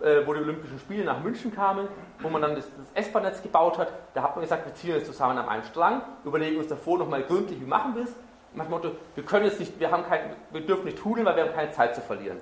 äh, 0.00 0.26
wo 0.26 0.32
die 0.32 0.40
Olympischen 0.40 0.78
Spiele 0.78 1.04
nach 1.04 1.20
München 1.20 1.54
kamen, 1.54 1.88
wo 2.20 2.28
man 2.28 2.42
dann 2.42 2.54
das, 2.54 2.66
das 2.76 3.06
S-Bahn-Netz 3.06 3.42
gebaut 3.42 3.78
hat. 3.78 3.92
Da 4.14 4.22
hat 4.22 4.36
man 4.36 4.42
gesagt, 4.42 4.66
wir 4.66 4.74
ziehen 4.74 4.94
jetzt 4.94 5.06
zusammen 5.06 5.38
an 5.38 5.48
einen 5.48 5.64
Strang, 5.64 6.02
überlegen 6.24 6.58
uns 6.58 6.68
davor 6.68 6.98
nochmal 6.98 7.22
gründlich, 7.22 7.60
wie 7.60 7.66
machen 7.66 7.94
wir 7.96 8.04
es. 8.04 8.14
Nach 8.54 8.66
dem 8.66 8.70
Motto, 8.70 8.92
wir 9.14 9.24
können 9.24 9.46
jetzt 9.46 9.58
nicht, 9.58 9.78
wir, 9.80 9.90
haben 9.90 10.04
kein, 10.04 10.36
wir 10.50 10.60
dürfen 10.60 10.84
nicht 10.84 11.02
hudeln, 11.04 11.26
weil 11.26 11.36
wir 11.36 11.44
haben 11.44 11.54
keine 11.54 11.72
Zeit 11.72 11.94
zu 11.94 12.00
verlieren. 12.02 12.38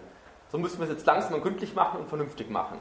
So 0.49 0.59
müssen 0.59 0.79
wir 0.79 0.85
es 0.85 0.91
jetzt 0.91 1.07
langsam 1.07 1.35
und 1.35 1.43
gründlich 1.43 1.75
machen 1.75 2.01
und 2.01 2.09
vernünftig 2.09 2.51
machen. 2.51 2.79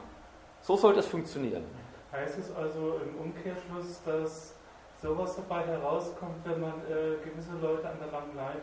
So 0.60 0.76
sollte 0.76 1.00
es 1.00 1.06
funktionieren. 1.06 1.64
Heißt 2.12 2.38
es 2.38 2.54
also 2.54 3.00
im 3.04 3.16
Umkehrschluss, 3.20 4.02
dass 4.04 4.54
sowas 5.00 5.36
dabei 5.36 5.64
herauskommt, 5.64 6.44
wenn 6.44 6.60
man 6.60 6.72
äh, 6.88 7.16
gewisse 7.24 7.52
Leute 7.60 7.88
an 7.88 7.98
der 7.98 8.10
langen 8.10 8.36
Leine, 8.36 8.60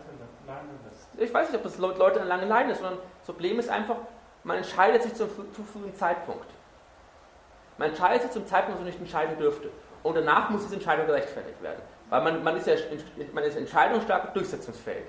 lässt? 0.90 1.08
Ich 1.18 1.34
weiß 1.34 1.50
nicht, 1.50 1.58
ob 1.58 1.64
das 1.64 1.78
Leute 1.78 2.06
an 2.06 2.14
der 2.14 2.38
langen 2.38 2.50
Leine 2.50 2.72
ist, 2.74 2.80
sondern 2.80 3.00
das 3.20 3.26
Problem 3.26 3.60
ist 3.60 3.70
einfach, 3.70 3.98
man 4.44 4.58
entscheidet 4.58 5.04
sich 5.04 5.16
zum 5.16 5.30
zu 5.54 5.64
frühen 5.64 5.96
Zeitpunkt. 5.96 6.46
Man 7.78 7.90
entscheidet 7.90 8.24
sich 8.24 8.32
zum 8.32 8.46
Zeitpunkt, 8.46 8.80
wo 8.80 8.84
man 8.84 8.92
nicht 8.92 9.00
entscheiden 9.00 9.38
dürfte. 9.38 9.70
Und 10.04 10.16
danach 10.16 10.50
muss 10.50 10.64
diese 10.64 10.76
Entscheidung 10.76 11.08
gerechtfertigt 11.08 11.62
werden. 11.62 11.82
Weil 12.10 12.24
man, 12.24 12.44
man, 12.44 12.56
ist 12.56 12.68
ja 12.68 12.76
man 13.34 13.44
ist 13.44 13.58
entscheidungsstark 13.58 14.26
und 14.28 14.36
durchsetzungsfähig. 14.36 15.06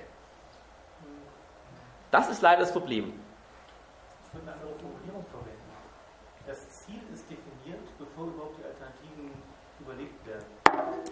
Das 2.10 2.28
ist 2.28 2.42
leider 2.42 2.62
das 2.62 2.72
Problem. 2.72 3.12
Ich 4.24 4.34
würde 4.34 4.50
eine 4.50 4.60
andere 4.60 4.78
Formulierung 4.78 5.24
verwenden. 5.30 5.58
Das 6.46 6.68
Ziel 6.70 7.00
ist 7.12 7.24
definiert, 7.30 7.86
bevor 8.18 8.34
überhaupt 8.34 8.58
die 8.58 8.64
Alternativen 8.64 9.30
überlegt 9.80 10.26
werden. 10.26 10.44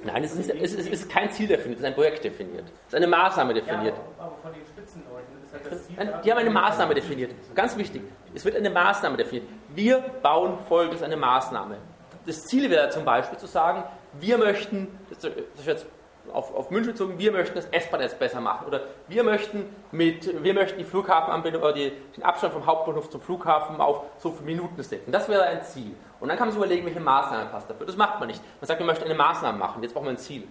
Nein, 0.05 0.25
es 0.25 0.35
ist, 0.35 0.51
es, 0.51 0.73
ist, 0.73 0.79
es 0.79 0.87
ist, 0.87 1.11
kein 1.11 1.31
Ziel 1.31 1.49
definiert, 1.49 1.79
es 1.79 1.85
ist 1.85 1.87
ein 1.87 1.95
Projekt 1.95 2.25
definiert. 2.25 2.65
Es 2.67 2.89
ist 2.89 2.95
eine 2.95 3.07
Maßnahme 3.07 3.55
definiert. 3.55 3.95
Ja, 3.97 4.25
aber 4.25 4.37
von 4.43 4.53
den 4.53 4.65
Spitzenleuten 4.67 5.43
ist 5.45 5.53
halt 5.53 5.73
das 5.73 5.87
Ziel. 5.87 6.21
Die 6.25 6.31
haben 6.31 6.39
eine 6.39 6.51
Maßnahme 6.51 6.95
definiert. 6.95 7.33
Ganz 7.55 7.77
wichtig. 7.77 8.03
Es 8.35 8.45
wird 8.45 8.57
eine 8.57 8.71
Maßnahme 8.71 9.17
definiert. 9.17 9.49
Wir 9.75 9.99
bauen 10.23 10.59
folgendes 10.69 11.03
eine 11.03 11.17
Maßnahme. 11.17 11.79
Das 12.27 12.45
Ziel 12.45 12.71
wäre 12.71 12.91
zum 12.91 13.05
Beispiel 13.05 13.39
zu 13.39 13.47
sagen, 13.47 13.85
wir 14.21 14.39
möchten, 14.39 14.99
das 15.11 15.25
ist 15.25 15.67
jetzt 15.67 15.87
auf, 16.33 16.55
auf 16.55 16.71
München 16.71 16.93
bezogen, 16.93 17.19
wir 17.19 17.31
möchten 17.31 17.55
das 17.55 17.67
S-Bahn-Netz 17.67 18.15
besser 18.15 18.41
machen. 18.41 18.67
Oder 18.67 18.81
wir 19.09 19.23
möchten, 19.23 19.75
mit, 19.93 20.43
wir 20.43 20.55
möchten 20.55 20.79
die 20.79 20.85
Flughafenanbindung 20.85 21.63
oder 21.63 21.73
die, 21.73 21.93
den 22.17 22.25
Abstand 22.25 22.53
vom 22.53 22.67
Hauptbahnhof 22.67 23.11
zum 23.11 23.21
Flughafen 23.21 23.81
auf 23.81 24.03
so 24.19 24.33
viele 24.33 24.47
Minuten 24.47 24.83
senken. 24.83 25.13
Das 25.13 25.29
wäre 25.29 25.45
ein 25.45 25.63
Ziel. 25.63 25.95
Und 26.21 26.29
dann 26.29 26.37
kann 26.37 26.49
man 26.49 26.53
sich 26.53 26.65
überlegen, 26.65 26.87
welche 26.87 27.01
Maßnahme 27.01 27.47
passt 27.47 27.69
dafür. 27.69 27.87
Das 27.87 27.97
macht 27.97 28.19
man 28.19 28.29
nicht. 28.29 28.43
Man 28.61 28.67
sagt, 28.67 28.81
wir 28.81 28.87
möchten 28.87 29.05
eine 29.05 29.15
Maßnahme 29.15 29.59
machen. 29.59 29.83
Jetzt 29.83 29.93
brauchen 29.93 30.07
wir 30.07 30.13
ein 30.13 30.19
Ziel. 30.19 30.49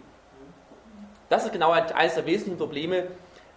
Das 1.29 1.45
ist 1.45 1.51
genau 1.51 1.71
eines 1.71 2.15
der 2.15 2.25
wesentlichen 2.25 2.57
Probleme. 2.57 3.07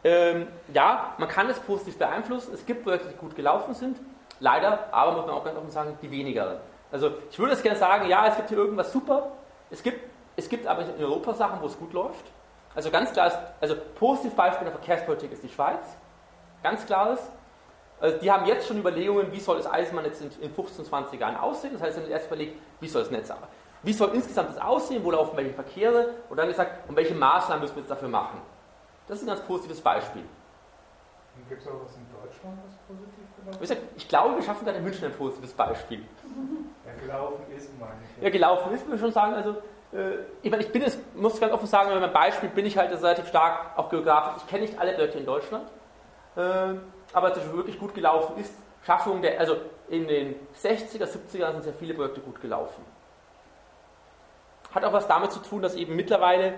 Ähm, 0.05 0.47
ja, 0.73 1.15
man 1.19 1.29
kann 1.29 1.51
es 1.51 1.59
positiv 1.61 1.99
beeinflussen. 1.99 2.55
Es 2.55 2.65
gibt 2.65 2.83
Projekte, 2.83 3.09
die 3.09 3.17
gut 3.17 3.37
gelaufen 3.37 3.75
sind. 3.75 3.99
Leider, 4.41 4.89
aber 4.93 5.13
muss 5.13 5.27
man 5.27 5.35
auch 5.35 5.45
ganz 5.45 5.59
offen 5.59 5.71
sagen, 5.71 5.99
die 6.01 6.11
weniger. 6.11 6.61
Also 6.91 7.11
ich 7.31 7.39
würde 7.39 7.53
es 7.53 7.63
gerne 7.63 7.79
sagen, 7.79 8.09
ja, 8.09 8.27
es 8.27 8.37
gibt 8.37 8.49
hier 8.49 8.59
irgendwas 8.59 8.93
super. 8.93 9.33
Es 9.71 9.83
gibt 9.83 10.01
es 10.39 10.49
gibt 10.49 10.69
aber 10.69 10.83
in 10.83 11.05
Europa 11.05 11.35
Sachen, 11.35 11.61
wo 11.61 11.67
es 11.67 11.77
gut 11.77 11.93
läuft. 11.93 12.25
Also 12.73 12.93
ganz 12.93 13.13
klar 13.13 13.27
ist, 13.27 13.39
also 13.61 13.75
positiv 13.97 14.37
Beispiel 14.37 14.67
der 14.67 14.73
Verkehrspolitik 14.73 15.33
ist 15.33 15.43
die 15.43 15.49
Schweiz. 15.49 15.83
Ganz 16.63 16.87
klares. 16.87 17.19
Also 18.01 18.19
die 18.19 18.31
haben 18.31 18.47
jetzt 18.47 18.69
schon 18.69 18.79
Überlegungen, 18.79 19.33
wie 19.33 19.41
soll 19.41 19.57
das 19.57 19.67
Eisenbahnnetz 19.67 20.21
in, 20.21 20.31
in 20.41 20.55
15, 20.55 20.85
20 20.85 21.21
Jahren 21.21 21.37
aussehen. 21.37 21.73
Das 21.73 21.83
heißt, 21.83 21.97
sie 21.97 22.03
haben 22.03 22.11
erst 22.11 22.27
überlegt, 22.27 22.61
wie 22.81 22.89
soll 22.89 23.03
das 23.03 23.11
Netz 23.11 23.31
aber. 23.31 23.49
Wie 23.83 23.93
soll 23.93 24.11
insgesamt 24.15 24.51
das 24.51 24.59
aussehen, 24.59 25.05
wo 25.05 25.11
laufen 25.11 25.37
welche 25.37 25.55
Verkehre 25.55 26.15
und 26.29 26.37
dann 26.37 26.49
gesagt, 26.49 26.89
und 26.89 26.97
welche 26.97 27.15
Maßnahmen 27.15 27.63
müssen 27.63 27.77
wir 27.77 27.83
jetzt 27.83 27.91
dafür 27.91 28.09
machen. 28.09 28.41
Das 29.07 29.19
ist 29.19 29.25
ein 29.25 29.29
ganz 29.29 29.41
positives 29.41 29.81
Beispiel. 29.81 30.23
Gibt 31.49 31.63
es 31.63 31.69
auch 31.69 31.81
was 31.85 31.95
in 31.95 32.07
Deutschland, 32.11 32.59
was 32.67 32.75
positiv 32.89 33.25
gelaufen 33.37 33.63
ist? 33.63 33.77
Ich 33.97 34.09
glaube, 34.09 34.37
wir 34.37 34.43
schaffen 34.43 34.65
gerade 34.65 34.79
in 34.79 34.85
München 34.85 35.05
ein 35.05 35.13
positives 35.13 35.53
Beispiel. 35.53 36.05
Ja, 36.85 36.93
gelaufen 37.01 37.45
ist, 37.57 37.79
meine 37.79 37.93
ich. 38.17 38.23
Ja, 38.23 38.31
gelaufen 38.31 38.75
ist, 38.75 38.85
würde 38.85 38.97
ich 38.97 39.01
schon 39.01 39.13
sagen. 39.13 39.35
Also, 39.35 39.51
äh, 39.93 40.25
ich 40.43 40.51
meine, 40.51 40.65
ich 40.65 40.73
bin 40.73 40.83
es, 40.83 40.99
muss 41.15 41.41
ganz 41.41 41.53
offen 41.53 41.67
sagen, 41.67 41.91
bei 41.91 42.01
meinem 42.01 42.13
Beispiel 42.13 42.49
bin 42.49 42.67
ich 42.67 42.77
halt 42.77 42.91
relativ 42.91 43.29
stark 43.29 43.79
auch 43.79 43.89
geografisch. 43.89 44.43
Ich 44.43 44.51
kenne 44.51 44.63
nicht 44.63 44.79
alle 44.79 44.95
Projekte 44.95 45.19
in 45.19 45.27
Deutschland, 45.27 45.69
aber 46.35 47.37
es 47.37 47.53
wirklich 47.53 47.79
gut 47.79 47.95
gelaufen 47.95 48.37
ist. 48.39 48.53
Schaffung 48.85 49.21
der, 49.21 49.39
also 49.39 49.57
in 49.89 50.07
den 50.07 50.35
60er, 50.57 51.05
70er 51.05 51.53
sind 51.53 51.65
sehr 51.65 51.75
viele 51.75 51.95
Projekte 51.95 52.21
gut 52.21 52.41
gelaufen. 52.41 52.85
Hat 54.75 54.85
auch 54.85 54.93
was 54.93 55.07
damit 55.07 55.33
zu 55.33 55.41
tun, 55.41 55.63
dass 55.63 55.75
eben 55.75 55.97
mittlerweile, 55.97 56.55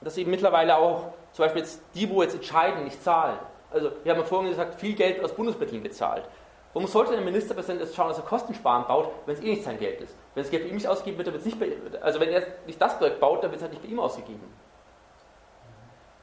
dass 0.00 0.16
eben 0.16 0.30
mittlerweile 0.30 0.76
auch 0.76 1.12
zum 1.32 1.44
Beispiel 1.44 1.62
jetzt 1.62 1.80
die, 1.94 2.08
wo 2.10 2.22
jetzt 2.22 2.34
entscheiden, 2.34 2.84
nicht 2.84 3.02
zahlen. 3.02 3.38
Also 3.70 3.92
wir 4.02 4.12
haben 4.12 4.20
ja 4.20 4.26
vorhin 4.26 4.50
gesagt, 4.50 4.80
viel 4.80 4.94
Geld 4.94 5.22
aus 5.22 5.32
Bundesmitteln 5.32 5.82
bezahlt. 5.82 6.24
Warum 6.72 6.88
sollte 6.88 7.12
der 7.12 7.22
Ministerpräsident 7.22 7.80
jetzt 7.80 7.94
schauen, 7.94 8.08
dass 8.08 8.18
er 8.18 8.24
Kosten 8.24 8.54
sparen 8.54 8.86
baut, 8.86 9.08
wenn 9.24 9.34
es 9.34 9.42
eh 9.42 9.50
nicht 9.50 9.64
sein 9.64 9.78
Geld 9.78 10.00
ist? 10.00 10.14
Wenn 10.34 10.42
das 10.42 10.50
Geld 10.50 10.64
bei 10.64 10.68
ihm 10.68 10.74
nicht 10.74 10.86
ausgegeben 10.86 11.16
wird, 11.16 11.28
dann 11.28 11.34
wird 11.34 11.46
es 11.46 11.46
nicht 11.46 11.58
bei, 11.58 12.02
also 12.02 12.20
wenn 12.20 12.28
er 12.28 12.42
nicht 12.66 12.80
das 12.80 12.98
Projekt 12.98 13.20
baut, 13.20 13.42
dann 13.42 13.50
wird 13.50 13.56
es 13.56 13.62
halt 13.62 13.72
nicht 13.72 13.82
bei 13.82 13.88
ihm 13.88 13.98
ausgegeben. 13.98 14.42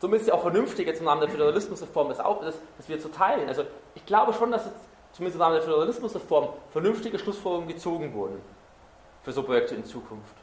Somit 0.03 0.17
ist 0.17 0.23
es 0.23 0.27
ja 0.27 0.33
auch 0.33 0.41
vernünftig, 0.41 0.85
jetzt 0.85 0.99
im 0.99 1.07
Rahmen 1.07 1.21
der 1.21 1.29
Föderalismusreform 1.29 2.09
das 2.09 2.19
auch, 2.19 2.41
das, 2.41 2.55
das 2.75 2.89
wir 2.89 2.99
zu 2.99 3.07
teilen. 3.07 3.47
Also 3.47 3.63
ich 3.95 4.05
glaube 4.05 4.33
schon, 4.33 4.51
dass 4.51 4.65
jetzt 4.65 4.75
zumindest 5.13 5.37
im 5.37 5.41
Rahmen 5.41 5.53
der 5.55 5.63
Föderalismusreform 5.63 6.49
vernünftige 6.71 7.17
Schlussfolgerungen 7.17 7.69
gezogen 7.69 8.13
wurden 8.13 8.41
für 9.21 9.31
so 9.31 9.43
Projekte 9.43 9.75
in 9.75 9.85
Zukunft. 9.85 10.35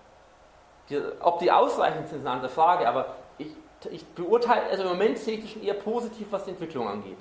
Die, 0.88 0.98
ob 1.20 1.40
die 1.40 1.52
ausreichend 1.52 2.08
sind, 2.08 2.20
ist 2.20 2.26
eine 2.26 2.36
andere 2.36 2.48
Frage, 2.48 2.88
aber 2.88 3.16
ich, 3.36 3.48
ich 3.90 4.06
beurteile, 4.06 4.62
also 4.70 4.84
im 4.84 4.88
Moment 4.88 5.18
sehe 5.18 5.36
ich 5.36 5.52
schon 5.52 5.62
eher 5.62 5.74
positiv, 5.74 6.28
was 6.30 6.44
die 6.44 6.52
Entwicklung 6.52 6.88
angeht. 6.88 7.20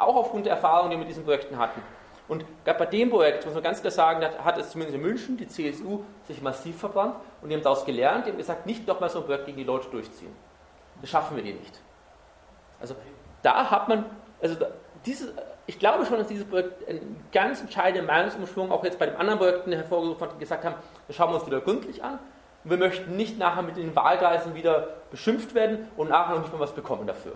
Auch 0.00 0.16
aufgrund 0.16 0.46
der 0.46 0.54
Erfahrungen, 0.54 0.90
die 0.90 0.96
wir 0.96 0.98
mit 0.98 1.10
diesen 1.10 1.22
Projekten 1.22 1.58
hatten. 1.58 1.80
Und 2.26 2.44
gerade 2.64 2.80
bei 2.80 2.86
dem 2.86 3.08
Projekt, 3.08 3.44
muss 3.44 3.54
man 3.54 3.62
ganz 3.62 3.80
klar 3.80 3.92
sagen, 3.92 4.26
hat 4.44 4.58
es 4.58 4.70
zumindest 4.70 4.96
in 4.96 5.02
München 5.02 5.36
die 5.36 5.46
CSU 5.46 6.00
sich 6.26 6.42
massiv 6.42 6.80
verbrannt 6.80 7.14
und 7.40 7.50
die 7.50 7.54
haben 7.54 7.62
daraus 7.62 7.84
gelernt, 7.84 8.26
die 8.26 8.30
haben 8.30 8.38
gesagt, 8.38 8.66
nicht 8.66 8.84
nochmal 8.88 9.10
so 9.10 9.20
ein 9.20 9.26
Projekt 9.26 9.46
gegen 9.46 9.58
die 9.58 9.64
Leute 9.64 9.88
durchziehen. 9.90 10.49
Das 11.00 11.10
schaffen 11.10 11.36
wir 11.36 11.42
die 11.42 11.52
nicht. 11.52 11.80
Also 12.80 12.94
da 13.42 13.70
hat 13.70 13.88
man, 13.88 14.04
also 14.40 14.56
diese, 15.06 15.34
ich 15.66 15.78
glaube 15.78 16.04
schon, 16.06 16.18
dass 16.18 16.28
dieses 16.28 16.44
Projekt 16.46 16.86
einen 16.88 17.24
ganz 17.32 17.60
entscheidenden 17.60 18.06
Meinungsumschwung 18.06 18.70
auch 18.70 18.84
jetzt 18.84 18.98
bei 18.98 19.06
den 19.06 19.16
anderen 19.16 19.38
Projekten 19.38 19.72
hervorgerufen 19.72 20.22
hat, 20.22 20.34
die 20.34 20.40
gesagt 20.40 20.64
haben, 20.64 20.74
wir 21.06 21.14
schauen 21.14 21.34
uns 21.34 21.46
wieder 21.46 21.60
gründlich 21.60 22.02
an 22.02 22.18
und 22.64 22.70
wir 22.70 22.78
möchten 22.78 23.16
nicht 23.16 23.38
nachher 23.38 23.62
mit 23.62 23.76
den 23.76 23.94
Wahlkreisen 23.94 24.54
wieder 24.54 24.88
beschimpft 25.10 25.54
werden 25.54 25.88
und 25.96 26.10
nachher 26.10 26.34
noch 26.34 26.42
nicht 26.42 26.52
mal 26.52 26.60
was 26.60 26.74
bekommen 26.74 27.06
dafür. 27.06 27.32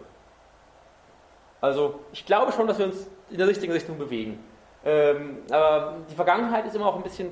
Also 1.60 2.00
ich 2.12 2.26
glaube 2.26 2.52
schon, 2.52 2.66
dass 2.66 2.78
wir 2.78 2.86
uns 2.86 3.06
in 3.30 3.38
der 3.38 3.48
richtigen 3.48 3.72
Richtung 3.72 3.98
bewegen. 3.98 4.38
Ähm, 4.84 5.38
aber 5.50 5.94
die 6.10 6.14
Vergangenheit 6.14 6.66
ist 6.66 6.76
immer 6.76 6.86
auch 6.86 6.96
ein 6.96 7.02
bisschen, 7.02 7.30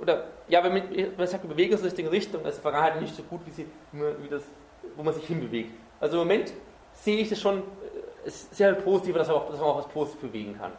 oder 0.00 0.24
ja, 0.48 0.64
wenn 0.64 0.72
man, 0.72 0.90
wenn 0.90 1.16
man 1.16 1.26
sagt, 1.26 1.42
wir 1.44 1.50
bewegen 1.50 1.72
uns 1.72 1.82
in 1.82 1.88
die 1.88 1.90
richtige 1.90 2.10
Richtung, 2.10 2.44
ist 2.46 2.58
die 2.58 2.62
Vergangenheit 2.62 3.00
nicht 3.00 3.14
so 3.14 3.22
gut, 3.24 3.40
wie, 3.44 3.50
sie, 3.50 3.66
wie 3.92 4.28
das, 4.28 4.42
wo 4.96 5.02
man 5.02 5.14
sich 5.14 5.26
hinbewegt. 5.26 5.72
Also 6.00 6.20
im 6.20 6.28
Moment 6.28 6.52
sehe 6.92 7.18
ich 7.18 7.28
das 7.28 7.40
schon 7.40 7.58
äh, 7.58 8.30
sehr 8.30 8.72
positiv, 8.74 9.16
dass 9.16 9.28
man, 9.28 9.36
auch, 9.36 9.50
dass 9.50 9.58
man 9.58 9.68
auch 9.68 9.78
was 9.78 9.88
Positives 9.88 10.30
bewegen 10.30 10.56
kann. 10.58 10.72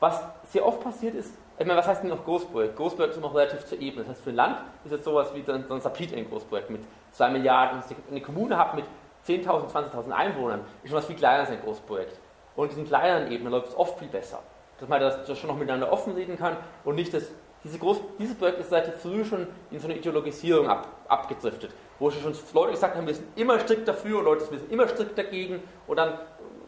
Was 0.00 0.22
sehr 0.50 0.64
oft 0.64 0.80
passiert 0.80 1.14
ist, 1.14 1.32
ich 1.60 1.66
meine, 1.66 1.78
was 1.78 1.88
heißt 1.88 2.02
denn 2.04 2.10
noch 2.10 2.24
Großprojekt? 2.24 2.76
Großprojekt 2.76 3.16
ist 3.16 3.20
noch 3.20 3.34
relativ 3.34 3.64
zur 3.64 3.80
Ebene. 3.80 4.04
Das 4.04 4.10
heißt, 4.12 4.22
für 4.22 4.30
ein 4.30 4.36
Land 4.36 4.58
ist 4.84 4.92
jetzt 4.92 5.04
sowas 5.04 5.34
wie 5.34 5.42
so 5.42 5.52
ein 5.52 5.80
Sapit 5.80 6.14
ein 6.14 6.28
Großprojekt 6.28 6.70
mit 6.70 6.82
2 7.10 7.30
Milliarden. 7.30 7.82
Eine 8.08 8.20
Kommune 8.20 8.56
hat 8.56 8.76
mit 8.76 8.84
10.000, 9.26 9.68
20.000 9.68 10.10
Einwohnern, 10.12 10.60
ist 10.84 10.90
schon 10.90 10.98
was 10.98 11.06
viel 11.06 11.16
kleiner 11.16 11.40
als 11.40 11.50
ein 11.50 11.60
Großprojekt. 11.60 12.20
Und 12.54 12.66
in 12.66 12.70
diesen 12.70 12.86
kleineren 12.86 13.32
Ebenen 13.32 13.52
läuft 13.52 13.68
es 13.68 13.76
oft 13.76 13.98
viel 13.98 14.06
besser. 14.06 14.40
Dass 14.78 14.88
man 14.88 15.00
das, 15.00 15.26
das 15.26 15.36
schon 15.36 15.48
noch 15.48 15.56
miteinander 15.56 15.92
offen 15.92 16.14
reden 16.14 16.38
kann 16.38 16.56
und 16.84 16.94
nicht, 16.94 17.12
dass 17.12 17.32
diese 17.64 17.78
groß, 17.78 18.00
dieses 18.18 18.36
Projekt 18.36 18.60
ist 18.60 18.70
seit 18.70 18.86
früh 18.94 19.24
schon 19.24 19.46
in 19.70 19.80
so 19.80 19.88
eine 19.88 19.96
Ideologisierung 19.96 20.68
ab, 20.68 20.88
abgedriftet. 21.08 21.72
Wo 21.98 22.10
schon 22.10 22.32
Leute 22.54 22.72
gesagt 22.72 22.96
haben, 22.96 23.06
wir 23.06 23.14
sind 23.14 23.26
immer 23.36 23.58
strikt 23.58 23.88
dafür 23.88 24.20
und 24.20 24.24
Leute, 24.24 24.44
sind 24.44 24.70
immer 24.70 24.86
strikt 24.86 25.18
dagegen 25.18 25.60
und 25.86 25.96
dann 25.96 26.18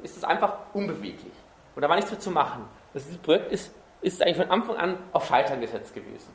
ist 0.02 0.16
es 0.16 0.24
einfach 0.24 0.54
unbeweglich. 0.72 1.32
Und 1.76 1.82
da 1.82 1.88
war 1.88 1.96
nichts 1.96 2.10
mehr 2.10 2.18
zu 2.18 2.30
machen. 2.30 2.68
Das, 2.92 3.04
dieses 3.04 3.18
Projekt 3.18 3.52
ist, 3.52 3.72
ist 4.00 4.20
eigentlich 4.22 4.38
von 4.38 4.50
Anfang 4.50 4.76
an 4.76 4.98
auf 5.12 5.26
Scheitern 5.26 5.60
gesetzt 5.60 5.94
gewesen. 5.94 6.34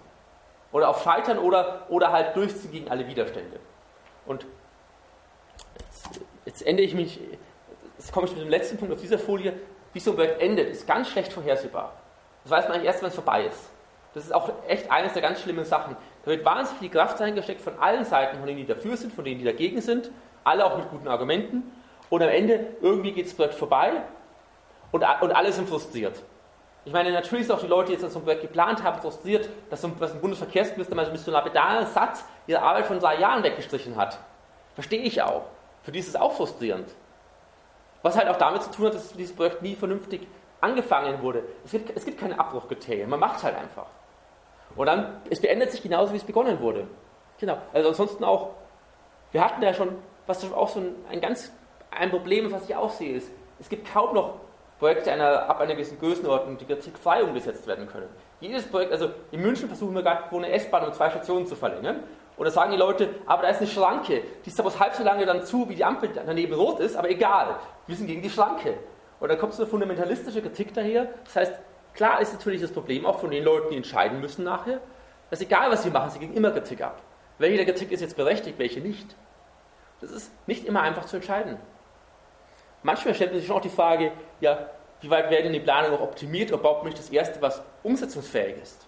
Oder 0.72 0.90
auf 0.90 1.04
Scheitern 1.04 1.40
oder, 1.40 1.86
oder 1.90 2.12
halt 2.12 2.36
durchziehen 2.36 2.72
gegen 2.72 2.90
alle 2.90 3.08
Widerstände. 3.08 3.60
Und 4.26 4.46
jetzt 6.46 6.66
ende 6.66 6.84
ich 6.84 6.94
mich, 6.94 7.20
jetzt 7.98 8.14
komme 8.14 8.28
ich 8.28 8.34
mit 8.34 8.42
dem 8.42 8.50
letzten 8.50 8.78
Punkt 8.78 8.94
auf 8.94 9.02
dieser 9.02 9.20
Folie, 9.20 9.54
wie 9.94 10.00
so 10.00 10.12
ein 10.12 10.16
Projekt 10.16 10.42
endet, 10.42 10.70
ist 10.70 10.88
ganz 10.88 11.10
schlecht 11.10 11.34
vorhersehbar. 11.34 11.94
Das 12.44 12.52
weiß 12.52 12.66
man 12.66 12.74
eigentlich 12.74 12.88
erst, 12.88 13.02
wenn 13.02 13.10
es 13.10 13.16
vorbei 13.16 13.46
ist. 13.46 13.70
Das 14.16 14.24
ist 14.24 14.34
auch 14.34 14.50
echt 14.68 14.90
eines 14.90 15.12
der 15.12 15.22
ganz 15.22 15.42
schlimmen 15.42 15.66
Sachen. 15.66 15.98
Da 16.24 16.32
wird 16.32 16.46
wahnsinnig 16.46 16.80
viel 16.80 16.90
Kraft 16.90 17.20
reingesteckt 17.20 17.62
von 17.62 17.78
allen 17.80 18.06
Seiten, 18.06 18.38
von 18.38 18.48
denen, 18.48 18.60
die 18.60 18.66
dafür 18.66 18.96
sind, 18.96 19.12
von 19.14 19.26
denen, 19.26 19.40
die 19.40 19.46
dagegen 19.46 19.82
sind, 19.82 20.10
alle 20.46 20.66
auch 20.66 20.78
mit 20.78 20.90
guten 20.90 21.10
Argumenten. 21.10 21.70
Und 22.10 22.24
am 22.24 22.30
Ende, 22.30 22.78
irgendwie 22.82 23.12
geht 23.12 23.26
das 23.26 23.34
Projekt 23.34 23.56
vorbei 23.56 23.92
und, 24.92 25.04
und 25.22 25.32
alle 25.34 25.52
sind 25.52 25.68
frustriert. 25.68 26.24
Ich 26.86 26.94
meine, 26.94 27.12
natürlich 27.12 27.48
sind 27.48 27.56
auch 27.56 27.62
die 27.62 27.68
Leute, 27.68 27.88
die 27.88 28.02
jetzt 28.02 28.10
so 28.14 28.20
ein 28.20 28.24
Projekt 28.24 28.44
geplant 28.44 28.84
haben, 28.84 29.02
frustriert, 29.02 29.50
dass, 29.70 29.82
so 29.82 29.88
ein, 29.88 30.00
dass 30.00 30.14
ein 30.14 30.22
Bundesverkehrsminister 30.22 30.96
mal 30.96 31.06
so 31.06 31.12
einem 31.12 31.34
lapidaren 31.34 31.86
Satz 31.88 32.24
ihre 32.48 32.62
Arbeit 32.62 32.86
von 32.86 33.00
drei 33.00 33.18
Jahren 33.20 33.44
weggestrichen 33.44 33.98
hat. 33.98 34.20
Verstehe 34.76 35.02
ich 35.02 35.22
auch. 35.22 35.44
Für 35.84 35.92
die 35.92 36.00
ist 36.00 36.08
es 36.08 36.16
auch 36.16 36.32
frustrierend. 36.32 36.88
Was 38.02 38.16
halt 38.16 38.30
auch 38.30 38.38
damit 38.38 38.64
zu 38.64 38.72
tun 38.72 38.86
hat, 38.86 38.94
dass 38.94 39.12
dieses 39.12 39.36
Projekt 39.36 39.62
nie 39.62 39.76
vernünftig 39.76 40.26
angefangen 40.62 41.22
wurde. 41.22 41.44
Es 41.66 41.72
gibt, 41.72 41.92
es 41.96 42.06
gibt 42.06 42.18
keine 42.18 42.40
Abbruchkriterien, 42.40 43.10
man 43.10 43.20
macht 43.20 43.44
halt 43.44 43.58
einfach. 43.58 43.88
Und 44.76 44.88
dann, 44.88 45.22
es 45.30 45.42
beendet 45.42 45.72
sich 45.72 45.82
genauso, 45.82 46.14
wie 46.14 46.18
es 46.18 46.24
begonnen 46.24 46.60
wurde. 46.60 46.88
Genau. 47.40 47.58
Also 47.74 47.90
ansonsten 47.90 48.24
auch, 48.24 48.52
wir 49.32 49.44
hatten 49.44 49.62
ja 49.62 49.74
schon, 49.74 49.96
was 50.28 50.44
auch 50.52 50.70
so 50.70 50.80
ein, 50.80 50.96
ein 51.10 51.22
ganz, 51.22 51.52
ein 51.92 52.10
Problem, 52.10 52.52
was 52.52 52.68
ich 52.70 52.76
auch 52.76 52.90
sehe, 52.90 53.16
ist, 53.16 53.32
es 53.60 53.70
gibt 53.70 53.92
kaum 53.92 54.14
noch 54.14 54.34
Projekte 54.80 55.12
einer, 55.12 55.50
ab 55.50 55.62
einer 55.62 55.74
gewissen 55.74 56.00
Größenordnung, 56.00 56.58
die 56.58 56.66
kritikfrei 56.66 57.24
umgesetzt 57.24 57.66
werden 57.68 57.88
können. 57.88 58.10
Jedes 58.42 58.68
Projekt, 58.68 58.92
also 58.92 59.10
in 59.32 59.42
München 59.42 59.70
versuchen 59.70 59.96
wir 59.96 60.04
gerade, 60.04 60.24
wo 60.30 60.38
eine 60.38 60.52
S-Bahn 60.52 60.86
um 60.86 60.94
zwei 60.94 61.10
Stationen 61.10 61.48
zu 61.48 61.56
verlängern. 61.56 62.04
Und 62.36 62.46
da 62.46 62.52
sagen 62.52 62.72
die 62.72 62.78
Leute, 62.78 63.10
aber 63.26 63.44
da 63.44 63.50
ist 63.50 63.60
eine 63.60 63.68
Schranke, 63.68 64.22
die 64.44 64.50
ist 64.50 64.60
aber 64.60 64.78
halb 64.78 64.94
so 64.94 65.04
lange 65.04 65.26
dann 65.26 65.44
zu, 65.44 65.70
wie 65.70 65.76
die 65.76 65.86
Ampel 65.86 66.10
daneben 66.14 66.54
rot 66.54 66.82
ist, 66.82 66.98
aber 66.98 67.10
egal, 67.10 67.56
wir 67.88 67.96
sind 67.96 68.08
gegen 68.08 68.22
die 68.22 68.30
Schranke. 68.30 68.74
Und 69.22 69.30
dann 69.30 69.38
kommt 69.38 69.54
so 69.54 69.64
eine 69.64 69.72
fundamentalistische 69.72 70.42
Kritik 70.42 70.74
daher. 70.74 71.08
Das 71.24 71.36
heißt, 71.38 71.54
klar 71.96 72.22
ist 72.22 72.34
natürlich 72.34 72.62
das 72.62 72.72
Problem 72.72 73.06
auch 73.06 73.20
von 73.20 73.32
den 73.32 73.44
Leuten, 73.44 73.72
die 73.72 73.78
entscheiden 73.78 74.20
müssen 74.20 74.44
nachher, 74.44 74.80
dass 75.30 75.42
egal 75.42 75.72
was 75.72 75.84
sie 75.84 75.90
machen, 75.90 76.10
sie 76.12 76.20
geben 76.20 76.34
immer 76.34 76.52
Kritik 76.52 76.82
ab. 76.82 77.02
Welche 77.38 77.58
der 77.58 77.66
Kritik 77.66 77.92
ist 77.92 78.02
jetzt 78.02 78.16
berechtigt, 78.16 78.60
welche 78.60 78.80
nicht. 78.80 79.16
Das 80.02 80.12
ist 80.12 80.32
nicht 80.48 80.66
immer 80.66 80.82
einfach 80.82 81.06
zu 81.06 81.18
entscheiden. 81.18 81.58
Manchmal 82.84 83.16
stellt 83.16 83.32
man 83.32 83.40
sich 83.40 83.48
schon 83.48 83.58
auch 83.58 83.62
die 83.62 83.70
Frage, 83.70 84.12
ja, 84.40 84.70
wie 85.02 85.10
weit 85.10 85.30
werden 85.30 85.52
die 85.52 85.60
Planung 85.60 85.92
noch 85.92 86.02
optimiert 86.02 86.52
oder 86.52 86.62
baut 86.62 86.84
nicht 86.84 86.98
das 86.98 87.10
Erste, 87.10 87.42
was 87.42 87.62
umsetzungsfähig 87.84 88.62
ist? 88.62 88.88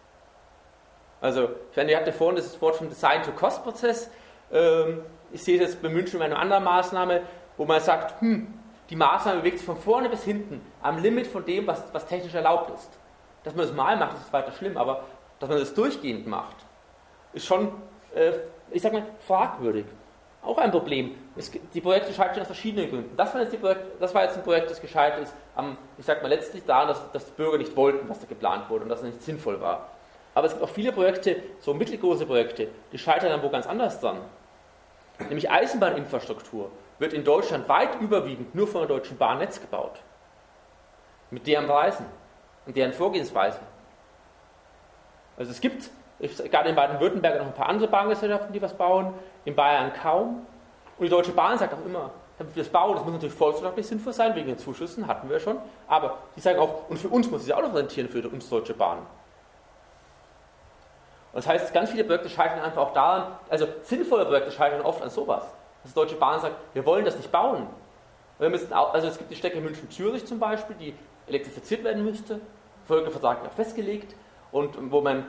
Also, 1.19 1.49
ich 1.71 1.77
meine, 1.77 1.91
ihr 1.91 1.97
hattet 1.97 2.15
vorhin 2.15 2.35
das 2.35 2.61
Wort 2.61 2.75
vom 2.75 2.89
Design-to-Cost-Prozess. 2.89 4.09
Ähm, 4.51 5.01
ich 5.31 5.43
sehe 5.43 5.59
das 5.59 5.75
bei 5.75 5.89
München 5.89 6.19
bei 6.19 6.25
einer 6.25 6.39
anderen 6.39 6.63
Maßnahme, 6.63 7.21
wo 7.57 7.65
man 7.65 7.81
sagt, 7.81 8.21
hm, 8.21 8.53
die 8.89 8.95
Maßnahme 8.95 9.39
bewegt 9.39 9.57
sich 9.57 9.65
von 9.65 9.77
vorne 9.77 10.09
bis 10.09 10.23
hinten 10.23 10.61
am 10.81 11.01
Limit 11.01 11.27
von 11.27 11.45
dem, 11.45 11.67
was, 11.67 11.83
was 11.93 12.05
technisch 12.05 12.33
erlaubt 12.33 12.73
ist. 12.73 12.89
Dass 13.43 13.55
man 13.55 13.65
das 13.65 13.75
mal 13.75 13.97
macht, 13.97 14.17
ist 14.17 14.31
weiter 14.31 14.51
schlimm, 14.51 14.77
aber 14.77 15.03
dass 15.39 15.49
man 15.49 15.59
das 15.59 15.73
durchgehend 15.73 16.27
macht, 16.27 16.55
ist 17.33 17.45
schon, 17.45 17.71
äh, 18.15 18.31
ich 18.71 18.81
sag 18.81 18.93
mal, 18.93 19.03
fragwürdig. 19.19 19.85
Auch 20.41 20.57
ein 20.57 20.71
Problem. 20.71 21.15
Es, 21.35 21.51
die 21.51 21.81
Projekte 21.81 22.13
scheitern 22.13 22.41
aus 22.41 22.47
verschiedenen 22.47 22.89
Gründen. 22.89 23.17
Das 23.17 23.33
war, 23.33 23.41
jetzt 23.41 23.59
Projekt, 23.59 24.01
das 24.01 24.15
war 24.15 24.23
jetzt 24.23 24.37
ein 24.37 24.43
Projekt, 24.43 24.71
das 24.71 24.79
gescheitert 24.79 25.23
ist, 25.23 25.33
am, 25.55 25.77
ich 25.97 26.05
sag 26.05 26.21
mal, 26.21 26.29
letztlich 26.29 26.63
daran, 26.63 26.87
dass, 26.87 27.11
dass 27.11 27.25
die 27.25 27.31
Bürger 27.31 27.57
nicht 27.57 27.75
wollten, 27.75 28.07
was 28.07 28.19
da 28.19 28.27
geplant 28.27 28.69
wurde 28.69 28.83
und 28.83 28.89
dass 28.89 28.99
es 28.99 29.05
nicht 29.05 29.21
sinnvoll 29.21 29.59
war. 29.59 29.89
Aber 30.33 30.47
es 30.47 30.53
gibt 30.53 30.63
auch 30.63 30.69
viele 30.69 30.91
Projekte, 30.91 31.41
so 31.59 31.73
mittelgroße 31.73 32.25
Projekte, 32.25 32.69
die 32.91 32.97
scheitern 32.97 33.29
dann 33.29 33.43
wo 33.43 33.49
ganz 33.49 33.67
anders 33.67 33.99
dran. 33.99 34.17
Nämlich 35.19 35.49
Eisenbahninfrastruktur 35.49 36.69
wird 36.99 37.13
in 37.13 37.23
Deutschland 37.23 37.67
weit 37.69 37.99
überwiegend 38.01 38.55
nur 38.55 38.67
von 38.67 38.81
der 38.81 38.87
Deutschen 38.87 39.17
Bahn 39.17 39.39
Netz 39.39 39.61
gebaut. 39.61 39.99
Mit 41.29 41.45
deren 41.45 41.67
Preisen 41.67 42.05
und 42.65 42.75
deren 42.75 42.93
Vorgehensweise. 42.93 43.59
Also 45.37 45.51
es 45.51 45.61
gibt 45.61 45.89
gerade 46.19 46.69
in 46.69 46.75
Baden-Württemberg 46.75 47.37
noch 47.39 47.47
ein 47.47 47.53
paar 47.53 47.69
andere 47.69 47.87
Bahngesellschaften, 47.87 48.53
die 48.53 48.61
was 48.61 48.73
bauen, 48.73 49.13
in 49.45 49.55
Bayern 49.55 49.93
kaum. 49.93 50.45
Und 50.97 51.05
die 51.05 51.09
Deutsche 51.09 51.31
Bahn 51.31 51.57
sagt 51.57 51.73
auch 51.73 51.85
immer, 51.85 52.11
das 52.55 52.69
bauen, 52.69 52.95
das 52.95 53.03
muss 53.03 53.13
natürlich 53.13 53.35
volkswirtschaftlich 53.35 53.87
sinnvoll 53.87 54.13
sein, 54.13 54.35
wegen 54.35 54.47
den 54.47 54.57
Zuschüssen, 54.57 55.07
hatten 55.07 55.29
wir 55.29 55.39
schon. 55.39 55.57
Aber 55.87 56.17
die 56.35 56.39
sagen 56.39 56.59
auch, 56.59 56.89
und 56.89 56.97
für 56.97 57.09
uns 57.09 57.29
muss 57.29 57.41
es 57.41 57.47
ja 57.47 57.57
auch 57.57 57.61
noch 57.61 57.73
rentieren, 57.73 58.09
für 58.09 58.27
uns 58.27 58.49
Deutsche 58.49 58.73
Bahn. 58.73 58.99
Und 58.99 59.05
das 61.33 61.47
heißt, 61.47 61.73
ganz 61.73 61.91
viele 61.91 62.03
Projekte 62.03 62.29
scheitern 62.29 62.61
einfach 62.61 62.81
auch 62.81 62.93
daran, 62.93 63.31
also 63.49 63.67
sinnvolle 63.83 64.25
Projekte 64.25 64.51
scheitern 64.51 64.81
oft 64.81 65.01
an 65.01 65.09
sowas. 65.09 65.43
Dass 65.83 65.93
die 65.93 65.95
Deutsche 65.95 66.15
Bahn 66.15 66.39
sagt, 66.39 66.55
wir 66.73 66.85
wollen 66.85 67.05
das 67.05 67.17
nicht 67.17 67.31
bauen. 67.31 67.67
Wir 68.39 68.49
müssen 68.49 68.71
also 68.71 69.07
es 69.07 69.17
gibt 69.17 69.31
die 69.31 69.35
Strecke 69.35 69.59
München-Zürich 69.59 70.25
zum 70.25 70.39
Beispiel, 70.39 70.75
die 70.75 70.93
elektrifiziert 71.27 71.83
werden 71.83 72.03
müsste, 72.03 72.39
Folgevertrag 72.85 73.43
ja 73.43 73.49
festgelegt 73.49 74.15
und 74.51 74.91
wo 74.91 75.01
man 75.01 75.25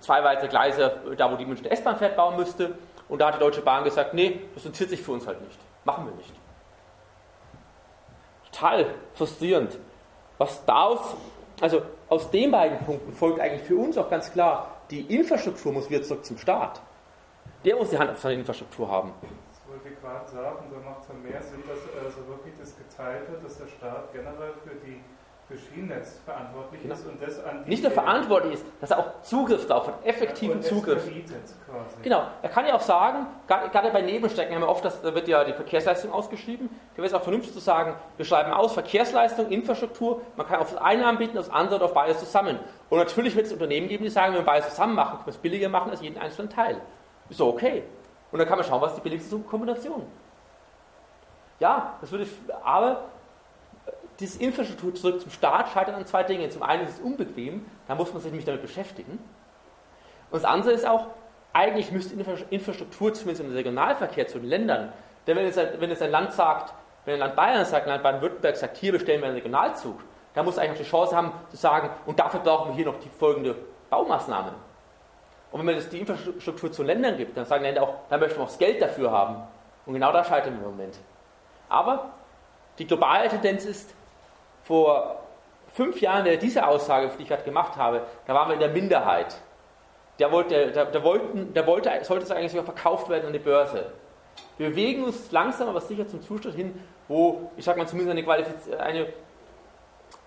zwei 0.00 0.22
weitere 0.22 0.48
Gleise, 0.48 1.00
da 1.16 1.30
wo 1.30 1.36
die 1.36 1.46
Münchner 1.46 1.72
S-Bahn 1.72 1.96
fährt, 1.96 2.16
bauen 2.16 2.36
müsste. 2.36 2.78
Und 3.08 3.20
da 3.20 3.28
hat 3.28 3.34
die 3.34 3.40
Deutsche 3.40 3.60
Bahn 3.60 3.84
gesagt, 3.84 4.14
nee, 4.14 4.40
das 4.54 4.64
interessiert 4.64 4.90
sich 4.90 5.02
für 5.02 5.12
uns 5.12 5.26
halt 5.26 5.40
nicht. 5.42 5.58
Machen 5.84 6.06
wir 6.06 6.14
nicht. 6.14 6.32
Total 8.50 8.86
frustrierend. 9.14 9.78
Was 10.38 10.64
daraus, 10.64 11.16
also 11.60 11.82
aus 12.08 12.30
den 12.30 12.50
beiden 12.50 12.78
Punkten 12.78 13.12
folgt 13.12 13.40
eigentlich 13.40 13.62
für 13.62 13.76
uns 13.76 13.98
auch 13.98 14.08
ganz 14.08 14.32
klar, 14.32 14.70
die 14.90 15.00
Infrastruktur 15.02 15.72
muss 15.72 15.90
wieder 15.90 16.02
zurück 16.02 16.24
zum 16.24 16.38
Staat. 16.38 16.80
Der 17.64 17.76
muss 17.76 17.90
die 17.90 17.98
Hand 17.98 18.10
auf 18.10 18.20
seine 18.20 18.34
Infrastruktur 18.34 18.90
haben. 18.90 19.12
Gerade 19.84 20.30
sagen, 20.30 20.72
da 20.72 20.90
macht 20.90 21.02
es 21.02 21.30
mehr 21.30 21.42
Sinn, 21.42 21.62
dass 21.68 21.78
also 22.02 22.26
wirklich 22.28 22.54
das 22.58 22.74
geteilt 22.76 23.30
wird, 23.30 23.44
dass 23.44 23.58
der 23.58 23.66
Staat 23.68 24.12
generell 24.12 24.54
für 24.64 24.74
die 24.76 25.02
für 25.46 25.58
Schienennetz 25.58 26.20
verantwortlich 26.24 26.82
genau. 26.82 26.94
ist 26.94 27.06
und 27.06 27.20
das 27.20 27.44
an 27.44 27.64
Nicht 27.66 27.82
nur 27.82 27.92
verantwortlich 27.92 28.54
ist, 28.54 28.64
dass 28.80 28.92
er 28.92 28.98
auch 28.98 29.20
Zugriff 29.20 29.66
darauf 29.66 29.88
hat, 29.88 30.06
effektiven 30.06 30.62
ja, 30.62 30.68
Zugriff. 30.68 31.06
Genau, 32.02 32.22
er 32.40 32.48
kann 32.48 32.66
ja 32.66 32.74
auch 32.74 32.80
sagen, 32.80 33.26
gerade 33.46 33.90
bei 33.90 34.00
Nebenstrecken 34.00 34.54
haben 34.54 34.62
wir 34.62 34.68
oft, 34.68 34.84
das, 34.84 35.02
da 35.02 35.14
wird 35.14 35.28
ja 35.28 35.44
die 35.44 35.52
Verkehrsleistung 35.52 36.12
ausgeschrieben, 36.12 36.70
da 36.92 36.98
wäre 36.98 37.08
es 37.08 37.14
auch 37.14 37.22
vernünftig 37.22 37.52
zu 37.52 37.60
sagen, 37.60 37.94
wir 38.16 38.24
schreiben 38.24 38.52
aus 38.52 38.72
Verkehrsleistung, 38.72 39.50
Infrastruktur, 39.50 40.22
man 40.36 40.46
kann 40.46 40.60
auf 40.60 40.72
das 40.72 40.80
eine 40.80 41.06
anbieten, 41.06 41.36
das 41.36 41.50
andere 41.50 41.84
auf 41.84 41.92
beides 41.92 42.20
zusammen. 42.20 42.58
Und 42.88 42.98
natürlich 42.98 43.36
wird 43.36 43.46
es 43.46 43.52
Unternehmen 43.52 43.88
geben, 43.88 44.04
die 44.04 44.10
sagen, 44.10 44.32
wenn 44.32 44.40
wir 44.40 44.46
beides 44.46 44.70
zusammen 44.70 44.94
machen, 44.94 45.16
können 45.16 45.26
wir 45.26 45.32
es 45.32 45.38
billiger 45.38 45.68
machen 45.68 45.90
als 45.90 46.00
jeden 46.00 46.18
einzelnen 46.18 46.48
Teil. 46.48 46.80
Ist 47.28 47.38
so 47.38 47.48
okay. 47.48 47.82
Und 48.34 48.40
dann 48.40 48.48
kann 48.48 48.58
man 48.58 48.66
schauen, 48.66 48.80
was 48.82 48.96
die 48.96 49.00
billigste 49.00 49.38
Kombination. 49.38 50.04
Ja, 51.60 51.92
das 52.00 52.10
würde, 52.10 52.26
aber 52.64 53.04
diese 54.18 54.42
Infrastruktur 54.42 54.92
zurück 54.92 55.20
zum 55.20 55.30
Staat 55.30 55.68
scheitert 55.68 55.94
an 55.94 56.04
zwei 56.04 56.24
Dingen. 56.24 56.50
Zum 56.50 56.64
einen 56.64 56.82
ist 56.82 56.94
es 56.94 57.00
unbequem, 57.00 57.64
da 57.86 57.94
muss 57.94 58.12
man 58.12 58.20
sich 58.20 58.32
nämlich 58.32 58.44
damit 58.44 58.60
beschäftigen. 58.60 59.20
Und 60.32 60.42
das 60.42 60.44
andere 60.44 60.72
ist 60.72 60.84
auch, 60.84 61.06
eigentlich 61.52 61.92
müsste 61.92 62.16
Infrastruktur 62.50 63.14
zumindest 63.14 63.46
im 63.46 63.54
Regionalverkehr 63.54 64.26
zu 64.26 64.40
den 64.40 64.48
Ländern, 64.48 64.92
denn 65.28 65.36
wenn 65.36 65.44
jetzt, 65.44 65.58
ein, 65.60 65.68
wenn 65.78 65.90
jetzt 65.90 66.02
ein 66.02 66.10
Land 66.10 66.32
sagt, 66.32 66.74
wenn 67.04 67.14
ein 67.14 67.20
Land 67.20 67.36
Bayern 67.36 67.64
sagt, 67.64 67.86
ein 67.86 67.90
Land 67.90 68.02
Baden-Württemberg 68.02 68.56
sagt, 68.56 68.78
hier 68.78 68.90
bestellen 68.90 69.20
wir 69.20 69.28
einen 69.28 69.36
Regionalzug, 69.36 70.00
dann 70.34 70.44
muss 70.44 70.58
eigentlich 70.58 70.72
auch 70.72 70.84
die 70.84 70.90
Chance 70.90 71.16
haben 71.16 71.30
zu 71.50 71.56
sagen, 71.56 71.88
und 72.04 72.18
dafür 72.18 72.40
brauchen 72.40 72.70
wir 72.70 72.74
hier 72.74 72.86
noch 72.86 72.98
die 72.98 73.10
folgende 73.10 73.54
Baumaßnahme. 73.90 74.54
Und 75.54 75.60
wenn 75.60 75.66
man 75.66 75.76
das 75.76 75.88
die 75.88 76.00
Infrastruktur 76.00 76.72
zu 76.72 76.82
Ländern 76.82 77.16
gibt, 77.16 77.36
dann 77.36 77.44
sagen 77.44 77.62
Länder 77.62 77.84
auch, 77.84 77.94
da 78.10 78.18
möchten 78.18 78.38
wir 78.38 78.42
auch 78.42 78.48
das 78.48 78.58
Geld 78.58 78.82
dafür 78.82 79.12
haben. 79.12 79.36
Und 79.86 79.94
genau 79.94 80.10
da 80.10 80.24
scheitern 80.24 80.54
wir 80.54 80.66
im 80.66 80.72
Moment. 80.72 80.98
Aber 81.68 82.10
die 82.76 82.84
globale 82.84 83.28
Tendenz 83.28 83.64
ist, 83.64 83.94
vor 84.64 85.22
fünf 85.72 86.00
Jahren, 86.00 86.26
diese 86.40 86.66
Aussage, 86.66 87.08
die 87.16 87.22
ich 87.22 87.28
gerade 87.28 87.44
gemacht 87.44 87.76
habe, 87.76 88.02
da 88.26 88.34
waren 88.34 88.48
wir 88.48 88.54
in 88.54 88.60
der 88.60 88.70
Minderheit. 88.70 89.36
Der 90.18 90.32
wollte, 90.32 90.72
der, 90.72 90.86
der, 90.86 91.04
wollten, 91.04 91.54
der 91.54 91.64
wollte, 91.68 91.88
sollte 92.02 92.24
es 92.24 92.32
eigentlich 92.32 92.50
sogar 92.50 92.64
verkauft 92.64 93.08
werden 93.08 93.26
an 93.26 93.32
die 93.32 93.38
Börse. 93.38 93.92
Wir 94.58 94.70
bewegen 94.70 95.04
uns 95.04 95.30
langsam 95.30 95.68
aber 95.68 95.80
sicher 95.80 96.08
zum 96.08 96.20
Zustand 96.20 96.56
hin, 96.56 96.82
wo, 97.06 97.52
ich 97.56 97.64
sage 97.64 97.78
mal, 97.78 97.86
zumindest 97.86 98.28
eine, 98.28 98.80
eine, 98.80 99.06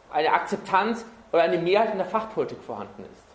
eine 0.10 0.32
Akzeptanz 0.32 1.06
oder 1.34 1.42
eine 1.42 1.58
Mehrheit 1.58 1.92
in 1.92 1.98
der 1.98 2.08
Fachpolitik 2.08 2.64
vorhanden 2.64 3.04
ist. 3.12 3.27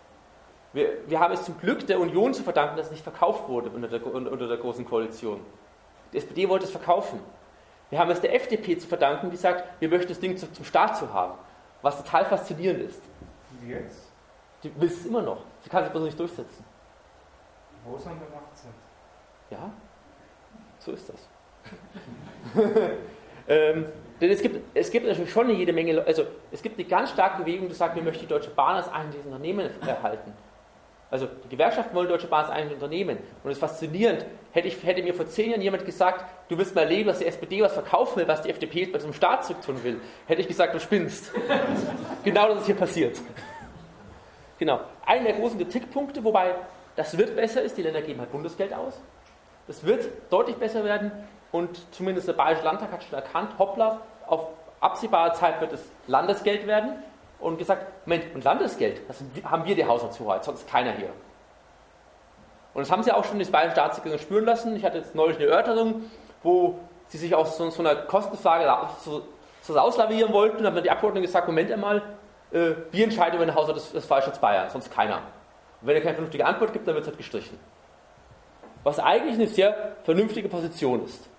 Wir, 0.73 1.07
wir, 1.07 1.19
haben 1.19 1.33
es 1.33 1.43
zum 1.43 1.57
Glück 1.59 1.85
der 1.85 1.99
Union 1.99 2.33
zu 2.33 2.43
verdanken, 2.43 2.77
dass 2.77 2.87
es 2.87 2.91
nicht 2.91 3.03
verkauft 3.03 3.47
wurde 3.47 3.69
unter 3.69 3.87
der, 3.87 4.05
unter 4.05 4.47
der 4.47 4.57
Großen 4.57 4.83
Koalition. 4.85 5.39
Die 6.11 6.17
SPD 6.17 6.49
wollte 6.49 6.65
es 6.65 6.71
verkaufen. 6.71 7.19
Wir 7.89 7.99
haben 7.99 8.09
es 8.09 8.21
der 8.21 8.33
FDP 8.33 8.77
zu 8.77 8.87
verdanken, 8.87 9.29
die 9.29 9.37
sagt, 9.37 9.63
wir 9.79 9.87
möchten 9.87 10.09
das 10.09 10.19
Ding 10.19 10.35
zum 10.35 10.65
Staat 10.65 10.97
zu 10.97 11.13
haben. 11.13 11.35
Was 11.83 11.97
total 11.97 12.25
faszinierend 12.25 12.81
ist. 12.81 13.01
Jetzt? 13.67 14.11
Die 14.63 14.81
will 14.81 14.87
es 14.87 15.05
immer 15.05 15.21
noch. 15.21 15.43
Sie 15.61 15.69
kann 15.69 15.83
sich 15.83 15.91
bloß 15.91 16.05
nicht 16.05 16.19
durchsetzen. 16.19 16.65
Wo 17.85 17.95
es 17.95 18.07
an 18.07 18.17
der 18.19 18.29
Macht 18.29 18.57
sind. 18.57 18.73
Ja, 19.51 19.69
so 20.79 20.91
ist 20.93 21.09
das. 21.09 21.27
ähm, 23.47 23.85
denn 24.19 24.31
es 24.31 24.41
gibt, 24.41 24.59
es 24.73 24.89
gibt 24.89 25.05
natürlich 25.05 25.31
schon 25.31 25.45
eine 25.45 25.53
jede 25.53 25.73
Menge, 25.73 26.01
also 26.05 26.25
es 26.51 26.61
gibt 26.61 26.79
eine 26.79 26.87
ganz 26.87 27.11
starke 27.11 27.43
Bewegung, 27.43 27.67
die 27.67 27.73
sagt, 27.73 27.95
wir 27.95 28.03
möchten 28.03 28.21
die 28.21 28.27
Deutsche 28.27 28.49
Bahn 28.51 28.77
als 28.77 28.87
ein 28.89 29.11
dieses 29.11 29.25
Unternehmen 29.25 29.69
erhalten. 29.81 30.33
Also 31.13 31.27
die 31.43 31.49
Gewerkschaften 31.49 31.95
wollen 31.95 32.07
Deutsche 32.07 32.25
Bahn 32.25 32.45
als 32.45 32.49
ein 32.49 32.71
Unternehmen. 32.71 33.19
Und 33.43 33.51
es 33.51 33.57
ist 33.57 33.59
faszinierend, 33.59 34.25
hätte, 34.51 34.67
ich, 34.67 34.83
hätte 34.83 35.03
mir 35.03 35.13
vor 35.13 35.27
zehn 35.27 35.51
Jahren 35.51 35.61
jemand 35.61 35.85
gesagt, 35.85 36.25
du 36.49 36.57
willst 36.57 36.73
mal 36.73 36.81
erleben, 36.81 37.05
dass 37.05 37.19
die 37.19 37.27
SPD 37.27 37.61
was 37.61 37.73
verkaufen 37.73 38.17
will, 38.17 38.27
was 38.27 38.41
die 38.41 38.49
FDP 38.49 38.87
bei 38.87 38.97
zum 38.97 39.13
Staat 39.13 39.45
zurücktun 39.45 39.83
will, 39.83 40.01
hätte 40.25 40.41
ich 40.41 40.47
gesagt, 40.47 40.73
du 40.73 40.79
spinnst. 40.79 41.31
genau 42.23 42.47
das 42.47 42.61
ist 42.61 42.65
hier 42.65 42.75
passiert. 42.75 43.21
Genau. 44.57 44.79
Einer 45.05 45.25
der 45.25 45.33
großen 45.33 45.59
Kritikpunkte, 45.59 46.23
wobei 46.23 46.55
das 46.95 47.15
wird 47.15 47.35
besser 47.35 47.61
ist, 47.61 47.77
die 47.77 47.83
Länder 47.83 48.01
geben 48.01 48.19
halt 48.19 48.31
Bundesgeld 48.31 48.73
aus. 48.73 48.99
Das 49.67 49.85
wird 49.85 50.09
deutlich 50.31 50.55
besser 50.55 50.83
werden 50.83 51.11
und 51.51 51.79
zumindest 51.93 52.27
der 52.27 52.33
Bayerische 52.33 52.63
Landtag 52.63 52.91
hat 52.91 53.03
schon 53.03 53.13
erkannt, 53.13 53.51
hoppla, 53.59 54.01
auf 54.25 54.47
absehbare 54.79 55.33
Zeit 55.33 55.61
wird 55.61 55.73
es 55.73 55.91
Landesgeld 56.07 56.65
werden 56.65 56.95
und 57.43 57.57
gesagt, 57.57 57.85
Moment, 58.05 58.33
und 58.33 58.43
Landesgeld, 58.43 59.01
das 59.07 59.23
haben 59.43 59.65
wir 59.65 59.75
die 59.75 59.85
Haushaltshoheit, 59.85 60.43
sonst 60.43 60.67
keiner 60.67 60.91
hier. 60.93 61.09
Und 62.73 62.81
das 62.81 62.91
haben 62.91 63.03
sie 63.03 63.11
auch 63.11 63.23
schon 63.23 63.37
die 63.37 63.45
Bayerische 63.45 63.75
Staatsregierung 63.75 64.19
spüren 64.19 64.45
lassen. 64.45 64.75
Ich 64.75 64.83
hatte 64.83 64.97
jetzt 64.97 65.13
neulich 65.13 65.37
eine 65.37 65.47
Erörterung, 65.47 66.09
wo 66.41 66.79
sie 67.07 67.17
sich 67.17 67.35
aus 67.35 67.57
so, 67.57 67.69
so 67.69 67.83
einer 67.83 67.95
Kostenfrage 67.95 68.65
so, 68.99 69.79
auslavieren 69.79 70.33
wollten. 70.33 70.57
Und 70.57 70.63
dann 70.63 70.75
hat 70.75 70.83
die 70.83 70.89
Abgeordneten 70.89 71.25
gesagt, 71.25 71.47
Moment 71.47 71.71
einmal, 71.71 72.01
äh, 72.51 72.71
wir 72.91 73.03
entscheiden 73.03 73.35
über 73.35 73.45
den 73.45 73.53
Haushalt 73.53 73.77
des, 73.77 73.91
des 73.91 74.05
Freistaats 74.05 74.39
Bayern, 74.39 74.69
sonst 74.69 74.91
keiner. 74.91 75.17
Und 75.81 75.87
wenn 75.87 75.95
er 75.95 76.01
keine 76.01 76.15
vernünftige 76.15 76.45
Antwort 76.45 76.73
gibt, 76.73 76.87
dann 76.87 76.95
wird 76.95 77.03
es 77.03 77.07
halt 77.07 77.17
gestrichen. 77.17 77.59
Was 78.83 78.99
eigentlich 78.99 79.35
eine 79.35 79.47
sehr 79.47 79.95
vernünftige 80.03 80.49
Position 80.49 81.05
ist. 81.05 81.29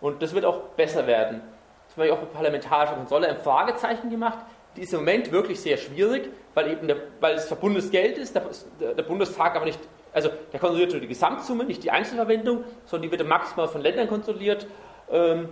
Und 0.00 0.20
das 0.20 0.34
wird 0.34 0.44
auch 0.44 0.58
besser 0.76 1.06
werden. 1.06 1.42
zum 1.88 1.98
Beispiel 1.98 2.12
auch 2.16 2.20
bei 2.20 2.26
parlamentarischer 2.26 2.94
Kontrolle 2.94 3.28
ein 3.28 3.38
Fragezeichen 3.38 4.10
gemacht. 4.10 4.38
Die 4.76 4.82
ist 4.82 4.92
im 4.92 5.00
Moment 5.00 5.30
wirklich 5.30 5.60
sehr 5.60 5.76
schwierig, 5.76 6.30
weil 6.54 6.72
eben 6.72 6.86
der, 6.86 6.96
weil 7.20 7.34
es 7.34 7.44
verbundenes 7.44 7.90
Geld 7.90 8.18
ist, 8.18 8.34
der, 8.34 8.94
der 8.94 9.02
Bundestag 9.02 9.54
aber 9.54 9.66
nicht, 9.66 9.78
also 10.12 10.30
der 10.52 10.60
kontrolliert 10.60 10.92
nur 10.92 11.00
die 11.00 11.08
Gesamtsumme, 11.08 11.64
nicht 11.64 11.82
die 11.82 11.90
Einzelverwendung, 11.90 12.64
sondern 12.86 13.10
die 13.10 13.18
wird 13.18 13.28
maximal 13.28 13.68
von 13.68 13.82
Ländern 13.82 14.08
kontrolliert. 14.08 14.66
Ähm, 15.10 15.48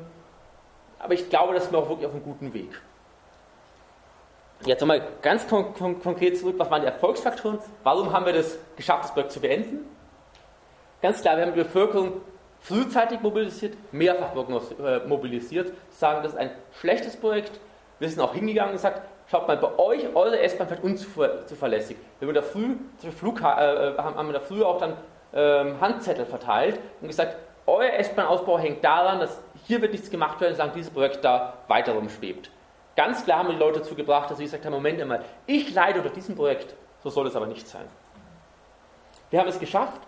aber 0.99 1.14
ich 1.14 1.29
glaube, 1.29 1.55
das 1.55 1.64
ist 1.64 1.73
mir 1.73 1.79
auch 1.79 1.89
wirklich 1.89 2.07
auf 2.07 2.12
einem 2.12 2.23
guten 2.23 2.53
Weg. 2.55 2.81
Jetzt 4.64 4.81
nochmal 4.81 5.03
ganz 5.23 5.49
kon 5.49 5.73
kon 5.73 6.03
konkret 6.03 6.39
zurück, 6.39 6.57
was 6.59 6.71
waren 6.71 6.83
die 6.83 6.87
Erfolgsfaktoren? 6.87 7.59
Warum 7.83 8.12
haben 8.12 8.27
wir 8.27 8.35
das 8.35 8.59
geschafft, 8.77 9.05
das 9.05 9.12
Projekt 9.12 9.33
zu 9.33 9.41
beenden? 9.41 9.87
Ganz 11.01 11.23
klar, 11.23 11.37
wir 11.37 11.47
haben 11.47 11.55
die 11.55 11.62
Bevölkerung 11.62 12.21
frühzeitig 12.61 13.21
mobilisiert, 13.21 13.75
mehrfach 13.91 14.35
äh, 14.35 15.07
mobilisiert, 15.07 15.73
sagen, 15.91 16.23
das 16.23 16.33
ist 16.33 16.39
ein 16.39 16.51
schlechtes 16.79 17.16
Projekt. 17.16 17.59
Wir 18.01 18.09
sind 18.09 18.20
auch 18.20 18.34
hingegangen 18.34 18.70
und 18.70 18.76
gesagt, 18.76 19.03
schaut 19.30 19.46
mal, 19.46 19.59
bei 19.59 19.78
euch, 19.78 20.14
eure 20.14 20.40
S-Bahn 20.40 20.66
fährt 20.66 20.82
unzuverlässig. 20.82 21.96
Wir 22.18 22.26
haben 22.26 22.34
da 22.34 22.42
früh, 22.42 22.76
Flugha 23.16 23.92
äh, 23.92 23.96
haben 23.98 24.26
wir 24.26 24.32
da 24.32 24.40
früher 24.40 24.66
auch 24.66 24.78
dann 24.78 24.96
ähm, 25.34 25.80
Handzettel 25.80 26.24
verteilt 26.24 26.80
und 27.01 27.09
gesagt, 27.09 27.36
euer 27.66 27.92
S-Bahn-Ausbau 27.92 28.59
hängt 28.59 28.82
daran, 28.82 29.20
dass 29.20 29.40
hier 29.66 29.82
wird 29.82 29.92
nichts 29.92 30.11
gemacht 30.11 30.40
werden, 30.40 30.55
solange 30.55 30.72
dieses 30.72 30.90
Projekt 30.90 31.24
da 31.24 31.59
weiter 31.68 31.92
rumschwebt. 31.92 32.51
Ganz 32.96 33.24
klar 33.24 33.40
haben 33.40 33.48
wir 33.48 33.55
die 33.55 33.61
Leute 33.61 33.80
dazu 33.80 33.94
gebracht, 33.94 34.30
dass 34.30 34.38
sie 34.38 34.44
gesagt 34.44 34.64
haben, 34.64 34.72
Moment 34.72 35.01
einmal, 35.01 35.24
ich 35.46 35.72
leide 35.72 36.01
unter 36.01 36.11
diesem 36.11 36.34
Projekt, 36.34 36.74
so 37.03 37.11
soll 37.11 37.26
es 37.26 37.36
aber 37.36 37.46
nicht 37.46 37.68
sein. 37.68 37.84
Wir 39.28 39.38
haben 39.38 39.48
es 39.48 39.61
geschafft, 39.61 40.01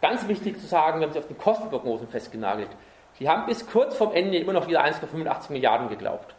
ganz 0.00 0.28
wichtig 0.28 0.60
zu 0.60 0.66
sagen, 0.66 1.00
wir 1.00 1.06
haben 1.06 1.12
sie 1.12 1.18
auf 1.18 1.26
den 1.26 1.38
Kostenprognosen 1.38 2.08
festgenagelt. 2.08 2.70
Die 3.18 3.28
haben 3.28 3.46
bis 3.46 3.66
kurz 3.66 3.96
vorm 3.96 4.12
Ende 4.12 4.38
immer 4.38 4.52
noch 4.52 4.68
wieder 4.68 4.84
1,85 4.84 5.50
Milliarden 5.50 5.88
geglaubt. 5.88 6.34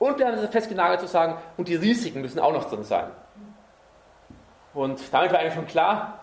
Und 0.00 0.18
wir 0.18 0.26
haben 0.26 0.40
sie 0.40 0.48
festgenagelt 0.48 1.00
zu 1.00 1.06
sagen, 1.06 1.36
und 1.58 1.68
die 1.68 1.76
Risiken 1.76 2.22
müssen 2.22 2.40
auch 2.40 2.54
noch 2.54 2.68
drin 2.68 2.82
sein. 2.82 3.10
Und 4.72 5.00
damit 5.12 5.30
war 5.30 5.38
eigentlich 5.38 5.54
schon 5.54 5.66
klar, 5.66 6.20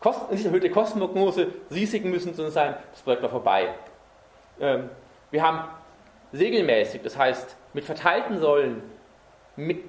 Kosten, 0.00 0.34
nicht 0.34 0.44
erhöhte 0.44 0.68
Kostenprognose, 0.68 1.46
Risiken 1.70 2.10
müssen 2.10 2.34
drin 2.34 2.50
sein, 2.50 2.74
das 2.90 3.02
Projekt 3.02 3.22
war 3.22 3.30
vorbei. 3.30 3.68
Ähm, 4.60 4.90
wir 5.30 5.42
haben 5.42 5.60
regelmäßig, 6.32 7.02
das 7.02 7.16
heißt 7.16 7.56
mit 7.72 7.84
verteilten 7.84 8.40
Säulen, 8.40 8.82
mit, 9.54 9.84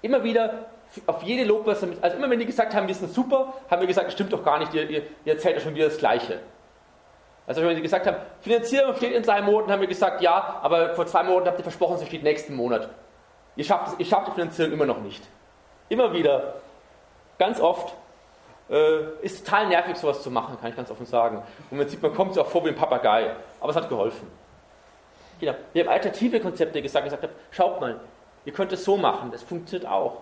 immer 0.00 0.22
wieder 0.22 0.66
auf 1.06 1.24
jede 1.24 1.44
Lobpreis, 1.44 1.82
also 2.00 2.16
immer 2.16 2.30
wenn 2.30 2.38
die 2.38 2.46
gesagt 2.46 2.74
haben, 2.74 2.86
wir 2.86 2.94
sind 2.94 3.12
super, 3.12 3.54
haben 3.68 3.80
wir 3.80 3.88
gesagt, 3.88 4.06
das 4.06 4.14
stimmt 4.14 4.32
doch 4.32 4.44
gar 4.44 4.60
nicht, 4.60 4.72
ihr, 4.72 4.88
ihr, 4.88 5.02
ihr 5.24 5.32
erzählt 5.32 5.56
ja 5.56 5.60
schon 5.60 5.74
wieder 5.74 5.86
das 5.86 5.98
Gleiche. 5.98 6.38
Also 7.50 7.62
wenn 7.62 7.74
sie 7.74 7.82
gesagt 7.82 8.06
haben, 8.06 8.18
Finanzierung 8.42 8.94
steht 8.94 9.12
in 9.12 9.24
zwei 9.24 9.42
Monaten, 9.42 9.72
haben 9.72 9.80
wir 9.80 9.88
gesagt, 9.88 10.22
ja, 10.22 10.60
aber 10.62 10.94
vor 10.94 11.04
zwei 11.06 11.24
Monaten 11.24 11.48
habt 11.48 11.58
ihr 11.58 11.64
versprochen, 11.64 11.96
es 11.96 12.06
steht 12.06 12.22
nächsten 12.22 12.54
Monat. 12.54 12.88
Ihr 13.56 13.64
schafft, 13.64 13.98
ihr 13.98 14.06
schafft 14.06 14.28
die 14.28 14.32
Finanzierung 14.34 14.70
immer 14.70 14.86
noch 14.86 15.00
nicht. 15.00 15.20
Immer 15.88 16.12
wieder, 16.12 16.54
ganz 17.40 17.60
oft, 17.60 17.92
äh, 18.70 19.00
ist 19.22 19.44
total 19.44 19.66
nervig, 19.66 19.96
sowas 19.96 20.22
zu 20.22 20.30
machen, 20.30 20.58
kann 20.60 20.70
ich 20.70 20.76
ganz 20.76 20.92
offen 20.92 21.06
sagen. 21.06 21.42
Und 21.72 21.78
man 21.78 21.88
sieht, 21.88 22.00
man 22.00 22.14
kommt 22.14 22.34
sich 22.34 22.40
auch 22.40 22.46
vor 22.46 22.64
wie 22.64 22.68
ein 22.68 22.76
Papagei. 22.76 23.32
Aber 23.58 23.70
es 23.70 23.76
hat 23.76 23.88
geholfen. 23.88 24.30
Genau. 25.40 25.54
Wir 25.72 25.82
haben 25.82 25.90
alternative 25.90 26.38
Konzepte 26.38 26.80
gesagt, 26.80 27.04
gesagt 27.04 27.24
habe, 27.24 27.32
schaut 27.50 27.80
mal, 27.80 27.98
ihr 28.44 28.52
könnt 28.52 28.70
es 28.70 28.84
so 28.84 28.96
machen, 28.96 29.32
das 29.32 29.42
funktioniert 29.42 29.90
auch. 29.90 30.18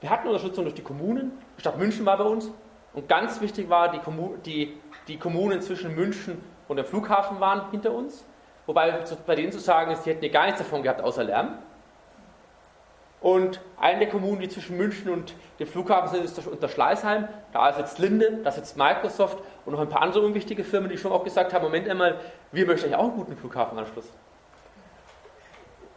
Wir 0.00 0.08
hatten 0.08 0.28
Unterstützung 0.28 0.62
durch 0.62 0.76
die 0.76 0.82
Kommunen, 0.82 1.32
die 1.56 1.62
Stadt 1.62 1.78
München 1.78 2.06
war 2.06 2.16
bei 2.16 2.22
uns 2.22 2.48
und 2.92 3.08
ganz 3.08 3.40
wichtig 3.40 3.68
war, 3.68 3.90
die, 3.90 3.98
Kommun 3.98 4.40
die, 4.44 4.78
die 5.08 5.18
Kommunen 5.18 5.60
zwischen 5.62 5.94
München 5.94 6.40
und 6.68 6.76
dem 6.76 6.84
Flughafen 6.84 7.40
waren 7.40 7.70
hinter 7.70 7.92
uns. 7.92 8.24
Wobei 8.66 9.02
bei 9.26 9.34
denen 9.34 9.50
zu 9.50 9.58
sagen 9.58 9.90
ist, 9.90 10.04
die 10.04 10.10
hätten 10.10 10.24
ja 10.24 10.30
gar 10.30 10.44
nichts 10.44 10.60
davon 10.60 10.82
gehabt, 10.82 11.00
außer 11.00 11.24
Lärm. 11.24 11.58
Und 13.20 13.60
eine 13.80 14.00
der 14.00 14.08
Kommunen, 14.10 14.40
die 14.40 14.48
zwischen 14.48 14.76
München 14.76 15.10
und 15.10 15.34
dem 15.58 15.66
Flughafen 15.66 16.10
sind, 16.10 16.24
ist 16.24 16.46
unter 16.46 16.68
Schleißheim. 16.68 17.26
Da 17.52 17.72
sitzt 17.72 17.98
Linde, 17.98 18.40
da 18.44 18.52
sitzt 18.52 18.76
Microsoft 18.76 19.38
und 19.64 19.72
noch 19.72 19.80
ein 19.80 19.88
paar 19.88 20.02
andere 20.02 20.24
unwichtige 20.24 20.62
Firmen, 20.62 20.88
die 20.88 20.98
schon 20.98 21.10
auch 21.10 21.24
gesagt 21.24 21.52
haben: 21.52 21.64
Moment 21.64 21.88
einmal, 21.88 22.20
wir 22.52 22.66
möchten 22.66 22.86
eigentlich 22.86 22.96
auch 22.96 23.04
einen 23.04 23.16
guten 23.16 23.36
Flughafenanschluss. 23.36 24.06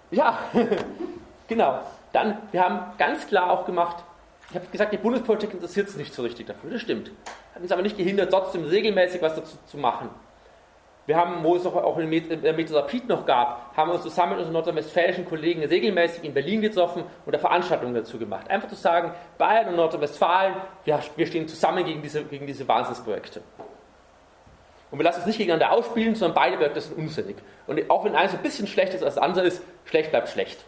Ja, 0.10 0.40
genau. 1.48 1.80
Dann, 2.12 2.38
wir 2.52 2.64
haben 2.64 2.98
ganz 2.98 3.28
klar 3.28 3.52
auch 3.52 3.66
gemacht, 3.66 4.04
ich 4.52 4.56
habe 4.56 4.68
gesagt, 4.68 4.92
die 4.92 4.98
Bundespolitik 4.98 5.54
interessiert 5.54 5.88
sich 5.88 5.98
nicht 5.98 6.14
so 6.14 6.24
richtig 6.24 6.46
dafür. 6.46 6.72
Das 6.72 6.82
stimmt. 6.82 7.10
Hat 7.56 7.62
uns 7.62 7.72
aber 7.72 7.82
nicht 7.82 7.98
gehindert, 7.98 8.32
trotzdem 8.32 8.66
regelmäßig 8.66 9.22
was 9.22 9.36
dazu 9.36 9.58
zu 9.66 9.78
machen. 9.78 10.10
Wir 11.06 11.16
haben, 11.16 11.42
wo 11.42 11.56
es 11.56 11.66
auch 11.66 11.98
in 11.98 12.42
der 12.42 12.54
Methodapid 12.54 13.08
noch 13.08 13.26
gab, 13.26 13.76
haben 13.76 13.90
wir 13.90 13.96
uns 13.96 14.04
zusammen 14.04 14.32
mit 14.32 14.40
unseren 14.40 14.54
nordrhein-westfälischen 14.54 15.26
Kollegen 15.26 15.64
regelmäßig 15.64 16.26
in 16.26 16.34
Berlin 16.34 16.62
getroffen 16.62 17.04
und 17.26 17.34
da 17.34 17.40
Veranstaltungen 17.40 17.94
dazu 17.94 18.20
gemacht. 18.20 18.50
Einfach 18.50 18.68
zu 18.68 18.76
sagen, 18.76 19.12
Bayern 19.38 19.70
und 19.70 19.78
Nordrhein-Westfalen, 19.78 20.54
wir, 20.84 21.00
wir, 21.16 21.28
stehen 21.28 21.48
zusammen 21.48 21.86
gegen 21.86 22.02
diese, 22.02 22.24
gegen 22.26 22.46
diese 22.46 22.68
Wahnsinnsprojekte. 22.68 23.42
Und 24.92 25.00
wir 25.00 25.06
lassen 25.06 25.20
uns 25.20 25.28
nicht 25.28 25.38
gegeneinander 25.38 25.72
ausspielen, 25.72 26.14
sondern 26.16 26.36
beide 26.36 26.58
Projekte 26.58 26.82
sind 26.82 26.98
unsinnig. 26.98 27.38
Und 27.68 27.90
auch 27.90 28.04
wenn 28.04 28.16
eines 28.16 28.34
ein 28.34 28.42
bisschen 28.42 28.68
schlechter 28.68 28.98
ist 28.98 29.04
als 29.04 29.16
das 29.16 29.24
andere 29.24 29.48
ist, 29.48 29.64
schlecht 29.86 30.12
bleibt 30.12 30.28
schlecht. 30.28 30.66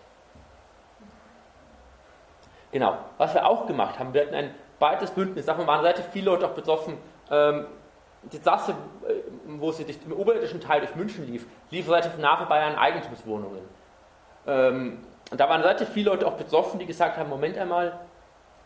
Genau. 2.74 2.98
Was 3.20 3.34
wir 3.36 3.48
auch 3.48 3.68
gemacht 3.68 4.00
haben, 4.00 4.14
wir 4.14 4.22
hatten 4.22 4.34
ein 4.34 4.54
breites 4.80 5.12
Bündnis, 5.12 5.46
davon 5.46 5.68
waren 5.68 5.80
relativ 5.80 6.06
viele 6.12 6.26
Leute 6.26 6.48
auch 6.48 6.56
betroffen. 6.56 6.98
Ähm, 7.32 7.68
die 8.32 8.40
Trasse, 8.40 8.72
äh, 8.72 9.14
wo 9.46 9.72
sie 9.72 9.86
durch 9.86 10.00
den 10.00 10.12
oberirdischen 10.12 10.60
Teil 10.60 10.82
durch 10.82 10.96
München 10.96 11.26
lief, 11.28 11.46
lief 11.70 11.88
relativ 11.88 12.18
nah 12.18 12.36
vorbei 12.36 12.62
an 12.64 12.76
Eigentumswohnungen. 12.76 13.62
Ähm, 14.48 15.00
und 15.32 15.40
da 15.40 15.48
waren 15.48 15.62
relativ 15.62 15.90
viele 15.90 16.10
Leute 16.10 16.26
auch 16.26 16.34
betroffen, 16.34 16.80
die 16.80 16.88
gesagt 16.88 17.16
haben: 17.16 17.30
Moment 17.30 17.58
einmal, 17.60 18.00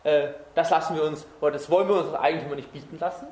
äh, 0.04 0.28
das 0.54 0.70
lassen 0.70 0.96
wir 0.96 1.04
uns, 1.04 1.26
oder 1.42 1.52
das 1.52 1.70
wollen 1.70 1.86
wir 1.86 1.96
uns 1.96 2.06
als 2.06 2.20
Eigentümer 2.22 2.56
nicht 2.56 2.72
bieten 2.72 2.98
lassen. 2.98 3.26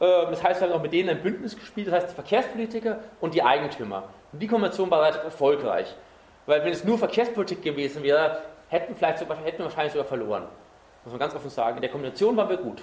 Äh, 0.00 0.06
das 0.30 0.42
heißt, 0.42 0.60
wir 0.62 0.68
haben 0.68 0.74
auch 0.74 0.82
mit 0.82 0.94
denen 0.94 1.10
ein 1.10 1.22
Bündnis 1.22 1.54
gespielt, 1.54 1.88
das 1.88 1.94
heißt 1.94 2.10
die 2.12 2.14
Verkehrspolitiker 2.14 2.98
und 3.20 3.34
die 3.34 3.42
Eigentümer. 3.42 4.04
Und 4.32 4.40
die 4.40 4.46
Kombination 4.46 4.90
war 4.90 5.02
relativ 5.02 5.24
erfolgreich. 5.24 5.94
Weil 6.46 6.64
wenn 6.64 6.72
es 6.72 6.82
nur 6.82 6.96
Verkehrspolitik 6.96 7.62
gewesen 7.62 8.02
wäre, 8.02 8.40
hätten, 8.68 8.94
vielleicht 8.94 9.18
sogar, 9.18 9.36
hätten 9.38 9.58
wir 9.58 9.66
wahrscheinlich 9.66 9.92
sogar 9.92 10.06
verloren. 10.06 10.44
Muss 11.04 11.12
man 11.12 11.20
ganz 11.20 11.34
offen 11.34 11.50
sagen. 11.50 11.76
In 11.76 11.82
der 11.82 11.90
Kombination 11.90 12.36
waren 12.36 12.48
wir 12.48 12.56
gut. 12.56 12.82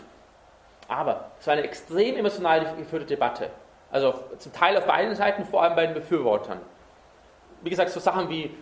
Aber 0.88 1.32
es 1.40 1.48
war 1.48 1.54
eine 1.54 1.64
extrem 1.64 2.16
emotional 2.16 2.76
geführte 2.78 3.06
Debatte. 3.06 3.50
Also 3.92 4.14
zum 4.38 4.52
Teil 4.54 4.78
auf 4.78 4.86
beiden 4.86 5.16
Seiten, 5.16 5.46
vor 5.46 5.64
allem 5.64 5.76
bei 5.76 5.86
den 5.86 5.96
Befürwortern. 5.96 6.60
Wie 7.62 7.70
gesagt, 7.70 7.90
so 7.90 8.00
Sachen 8.00 8.30
wie 8.30 8.56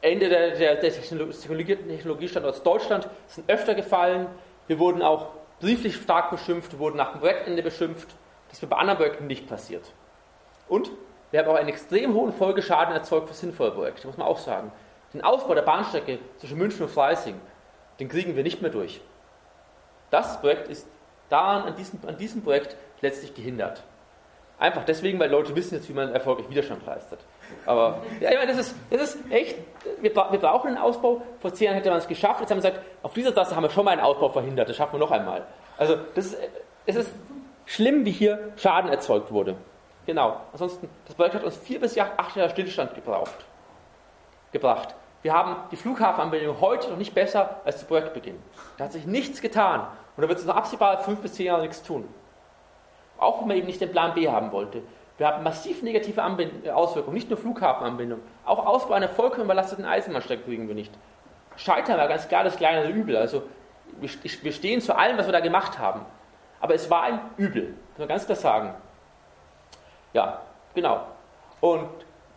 Ende 0.00 0.28
der, 0.28 0.50
der, 0.56 0.76
der 0.76 0.92
Technologiestandorts 0.92 2.62
Deutschland 2.62 3.08
sind 3.26 3.48
öfter 3.48 3.74
gefallen. 3.74 4.26
Wir 4.66 4.78
wurden 4.78 5.02
auch 5.02 5.28
brieflich 5.60 5.96
stark 5.96 6.30
beschimpft, 6.30 6.78
wurden 6.78 6.96
nach 6.96 7.12
dem 7.12 7.20
Projektende 7.20 7.62
beschimpft. 7.62 8.08
Das 8.50 8.60
wird 8.60 8.70
bei 8.70 8.76
anderen 8.76 8.98
Projekten 8.98 9.26
nicht 9.26 9.48
passiert. 9.48 9.92
Und 10.68 10.90
wir 11.30 11.40
haben 11.40 11.48
auch 11.48 11.56
einen 11.56 11.68
extrem 11.68 12.14
hohen 12.14 12.32
Folgeschaden 12.32 12.94
erzeugt 12.94 13.28
für 13.28 13.34
sinnvolle 13.34 13.72
Projekte, 13.72 14.06
muss 14.06 14.16
man 14.16 14.26
auch 14.26 14.38
sagen. 14.38 14.70
Den 15.14 15.22
Ausbau 15.22 15.54
der 15.54 15.62
Bahnstrecke 15.62 16.18
zwischen 16.38 16.58
München 16.58 16.82
und 16.82 16.90
Freising, 16.90 17.40
den 18.00 18.08
kriegen 18.08 18.36
wir 18.36 18.42
nicht 18.42 18.60
mehr 18.60 18.70
durch. 18.70 19.00
Das 20.10 20.40
Projekt 20.40 20.68
ist 20.68 20.86
daran, 21.28 21.62
an 21.62 21.76
diesem, 21.76 22.00
an 22.06 22.16
diesem 22.18 22.42
Projekt 22.42 22.76
letztlich 23.00 23.34
gehindert. 23.34 23.82
Einfach 24.58 24.84
deswegen, 24.84 25.18
weil 25.18 25.30
Leute 25.30 25.54
wissen 25.56 25.74
jetzt, 25.74 25.88
wie 25.88 25.92
man 25.92 26.12
erfolgreich 26.12 26.48
Widerstand 26.48 26.86
leistet. 26.86 27.18
Aber 27.66 28.02
ja, 28.20 28.30
ich 28.30 28.36
meine, 28.36 28.52
das 28.52 28.68
ist, 28.68 28.76
das 28.90 29.14
ist 29.14 29.30
echt, 29.30 29.56
wir, 30.00 30.14
wir 30.14 30.38
brauchen 30.38 30.68
einen 30.68 30.78
Ausbau. 30.78 31.22
Vor 31.40 31.52
zehn 31.52 31.66
Jahren 31.66 31.76
hätte 31.76 31.90
man 31.90 31.98
es 31.98 32.06
geschafft. 32.06 32.40
Jetzt 32.40 32.50
haben 32.50 32.62
wir 32.62 32.70
gesagt, 32.70 32.86
auf 33.02 33.12
dieser 33.12 33.34
Tasse 33.34 33.56
haben 33.56 33.64
wir 33.64 33.70
schon 33.70 33.84
mal 33.84 33.92
einen 33.92 34.00
Ausbau 34.00 34.28
verhindert. 34.28 34.68
Das 34.68 34.76
schaffen 34.76 34.94
wir 34.94 35.00
noch 35.00 35.10
einmal. 35.10 35.44
Also 35.76 35.96
das 36.14 36.36
es 36.86 36.96
ist 36.96 37.10
schlimm, 37.66 38.04
wie 38.04 38.10
hier 38.10 38.52
Schaden 38.56 38.90
erzeugt 38.90 39.32
wurde. 39.32 39.56
Genau. 40.06 40.40
Ansonsten, 40.52 40.88
das 41.06 41.16
Projekt 41.16 41.34
hat 41.34 41.44
uns 41.44 41.56
vier 41.56 41.80
bis 41.80 41.98
acht 41.98 42.36
Jahre 42.36 42.50
Stillstand 42.50 42.94
gebraucht, 42.94 43.44
gebracht. 44.52 44.94
Wir 45.24 45.32
haben 45.32 45.56
die 45.70 45.76
Flughafenanbindung 45.76 46.60
heute 46.60 46.90
noch 46.90 46.98
nicht 46.98 47.14
besser 47.14 47.62
als 47.64 47.78
zu 47.78 47.86
Projektbeginn. 47.86 48.38
Da 48.76 48.84
hat 48.84 48.92
sich 48.92 49.06
nichts 49.06 49.40
getan. 49.40 49.80
Und 50.16 50.22
da 50.22 50.28
wird 50.28 50.38
es 50.38 50.44
noch 50.44 50.54
absehbar 50.54 50.98
fünf 50.98 51.20
bis 51.20 51.32
zehn 51.32 51.46
Jahre 51.46 51.62
nichts 51.62 51.82
tun. 51.82 52.06
Auch 53.16 53.40
wenn 53.40 53.48
man 53.48 53.56
eben 53.56 53.66
nicht 53.66 53.80
den 53.80 53.90
Plan 53.90 54.12
B 54.12 54.28
haben 54.28 54.52
wollte. 54.52 54.82
Wir 55.16 55.28
haben 55.28 55.42
massiv 55.42 55.82
negative 55.82 56.22
Anbind 56.22 56.68
Auswirkungen, 56.68 57.14
nicht 57.14 57.30
nur 57.30 57.38
Flughafenanbindung. 57.38 58.20
Auch 58.44 58.66
Ausbau 58.66 58.92
einer 58.92 59.08
vollkommen 59.08 59.44
überlasteten 59.44 59.86
Eisenbahnstrecke 59.86 60.42
kriegen 60.42 60.68
wir 60.68 60.74
nicht. 60.74 60.92
Scheitern 61.56 61.96
war 61.96 62.06
ganz 62.06 62.28
klar 62.28 62.44
das 62.44 62.56
kleinere 62.56 62.90
Übel. 62.90 63.16
Also 63.16 63.44
wir 63.98 64.52
stehen 64.52 64.82
zu 64.82 64.94
allem, 64.94 65.16
was 65.16 65.24
wir 65.24 65.32
da 65.32 65.40
gemacht 65.40 65.78
haben. 65.78 66.04
Aber 66.60 66.74
es 66.74 66.90
war 66.90 67.02
ein 67.04 67.20
Übel, 67.38 67.68
kann 67.68 68.00
man 68.00 68.08
ganz 68.08 68.26
klar 68.26 68.36
sagen. 68.36 68.74
Ja, 70.12 70.42
genau. 70.74 71.06
Und 71.62 71.88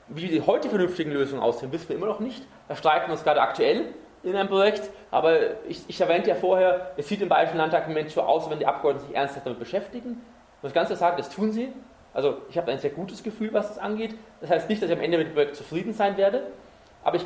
wie 0.08 0.30
die 0.30 0.42
heute 0.42 0.70
vernünftigen 0.70 1.12
Lösungen 1.12 1.42
aussehen, 1.42 1.70
wissen 1.74 1.90
wir 1.90 1.98
immer 1.98 2.08
noch 2.08 2.22
nicht. 2.22 2.48
Da 2.68 2.76
streiten 2.76 3.08
wir 3.08 3.14
uns 3.14 3.24
gerade 3.24 3.42
aktuell 3.42 3.86
in 4.24 4.36
einem 4.36 4.50
Projekt. 4.50 4.90
Aber 5.12 5.38
ich, 5.68 5.84
ich 5.88 6.02
erwähnte 6.02 6.30
ja 6.30 6.36
vorher, 6.36 6.92
es 6.98 7.08
sieht 7.08 7.22
im 7.22 7.30
Bayerischen 7.30 7.58
Landtag 7.58 7.84
im 7.84 7.94
Moment 7.94 8.10
so 8.10 8.22
aus, 8.22 8.50
wenn 8.50 8.60
die 8.60 8.66
Abgeordneten 8.66 9.08
sich 9.08 9.16
ernsthaft 9.16 9.46
damit 9.46 9.60
beschäftigen. 9.60 10.10
Und 10.12 10.64
das 10.64 10.74
Ganze 10.74 10.96
sagen, 10.96 11.18
das 11.18 11.30
tun 11.30 11.52
sie. 11.52 11.72
Also 12.14 12.38
ich 12.50 12.58
habe 12.58 12.72
ein 12.72 12.80
sehr 12.80 12.90
gutes 12.90 13.22
Gefühl, 13.22 13.54
was 13.54 13.68
das 13.68 13.78
angeht. 13.78 14.16
Das 14.42 14.50
heißt 14.50 14.70
nicht, 14.70 14.82
dass 14.82 14.90
ich 14.90 14.96
am 14.96 15.04
Ende 15.04 15.18
mit 15.20 15.28
dem 15.28 15.34
Projekt 15.34 15.56
zufrieden 15.56 15.94
sein 15.94 16.18
werde, 16.18 16.48
aber 17.04 17.18
ich, 17.18 17.26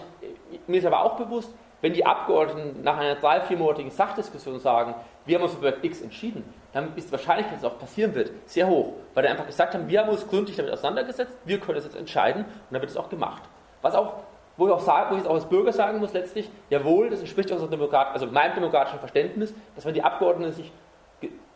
mir 0.68 0.78
ist 0.78 0.86
aber 0.86 1.04
auch 1.04 1.16
bewusst, 1.16 1.54
wenn 1.82 1.94
die 1.94 2.06
Abgeordneten 2.06 2.84
nach 2.84 2.98
einer 2.98 3.16
drei, 3.16 3.42
viermonatigen 3.42 3.90
Sachdiskussion 3.90 4.60
sagen, 4.60 4.94
wir 5.26 5.38
haben 5.38 5.44
uns 5.44 5.54
für 5.54 5.60
Projekt 5.60 5.84
X 5.84 6.02
entschieden, 6.02 6.44
dann 6.74 6.96
ist 6.96 7.08
die 7.08 7.12
Wahrscheinlichkeit, 7.12 7.56
dass 7.56 7.64
es 7.64 7.70
auch 7.72 7.80
passieren 7.80 8.14
wird, 8.14 8.32
sehr 8.46 8.68
hoch. 8.68 8.94
Weil 9.14 9.24
die 9.24 9.30
einfach 9.30 9.48
gesagt 9.48 9.74
haben, 9.74 9.88
wir 9.88 10.02
haben 10.02 10.10
uns 10.10 10.28
gründlich 10.28 10.58
damit 10.58 10.72
auseinandergesetzt, 10.72 11.34
wir 11.46 11.60
können 11.60 11.80
es 11.80 11.86
jetzt 11.86 11.96
entscheiden 11.96 12.46
und 12.46 12.72
dann 12.72 12.82
wird 12.82 12.92
es 12.92 12.98
auch 12.98 13.10
gemacht. 13.10 13.42
Was 13.82 13.96
auch, 13.96 14.24
wo 14.58 14.68
ich 14.68 14.74
auch 14.74 14.80
sage, 14.80 15.12
wo 15.12 15.16
ich 15.16 15.22
es 15.22 15.28
auch 15.28 15.36
als 15.36 15.48
Bürger 15.48 15.72
sagen 15.72 16.00
muss, 16.00 16.14
letztlich, 16.14 16.50
jawohl, 16.70 17.10
das 17.10 17.20
entspricht 17.20 17.52
unserem 17.52 17.72
Demokrat, 17.72 18.14
also 18.14 18.28
meinem 18.28 18.54
demokratischen 18.56 19.00
Verständnis, 19.00 19.54
dass 19.76 19.86
wenn 19.86 19.94
die 19.94 20.04
Abgeordneten 20.04 20.54
sich 20.54 20.72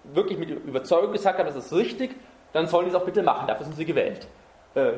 wirklich 0.04 0.38
mit 0.38 0.50
Überzeugung 0.50 1.12
gesagt 1.12 1.40
haben, 1.40 1.48
das 1.48 1.56
ist 1.56 1.74
richtig, 1.74 2.16
dann 2.54 2.68
sollen 2.68 2.86
die 2.86 2.92
es 2.92 2.96
auch 2.96 3.06
bitte 3.06 3.24
machen, 3.24 3.48
dafür 3.48 3.66
sind 3.66 3.76
sie 3.76 3.86
gewählt. 3.86 4.28
Äh, 4.76 4.94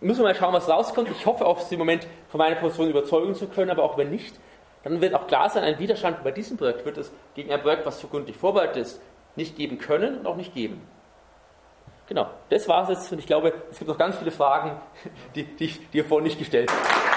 müssen 0.00 0.20
wir 0.20 0.28
mal 0.28 0.34
schauen, 0.34 0.52
was 0.52 0.68
rauskommt. 0.68 1.10
Ich 1.10 1.26
hoffe 1.26 1.44
auf 1.44 1.68
den 1.68 1.78
Moment 1.78 2.06
von 2.28 2.38
meiner 2.38 2.56
Position 2.56 2.90
überzeugen 2.90 3.34
zu 3.34 3.48
können, 3.48 3.70
aber 3.70 3.82
auch 3.82 3.96
wenn 3.96 4.10
nicht, 4.10 4.38
dann 4.84 5.00
wird 5.00 5.14
auch 5.14 5.26
klar 5.26 5.50
sein, 5.50 5.64
ein 5.64 5.78
Widerstand 5.78 6.22
bei 6.22 6.30
diesem 6.30 6.56
Projekt 6.56 6.84
wird 6.84 6.98
es 6.98 7.12
gegen 7.34 7.52
ein 7.52 7.60
Projekt, 7.60 7.86
was 7.86 7.98
zukünftig 7.98 8.36
vorbereitet 8.36 8.76
ist, 8.76 9.02
nicht 9.34 9.56
geben 9.56 9.78
können 9.78 10.18
und 10.18 10.26
auch 10.26 10.36
nicht 10.36 10.54
geben. 10.54 10.80
Genau, 12.08 12.30
das 12.50 12.68
war 12.68 12.84
es 12.84 12.88
jetzt 12.90 13.12
und 13.12 13.18
ich 13.18 13.26
glaube, 13.26 13.52
es 13.70 13.78
gibt 13.78 13.88
noch 13.88 13.98
ganz 13.98 14.16
viele 14.16 14.30
Fragen, 14.30 14.80
die, 15.34 15.44
die, 15.44 15.68
die 15.92 15.98
ihr 15.98 16.04
vorhin 16.04 16.24
nicht 16.24 16.38
gestellt 16.38 16.70
habt. 16.70 17.15